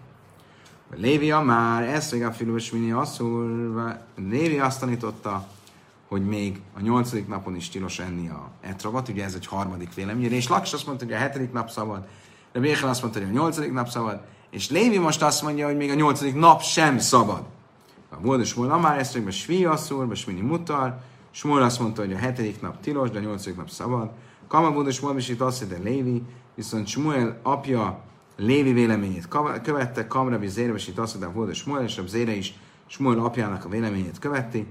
Lévi 0.90 1.32
már, 1.32 1.82
ezt 1.82 2.12
még 2.12 2.22
a 2.22 2.32
filós 2.32 2.70
mini 2.70 2.92
asszul, 2.92 3.94
Lévi 4.16 4.58
azt 4.58 4.80
tanította, 4.80 5.46
hogy 6.08 6.26
még 6.26 6.60
a 6.76 6.80
nyolcadik 6.80 7.28
napon 7.28 7.56
is 7.56 7.68
tilos 7.68 7.98
enni 7.98 8.28
a 8.28 8.50
etrogot, 8.60 9.08
ugye 9.08 9.24
ez 9.24 9.34
egy 9.34 9.46
harmadik 9.46 9.94
vélemény, 9.94 10.32
és 10.32 10.48
Laks 10.48 10.72
azt 10.72 10.86
mondta, 10.86 11.04
hogy 11.04 11.14
a 11.14 11.18
hetedik 11.18 11.52
nap 11.52 11.70
szabad, 11.70 12.06
de 12.52 12.60
Béchen 12.60 12.88
azt 12.88 13.02
mondta, 13.02 13.20
hogy 13.20 13.28
a 13.28 13.32
nyolcadik 13.32 13.72
nap 13.72 13.88
szabad, 13.88 14.20
és 14.50 14.70
Lévi 14.70 14.98
most 14.98 15.22
azt 15.22 15.42
mondja, 15.42 15.66
hogy 15.66 15.76
még 15.76 15.90
a 15.90 15.94
nyolcadik 15.94 16.34
nap 16.34 16.62
sem 16.62 16.98
szabad. 16.98 17.42
A 18.10 18.16
Mód 18.20 18.40
és 18.40 18.48
Smol 18.48 18.78
már 18.78 18.98
ezt 18.98 19.12
hogy 19.12 19.32
Svi 19.32 19.64
asszur, 19.64 20.06
Mini 20.26 20.40
mutar, 20.40 21.00
Smol 21.30 21.62
azt 21.62 21.80
mondta, 21.80 22.00
hogy 22.00 22.12
a 22.12 22.16
hetedik 22.16 22.60
nap 22.60 22.80
tilos, 22.80 23.10
de 23.10 23.18
a 23.18 23.22
nyolcadik 23.22 23.56
nap 23.56 23.70
szabad. 23.70 24.10
Kamabud 24.48 24.86
és 24.86 24.94
Smol 24.94 25.18
itt 25.18 25.40
azt 25.40 25.60
mondta, 25.60 25.82
Lévi, 25.82 26.22
viszont 26.54 26.86
Smuel 26.86 27.40
apja 27.42 28.00
Lévi 28.36 28.72
véleményét 28.72 29.28
követte, 29.62 30.06
Kamrabi 30.06 30.46
Zére, 30.46 30.72
és 30.72 30.88
itt 30.88 30.98
azt 30.98 31.20
mondta, 31.20 31.40
hogy 31.40 31.54
Smuel, 31.54 31.82
és 31.82 31.98
a 31.98 32.06
Zére 32.06 32.32
is 32.32 32.54
Smuel 32.86 33.18
apjának 33.18 33.64
a 33.64 33.68
véleményét 33.68 34.18
követi. 34.18 34.66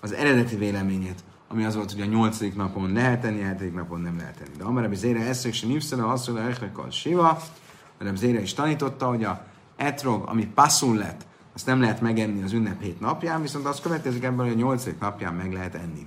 Az 0.00 0.12
eredeti 0.12 0.56
véleményét, 0.56 1.24
ami 1.48 1.64
az 1.64 1.74
volt, 1.74 1.92
hogy 1.92 2.00
a 2.00 2.04
nyolcadik 2.04 2.56
napon 2.56 2.92
lehet 2.92 3.20
tenni, 3.20 3.42
a 3.42 3.46
hetedik 3.46 3.74
napon 3.74 4.00
nem 4.00 4.16
lehet 4.16 4.36
tenni. 4.36 4.56
De 4.56 4.64
Amarabbi 4.64 4.94
Zére 4.94 5.20
eszek 5.20 5.52
se 5.52 5.66
nívszele, 5.66 6.10
azt 6.10 6.28
mondja, 6.28 6.54
hogy 6.74 6.92
siva, 6.92 7.42
mert 7.98 8.16
Zére 8.16 8.40
is 8.40 8.54
tanította, 8.54 9.06
hogy 9.06 9.24
a 9.24 9.46
etrog, 9.76 10.28
ami 10.28 10.46
passzul 10.46 10.96
lett, 10.96 11.26
azt 11.56 11.66
nem 11.66 11.80
lehet 11.80 12.00
megenni 12.00 12.42
az 12.42 12.52
ünnep 12.52 12.82
hét 12.82 13.00
napján, 13.00 13.42
viszont 13.42 13.66
azt 13.66 13.82
következik 13.82 14.24
ebből, 14.24 14.44
hogy 14.44 14.54
a 14.54 14.58
nyolcadik 14.58 14.98
napján 14.98 15.34
meg 15.34 15.52
lehet 15.52 15.74
enni. 15.74 16.06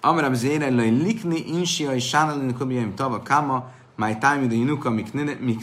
Amarab 0.00 0.34
zére 0.34 0.70
lej 0.70 0.90
likni 0.90 1.38
insia 1.46 1.94
és 1.94 2.08
sánalini 2.08 2.54
köbjeim 2.54 2.94
tava 2.94 3.22
kama, 3.22 3.70
máj 3.96 4.18
tájmid 4.18 4.50
a 4.50 4.54
jinuka 4.54 4.90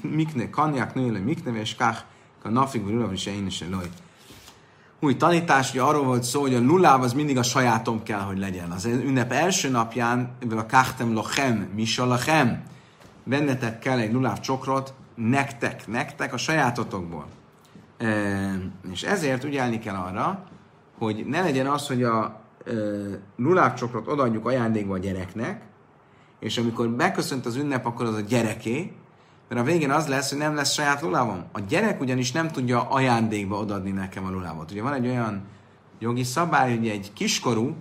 mikne 0.01 0.49
kanyak 0.49 0.93
nőle 0.93 1.19
mikne, 1.19 1.59
és 1.59 1.75
kach 1.75 2.03
a 2.43 2.49
nafig 2.49 2.85
ulav 2.85 3.13
is 3.13 3.25
én 3.25 3.45
is 3.45 3.63
loj. 3.69 3.89
Új 4.99 5.15
tanítás, 5.15 5.71
hogy 5.71 5.79
arról 5.79 6.03
volt 6.03 6.23
szó, 6.23 6.41
hogy 6.41 6.55
a 6.55 6.59
luláv 6.59 7.01
az 7.01 7.13
mindig 7.13 7.37
a 7.37 7.43
sajátom 7.43 8.03
kell, 8.03 8.19
hogy 8.19 8.37
legyen. 8.37 8.71
Az 8.71 8.85
ünnep 8.85 9.31
első 9.31 9.69
napján, 9.69 10.31
mivel 10.39 10.57
a 10.57 10.65
kachtem 10.65 11.13
lochem, 11.13 11.69
misa 11.75 12.05
lochem, 12.05 12.63
bennetek 13.23 13.79
kell 13.79 13.97
egy 13.97 14.13
luláv 14.13 14.39
csokrot, 14.39 14.93
nektek, 15.15 15.87
nektek 15.87 16.33
a 16.33 16.37
sajátotokból. 16.37 17.25
És 18.91 19.03
ezért 19.03 19.43
ügyelni 19.43 19.79
kell 19.79 19.95
arra, 19.95 20.43
hogy 20.97 21.25
ne 21.25 21.41
legyen 21.41 21.67
az, 21.67 21.87
hogy 21.87 22.03
a 22.03 22.41
lulácsokrot 23.35 24.07
odaadjuk 24.07 24.45
ajándékba 24.45 24.93
a 24.93 24.97
gyereknek, 24.97 25.61
és 26.39 26.57
amikor 26.57 26.95
megköszönt 26.95 27.45
az 27.45 27.55
ünnep, 27.55 27.85
akkor 27.85 28.05
az 28.05 28.15
a 28.15 28.21
gyereké, 28.21 28.93
mert 29.49 29.61
a 29.61 29.63
végén 29.63 29.91
az 29.91 30.07
lesz, 30.07 30.29
hogy 30.29 30.37
nem 30.37 30.55
lesz 30.55 30.73
saját 30.73 31.01
lulávom. 31.01 31.43
A 31.51 31.59
gyerek 31.59 32.01
ugyanis 32.01 32.31
nem 32.31 32.47
tudja 32.47 32.89
ajándékba 32.89 33.57
odaadni 33.57 33.91
nekem 33.91 34.25
a 34.25 34.29
lulávot. 34.29 34.71
Ugye 34.71 34.81
van 34.81 34.93
egy 34.93 35.07
olyan 35.07 35.43
jogi 35.99 36.23
szabály, 36.23 36.75
hogy 36.77 36.87
egy 36.87 37.13
kiskorú 37.13 37.75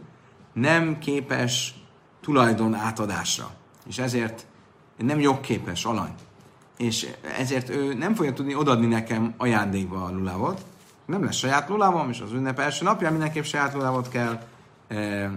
nem 0.52 0.98
képes 0.98 1.74
tulajdon 2.20 2.74
átadásra. 2.74 3.50
És 3.86 3.98
ezért 3.98 4.46
nem 4.96 5.20
jogképes 5.20 5.84
alany. 5.84 6.14
És 6.76 7.10
ezért 7.38 7.68
ő 7.68 7.94
nem 7.94 8.14
fogja 8.14 8.32
tudni 8.32 8.54
odadni 8.54 8.86
nekem 8.86 9.34
ajándékba 9.36 10.04
a 10.04 10.10
lulávot. 10.10 10.64
Nem 11.06 11.24
lesz 11.24 11.36
saját 11.36 11.68
lulávom, 11.68 12.10
és 12.10 12.20
az 12.20 12.32
ünnep 12.32 12.58
első 12.58 12.84
napján 12.84 13.12
mindenképp 13.12 13.44
saját 13.44 13.74
lulávot 13.74 14.08
kell, 14.08 14.42
e, 14.88 14.96
e, 14.96 15.30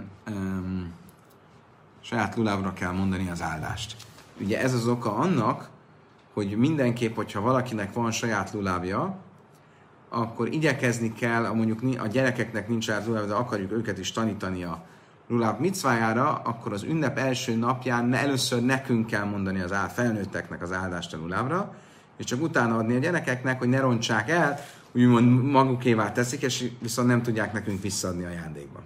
saját 2.00 2.36
lulávra 2.36 2.72
kell 2.72 2.92
mondani 2.92 3.30
az 3.30 3.42
áldást. 3.42 3.96
Ugye 4.40 4.60
ez 4.60 4.74
az 4.74 4.88
oka 4.88 5.14
annak, 5.14 5.68
hogy 6.32 6.56
mindenképp, 6.56 7.16
hogyha 7.16 7.40
valakinek 7.40 7.92
van 7.92 8.10
saját 8.10 8.52
lulávja, 8.52 9.16
akkor 10.08 10.52
igyekezni 10.52 11.12
kell, 11.12 11.52
mondjuk 11.52 12.00
a 12.00 12.06
gyerekeknek 12.06 12.68
nincs 12.68 12.84
saját 12.84 13.06
luláv, 13.06 13.26
de 13.26 13.34
akarjuk 13.34 13.72
őket 13.72 13.98
is 13.98 14.12
tanítani 14.12 14.64
a 14.64 14.84
Lulav 15.28 15.58
micvájára, 15.58 16.40
akkor 16.44 16.72
az 16.72 16.82
ünnep 16.82 17.18
első 17.18 17.56
napján 17.56 18.04
ne, 18.04 18.18
először 18.18 18.62
nekünk 18.62 19.06
kell 19.06 19.24
mondani 19.24 19.60
az 19.60 19.72
áll, 19.72 19.88
felnőtteknek 19.88 20.62
az 20.62 20.72
áldást 20.72 21.14
a 21.14 21.16
Lulavra, 21.16 21.74
és 22.16 22.24
csak 22.24 22.42
utána 22.42 22.76
adni 22.76 22.96
a 22.96 22.98
gyerekeknek, 22.98 23.58
hogy 23.58 23.68
ne 23.68 23.80
rontsák 23.80 24.30
el, 24.30 24.58
úgymond 24.92 25.42
magukévá 25.42 26.12
teszik, 26.12 26.42
és 26.42 26.70
viszont 26.80 27.08
nem 27.08 27.22
tudják 27.22 27.52
nekünk 27.52 27.82
visszaadni 27.82 28.24
ajándékba. 28.24 28.82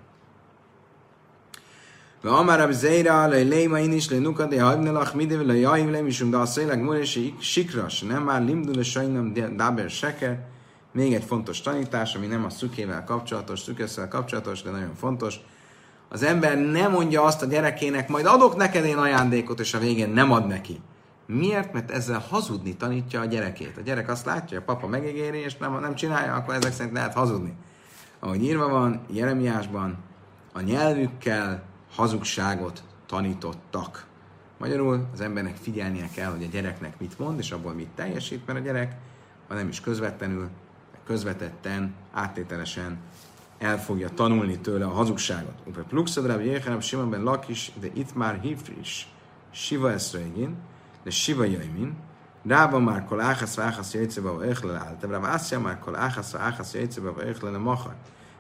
De 2.23 2.29
amár 2.29 2.61
a 2.61 2.73
zéra, 2.73 3.27
le 3.27 3.37
léma 3.37 3.79
én 3.79 3.93
is, 3.93 4.11
le 4.11 4.19
nuka, 4.19 4.47
de 4.47 4.63
hagynalak, 4.63 5.15
midev, 5.15 5.47
le 5.47 5.55
jaim, 5.55 5.91
le 5.91 6.01
misum, 6.01 6.31
de 6.31 6.37
a 6.37 6.47
szélek 6.47 6.81
múlési 6.81 7.35
nem 8.09 8.23
már 8.23 8.45
limdul, 8.45 8.75
le 8.75 8.83
sajnam, 8.83 9.33
dáber 9.57 9.91
seker. 9.91 10.39
Még 10.93 11.15
egy 11.15 11.25
fontos 11.25 11.61
tanítás, 11.61 12.15
ami 12.15 12.27
nem 12.27 12.45
a 12.45 12.51
szükével 12.51 13.05
kapcsolatos, 13.05 13.61
szükesszel 13.61 14.09
kapcsolatos, 14.09 14.63
de 14.63 14.71
nagyon 14.71 14.95
fontos. 14.95 15.41
Az 16.13 16.23
ember 16.23 16.59
nem 16.59 16.91
mondja 16.91 17.23
azt 17.23 17.43
a 17.43 17.47
gyerekének, 17.47 18.09
majd 18.09 18.27
adok 18.27 18.57
neked 18.57 18.85
én 18.85 18.97
ajándékot, 18.97 19.61
és 19.61 19.75
a 19.75 19.79
végén 19.79 20.11
nem 20.11 20.33
ad 20.33 20.47
neki. 20.47 20.81
Miért? 21.27 21.73
Mert 21.73 21.91
ezzel 21.91 22.25
hazudni 22.29 22.77
tanítja 22.77 23.21
a 23.21 23.25
gyerekét. 23.25 23.77
A 23.77 23.81
gyerek 23.81 24.09
azt 24.09 24.25
látja, 24.25 24.49
hogy 24.49 24.57
a 24.57 24.73
papa 24.73 24.87
megígéri, 24.87 25.39
és 25.39 25.57
nem, 25.57 25.81
nem 25.81 25.95
csinálja, 25.95 26.35
akkor 26.35 26.55
ezek 26.55 26.73
szerint 26.73 26.95
lehet 26.95 27.15
hazudni. 27.15 27.55
Ahogy 28.19 28.43
írva 28.43 28.69
van 28.69 29.01
Jeremiásban, 29.11 29.99
a 30.53 30.61
nyelvükkel 30.61 31.63
hazugságot 31.95 32.83
tanítottak. 33.07 34.07
Magyarul 34.59 35.09
az 35.13 35.21
embernek 35.21 35.57
figyelnie 35.57 36.09
kell, 36.15 36.31
hogy 36.31 36.43
a 36.43 36.53
gyereknek 36.53 36.99
mit 36.99 37.19
mond, 37.19 37.39
és 37.39 37.51
abból 37.51 37.73
mit 37.73 37.91
teljesít, 37.95 38.47
mert 38.47 38.59
a 38.59 38.63
gyerek, 38.63 38.97
ha 39.49 39.55
nem 39.55 39.69
is 39.69 39.81
közvetlenül, 39.81 40.49
közvetetten, 41.07 41.95
áttételesen 42.13 42.99
el 43.63 43.79
fogja 43.79 44.09
tanulni 44.09 44.59
tőle 44.59 44.85
a 44.85 44.91
hazugságot. 44.91 45.55
Upe 45.67 45.81
pluxadra, 45.81 46.41
Jéhenem, 46.41 46.81
Simonben 46.81 47.23
lakis, 47.23 47.73
de 47.81 47.87
itt 47.95 48.15
már 48.15 48.41
hifris, 48.41 49.09
Siva 49.51 49.93
eszreigin, 49.93 50.57
de 51.05 51.11
Siva 51.11 51.45
jaimin, 51.45 51.95
Rába 52.47 52.79
már 52.79 53.05
kol 53.05 53.21
áhasz 53.21 53.55
váhasz 53.55 53.95
jöjtszebe 53.95 54.31
va 54.31 54.45
öchlele 54.45 54.79
állt, 54.79 55.03
Rába 55.03 55.27
ászja 55.27 55.61
már 55.61 55.79
kol 55.79 55.97
áhasz 55.97 56.33
váhasz 56.33 56.75
jöjtszebe 56.75 57.11
va 57.11 57.23
öchlele 57.23 57.59
machar. 57.59 57.95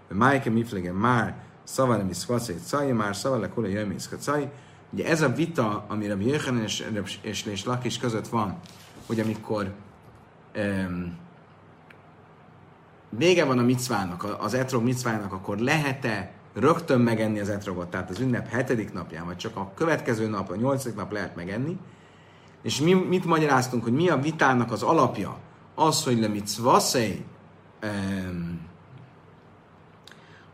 Májke 0.09 0.51
miflege 0.51 0.93
már 0.93 1.35
Szavale 1.65 2.03
mi 2.03 2.13
szkacai 2.13 2.57
caj, 2.67 2.93
már 2.93 3.17
szavale 3.17 3.49
kule 3.49 3.69
jöjmi 3.69 3.99
szkacai. 3.99 4.49
Ugye 4.91 5.07
ez 5.07 5.23
a 5.23 5.29
vita, 5.29 5.85
amire 5.89 6.13
a 6.13 6.17
Jöjjön 6.21 6.57
és, 6.57 6.85
és, 7.23 7.45
és 7.45 7.65
Lakis 7.65 7.99
között 7.99 8.29
van, 8.29 8.59
hogy 9.07 9.21
amikor 9.21 9.73
um, 10.57 11.17
vége 13.17 13.45
van 13.45 13.59
a 13.59 13.63
micvának, 13.63 14.37
az 14.41 14.55
etrog 14.55 14.83
micvának, 14.83 15.33
akkor 15.33 15.59
lehet-e 15.59 16.33
rögtön 16.55 17.01
megenni 17.01 17.41
az 17.41 17.49
etrogot, 17.49 17.89
tehát 17.91 18.11
az 18.11 18.21
ünnep 18.21 18.49
hetedik 18.49 18.93
napján, 18.93 19.27
vagy 19.27 19.37
csak 19.37 19.57
a 19.57 19.73
következő 19.75 20.29
nap, 20.29 20.51
a 20.51 20.57
nyolcadik 20.57 20.97
nap 20.97 21.13
lehet 21.13 21.37
megenni. 21.37 21.79
És 22.63 22.81
mi 22.81 22.93
mit 22.93 23.25
magyaráztunk, 23.25 23.83
hogy 23.83 23.93
mi 23.93 24.09
a 24.09 24.17
vitának 24.17 24.73
az 24.73 24.83
alapja? 24.83 25.39
Az, 25.75 26.05
hogy 26.05 26.19
le 26.19 26.29
mitzvaszei, 26.29 27.25
um, 27.83 28.61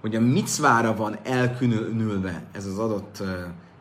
hogy 0.00 0.16
a 0.16 0.20
micvára 0.20 0.94
van 0.94 1.18
elkülönülve 1.22 2.42
ez 2.52 2.66
az 2.66 2.78
adott 2.78 3.18
uh, 3.20 3.28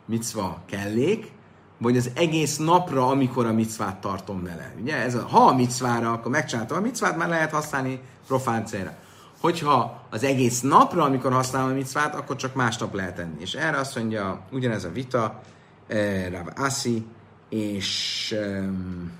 micva 0.06 0.62
kellék, 0.66 1.32
vagy 1.78 1.98
az 1.98 2.12
egész 2.14 2.58
napra, 2.58 3.08
amikor 3.08 3.46
a 3.46 3.54
micvát 3.54 4.02
tartom 4.02 4.44
vele. 4.44 4.74
Ugye? 4.82 4.96
Ez 4.96 5.16
a, 5.16 5.28
ha 5.28 5.46
a 5.46 5.56
micvára, 5.56 6.12
akkor 6.12 6.32
megcsináltam 6.32 6.78
a 6.78 6.82
micvát, 6.82 7.18
már 7.18 7.30
lehet 7.30 7.52
használni 7.52 8.02
profán 8.28 8.66
célra. 8.66 8.96
Hogyha 9.40 10.04
az 10.10 10.24
egész 10.24 10.62
napra, 10.62 11.04
amikor 11.04 11.34
használom 11.34 11.72
a 11.72 11.74
micvát, 11.74 12.16
akkor 12.16 12.36
csak 12.36 12.56
másnap 12.56 12.94
lehet 12.94 13.20
enni. 13.20 13.42
És 13.42 13.54
erre 13.54 13.78
azt 13.78 13.96
mondja, 13.96 14.42
ugyanez 14.52 14.84
a 14.84 14.92
vita, 14.92 15.42
eh, 15.88 16.28
Rav 16.32 16.48
Asi, 16.56 17.06
és 17.50 18.36
um, 18.40 19.12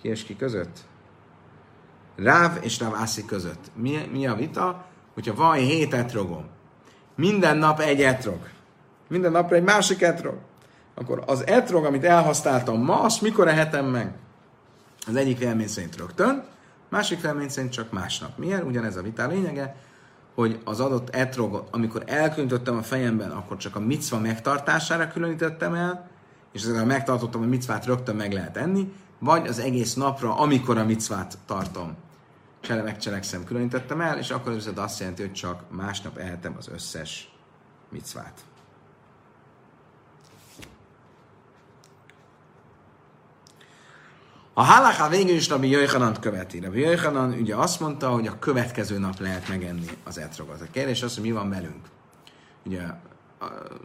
ki 0.00 0.08
és 0.08 0.22
ki 0.22 0.36
között? 0.36 0.78
Ráv 2.16 2.58
és 2.60 2.78
Ráv 2.78 2.94
Ászi 2.94 3.24
között. 3.24 3.70
Mi, 3.74 4.08
mi 4.12 4.26
a 4.26 4.34
vita? 4.34 4.84
Hogyha 5.14 5.34
van 5.34 5.54
hét 5.54 5.94
etrogom, 5.94 6.44
minden 7.14 7.56
nap 7.56 7.80
egy 7.80 8.02
etrog, 8.02 8.48
minden 9.10 9.32
napra 9.32 9.56
egy 9.56 9.62
másik 9.62 10.02
etrog, 10.02 10.34
akkor 10.94 11.22
az 11.26 11.46
etrog, 11.46 11.84
amit 11.84 12.04
elhasználtam 12.04 12.82
ma, 12.82 13.00
azt 13.00 13.22
mikor 13.22 13.48
ehetem 13.48 13.86
meg? 13.86 14.12
Az 15.06 15.16
egyik 15.16 15.38
vélemény 15.38 15.68
szerint 15.68 15.96
rögtön, 15.96 16.44
másik 16.88 17.20
vélemény 17.20 17.48
szerint 17.48 17.72
csak 17.72 17.92
másnap. 17.92 18.38
Miért? 18.38 18.64
Ugyanez 18.64 18.96
a 18.96 19.02
vita 19.02 19.26
lényege, 19.26 19.76
hogy 20.34 20.60
az 20.64 20.80
adott 20.80 21.14
etrogot, 21.14 21.68
amikor 21.70 22.02
elkülönítettem 22.06 22.76
a 22.76 22.82
fejemben, 22.82 23.30
akkor 23.30 23.56
csak 23.56 23.76
a 23.76 23.80
micva 23.80 24.18
megtartására 24.18 25.08
különítettem 25.08 25.74
el, 25.74 26.08
és 26.52 26.62
ezzel 26.62 26.86
megtartottam 26.86 27.42
a 27.42 27.46
micvát, 27.46 27.86
rögtön 27.86 28.16
meg 28.16 28.32
lehet 28.32 28.56
enni, 28.56 28.92
vagy 29.18 29.46
az 29.46 29.58
egész 29.58 29.94
napra, 29.94 30.36
amikor 30.36 30.78
a 30.78 30.84
micvát 30.84 31.38
tartom 31.46 31.96
csele 32.60 32.82
megcselekszem, 32.82 33.44
különítettem 33.44 34.00
el, 34.00 34.18
és 34.18 34.30
akkor 34.30 34.54
viszont 34.54 34.78
azt 34.78 34.98
jelenti, 34.98 35.22
hogy 35.22 35.32
csak 35.32 35.62
másnap 35.70 36.16
ehetem 36.16 36.54
az 36.58 36.68
összes 36.68 37.32
micvát. 37.88 38.40
A 44.54 44.62
halaká 44.62 45.08
végül 45.08 45.34
is 45.34 45.48
Rabbi 45.48 45.68
Jöjhanant 45.68 46.18
követi. 46.18 46.60
Rabbi 46.60 46.80
Jöjhanan 46.80 47.32
ugye 47.32 47.54
azt 47.54 47.80
mondta, 47.80 48.08
hogy 48.08 48.26
a 48.26 48.38
következő 48.38 48.98
nap 48.98 49.18
lehet 49.18 49.48
megenni 49.48 49.88
az 50.04 50.18
etrogot. 50.18 50.60
A 50.60 50.70
kérdés 50.70 51.02
az, 51.02 51.14
hogy 51.14 51.22
mi 51.24 51.32
van 51.32 51.48
velünk. 51.48 51.86
Ugye 52.66 52.82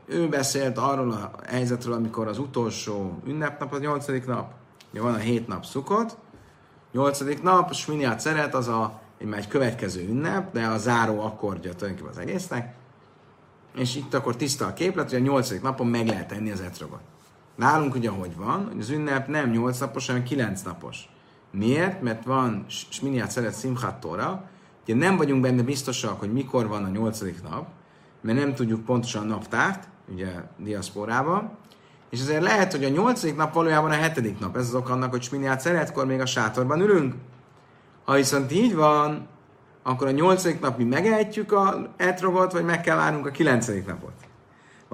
ő 0.05 0.29
beszélt 0.29 0.77
arról 0.77 1.11
a 1.11 1.31
helyzetről, 1.47 1.93
amikor 1.93 2.27
az 2.27 2.39
utolsó 2.39 3.21
ünnepnap, 3.27 3.73
a 3.73 3.77
nyolcadik 3.77 4.25
nap, 4.25 4.51
ugye 4.91 5.01
van 5.01 5.13
a 5.13 5.17
hét 5.17 5.47
nap 5.47 5.65
szukott, 5.65 6.17
Nyolcadik 6.95 7.41
nap, 7.41 7.69
a 7.69 7.73
Sminiát 7.73 8.19
szeret, 8.19 8.55
az 8.55 8.67
a, 8.67 9.01
egy, 9.17 9.33
egy 9.33 9.47
következő 9.47 10.07
ünnep, 10.07 10.53
de 10.53 10.65
a 10.65 10.77
záró 10.77 11.21
akkordja 11.21 11.73
tulajdonképpen 11.73 12.11
az 12.11 12.17
egésznek. 12.17 12.75
És 13.75 13.95
itt 13.95 14.13
akkor 14.13 14.35
tiszta 14.35 14.65
a 14.65 14.73
képlet, 14.73 15.09
hogy 15.09 15.19
a 15.19 15.23
nyolcadik 15.23 15.61
napon 15.61 15.87
meg 15.87 16.07
lehet 16.07 16.31
enni 16.31 16.51
az 16.51 16.61
etrogot. 16.61 16.99
Nálunk 17.55 17.95
ugye 17.95 18.09
hogy 18.09 18.35
van, 18.35 18.65
hogy 18.67 18.79
az 18.79 18.89
ünnep 18.89 19.27
nem 19.27 19.49
8 19.49 19.79
napos, 19.79 20.07
hanem 20.07 20.23
9 20.23 20.61
napos. 20.61 21.09
Miért? 21.51 22.01
Mert 22.01 22.23
van 22.23 22.65
Sminiát 22.67 23.31
szeret 23.31 23.59
Simchat 23.59 23.99
Tóra, 23.99 24.43
ugye 24.83 24.95
nem 24.95 25.17
vagyunk 25.17 25.41
benne 25.41 25.61
biztosak, 25.61 26.19
hogy 26.19 26.33
mikor 26.33 26.67
van 26.67 26.83
a 26.83 26.89
nyolcadik 26.89 27.43
nap, 27.43 27.67
mert 28.21 28.37
nem 28.37 28.53
tudjuk 28.53 28.85
pontosan 28.85 29.23
a 29.23 29.25
naptárt, 29.25 29.87
ugye 30.13 30.27
diaszporában, 30.57 31.57
és 32.09 32.19
ezért 32.19 32.43
lehet, 32.43 32.71
hogy 32.71 32.83
a 32.83 32.89
nyolcadik 32.89 33.35
nap 33.35 33.53
valójában 33.53 33.91
a 33.91 33.93
hetedik 33.93 34.39
nap. 34.39 34.55
Ez 34.57 34.67
az 34.67 34.75
ok 34.75 34.89
annak, 34.89 35.09
hogy 35.09 35.23
Sminiát 35.23 35.59
szeretkor 35.59 36.05
még 36.05 36.19
a 36.19 36.25
sátorban 36.25 36.81
ülünk. 36.81 37.13
Ha 38.05 38.13
viszont 38.13 38.51
így 38.51 38.75
van, 38.75 39.27
akkor 39.83 40.07
a 40.07 40.11
nyolcadik 40.11 40.59
nap 40.59 40.77
mi 40.77 40.83
megehetjük 40.83 41.51
a 41.51 41.93
etrogot, 41.97 42.51
vagy 42.51 42.65
meg 42.65 42.81
kell 42.81 42.95
várnunk 42.95 43.25
a 43.25 43.31
kilencedik 43.31 43.85
napot. 43.85 44.13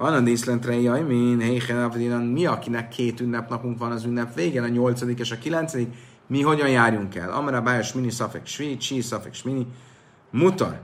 Van 0.02 0.14
a 0.14 0.20
díszlentre, 0.20 0.80
jaj, 0.80 1.02
min, 1.02 1.40
héhen, 1.40 2.22
mi, 2.22 2.46
akinek 2.46 2.88
két 2.88 3.20
ünnepnapunk 3.20 3.78
van 3.78 3.92
az 3.92 4.04
ünnep 4.04 4.34
végén, 4.34 4.62
a 4.62 4.68
nyolcadik 4.68 5.18
és 5.18 5.30
a 5.30 5.38
kilencedik, 5.38 5.94
mi 6.26 6.42
hogyan 6.42 6.68
járjunk 6.68 7.14
el? 7.14 7.32
Amara 7.32 7.60
bájos 7.60 7.92
mini 7.92 8.10
szafek 8.10 8.46
svi, 8.46 8.76
csi 8.76 9.00
szafek 9.00 9.34
smini, 9.34 9.66
mutar. 10.30 10.80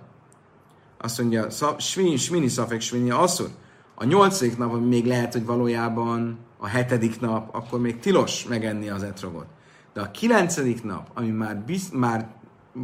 Azt 0.99 1.19
mondja, 1.21 1.47
svini, 1.79 2.17
smini 2.17 2.49
szafek 2.49 2.81
smini, 2.81 3.11
asszur 3.11 3.49
a 3.95 4.05
nyolcadik 4.05 4.59
nap, 4.59 4.73
ami 4.73 4.87
még 4.87 5.07
lehet, 5.07 5.33
hogy 5.33 5.45
valójában 5.45 6.39
a 6.59 6.67
hetedik 6.67 7.21
nap, 7.21 7.55
akkor 7.55 7.81
még 7.81 7.99
tilos 7.99 8.45
megenni 8.45 8.89
az 8.89 9.03
etrogot. 9.03 9.47
De 9.93 10.01
a 10.01 10.11
kilencedik 10.11 10.85
nap, 10.85 11.11
ami 11.15 11.31
már, 11.31 11.57
biz, 11.57 11.91
már 11.91 12.29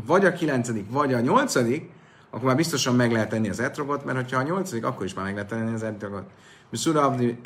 vagy 0.07 0.25
a 0.25 0.33
kilencedik, 0.33 0.91
vagy 0.91 1.13
a 1.13 1.21
nyolcadik, 1.21 1.91
akkor 2.35 2.47
már 2.47 2.57
biztosan 2.57 2.95
meg 2.95 3.13
lehet 3.13 3.33
enni 3.33 3.49
az 3.49 3.61
etrogot, 3.61 4.05
mert 4.05 4.33
ha 4.33 4.39
a 4.39 4.43
nyolcadik, 4.43 4.85
akkor 4.85 5.05
is 5.05 5.15
már 5.15 5.25
meg 5.25 5.35
lehet 5.35 5.53
enni 5.53 5.75
az 5.75 5.83
etrogot. 5.83 6.25
Miszura 6.71 7.03
Abdi, 7.03 7.39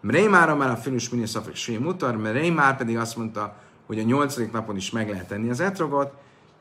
Mreimára 0.00 0.56
már 0.56 0.70
a 0.70 0.76
Filus 0.76 1.08
Mini 1.08 1.26
Szafrik 1.26 1.54
Sri 1.54 1.76
Mutar, 1.76 2.22
Reimár 2.22 2.76
pedig 2.76 2.96
azt 2.96 3.16
mondta, 3.16 3.56
hogy 3.86 3.98
a 3.98 4.02
nyolcadik 4.02 4.52
napon 4.52 4.76
is 4.76 4.90
meg 4.90 5.08
lehet 5.08 5.32
enni 5.32 5.50
az 5.50 5.60
etrogot, 5.60 6.12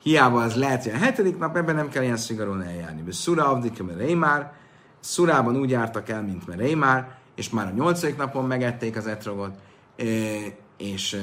hiába 0.02 0.42
az 0.42 0.56
lehet, 0.56 0.84
hogy 0.84 0.92
a 0.92 0.98
hetedik 0.98 1.38
nap, 1.38 1.58
ebben 1.58 1.76
nem 1.76 1.90
kell 1.90 2.04
ilyen 2.04 2.18
szigorúan 2.18 2.64
eljárni. 2.64 3.02
Miszura 3.02 3.50
Abdi, 3.50 3.72
Reimár, 3.98 4.54
Szurában 5.00 5.56
úgy 5.58 5.70
jártak 5.70 6.10
el, 6.10 6.22
mint 6.22 6.48
Mereimár, 6.48 7.16
és 7.36 7.50
már 7.50 7.68
a 7.68 7.72
nyolcadik 7.76 8.18
napon 8.18 8.46
megették 8.46 8.98
az 8.98 9.08
etrogot, 9.08 9.54
és 10.78 11.18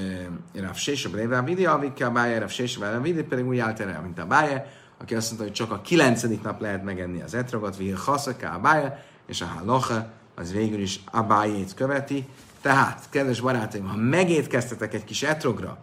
Rav 0.55 0.75
Sésab 0.75 1.15
Révá 1.15 1.43
Vidi, 1.43 1.67
Avikkel 1.67 2.11
Báje, 2.11 2.39
Rav 2.39 2.49
Sésab 2.49 3.03
Vidi 3.03 3.23
pedig 3.23 3.47
úgy 3.47 3.59
állt 3.59 3.81
erre, 3.81 4.01
mint 4.03 4.19
a 4.19 4.27
Báje, 4.27 4.78
aki 5.01 5.15
azt 5.15 5.27
mondta, 5.27 5.47
hogy 5.47 5.57
csak 5.57 5.71
a 5.71 5.81
kilencedik 5.81 6.43
nap 6.43 6.61
lehet 6.61 6.85
megenni 6.85 7.23
az 7.23 7.35
etrogot, 7.35 7.77
Vihil 7.77 7.97
Haszaká 8.05 8.55
a 8.55 8.61
Báje, 8.61 9.05
és 9.27 9.41
a 9.41 9.47
Halacha 9.47 10.07
az 10.35 10.53
végül 10.53 10.81
is 10.81 11.01
a 11.11 11.23
Bájét 11.23 11.75
követi. 11.75 12.29
Tehát, 12.61 13.07
kedves 13.11 13.41
barátaim, 13.41 13.87
ha 13.87 13.97
megétkeztetek 13.97 14.95
egy 14.95 15.05
kis 15.05 15.23
etrogra, 15.23 15.79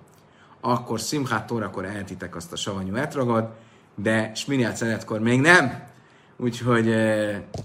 akkor 0.61 0.99
Simchát 0.99 1.47
Tórakor 1.47 1.85
eltitek 1.85 2.35
azt 2.35 2.51
a 2.51 2.55
savanyú 2.55 2.95
etrogot, 2.95 3.49
de 3.95 4.31
Sminiát 4.35 4.75
Szenetkor 4.75 5.19
még 5.19 5.41
nem. 5.41 5.83
Úgyhogy 6.37 6.95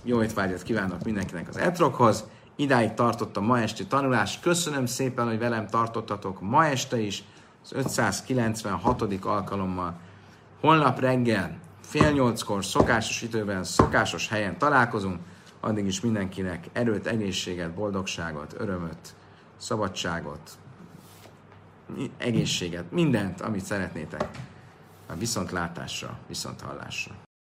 jó 0.03 0.22
étvágyat 0.22 0.62
kívánok 0.62 1.05
mindenkinek 1.05 1.48
az 1.48 1.57
etrokhoz. 1.57 2.24
Idáig 2.57 2.94
tartottam 2.94 3.44
ma 3.44 3.61
esti 3.61 3.86
tanulás. 3.86 4.38
Köszönöm 4.40 4.86
szépen, 4.86 5.26
hogy 5.26 5.38
velem 5.38 5.66
tartottatok 5.66 6.40
ma 6.40 6.66
este 6.66 7.01
is, 7.01 7.24
az 7.62 7.72
596. 7.72 9.24
alkalommal. 9.24 9.98
Holnap 10.61 11.01
reggel 11.01 11.59
fél 11.81 12.11
nyolckor 12.11 12.65
szokásos 12.65 13.23
időben, 13.23 13.65
szokásos 13.65 14.29
helyen 14.29 14.59
találkozunk. 14.59 15.21
Addig 15.61 15.87
is 15.87 16.01
mindenkinek 16.01 16.67
erőt, 16.73 17.07
egészséget, 17.07 17.75
boldogságot, 17.75 18.55
örömöt, 18.59 19.15
szabadságot, 19.57 20.59
egészséget, 22.17 22.91
mindent, 22.91 23.41
amit 23.41 23.65
szeretnétek. 23.65 24.29
A 25.07 25.15
viszontlátásra, 25.15 26.19
viszonthallásra. 26.27 27.29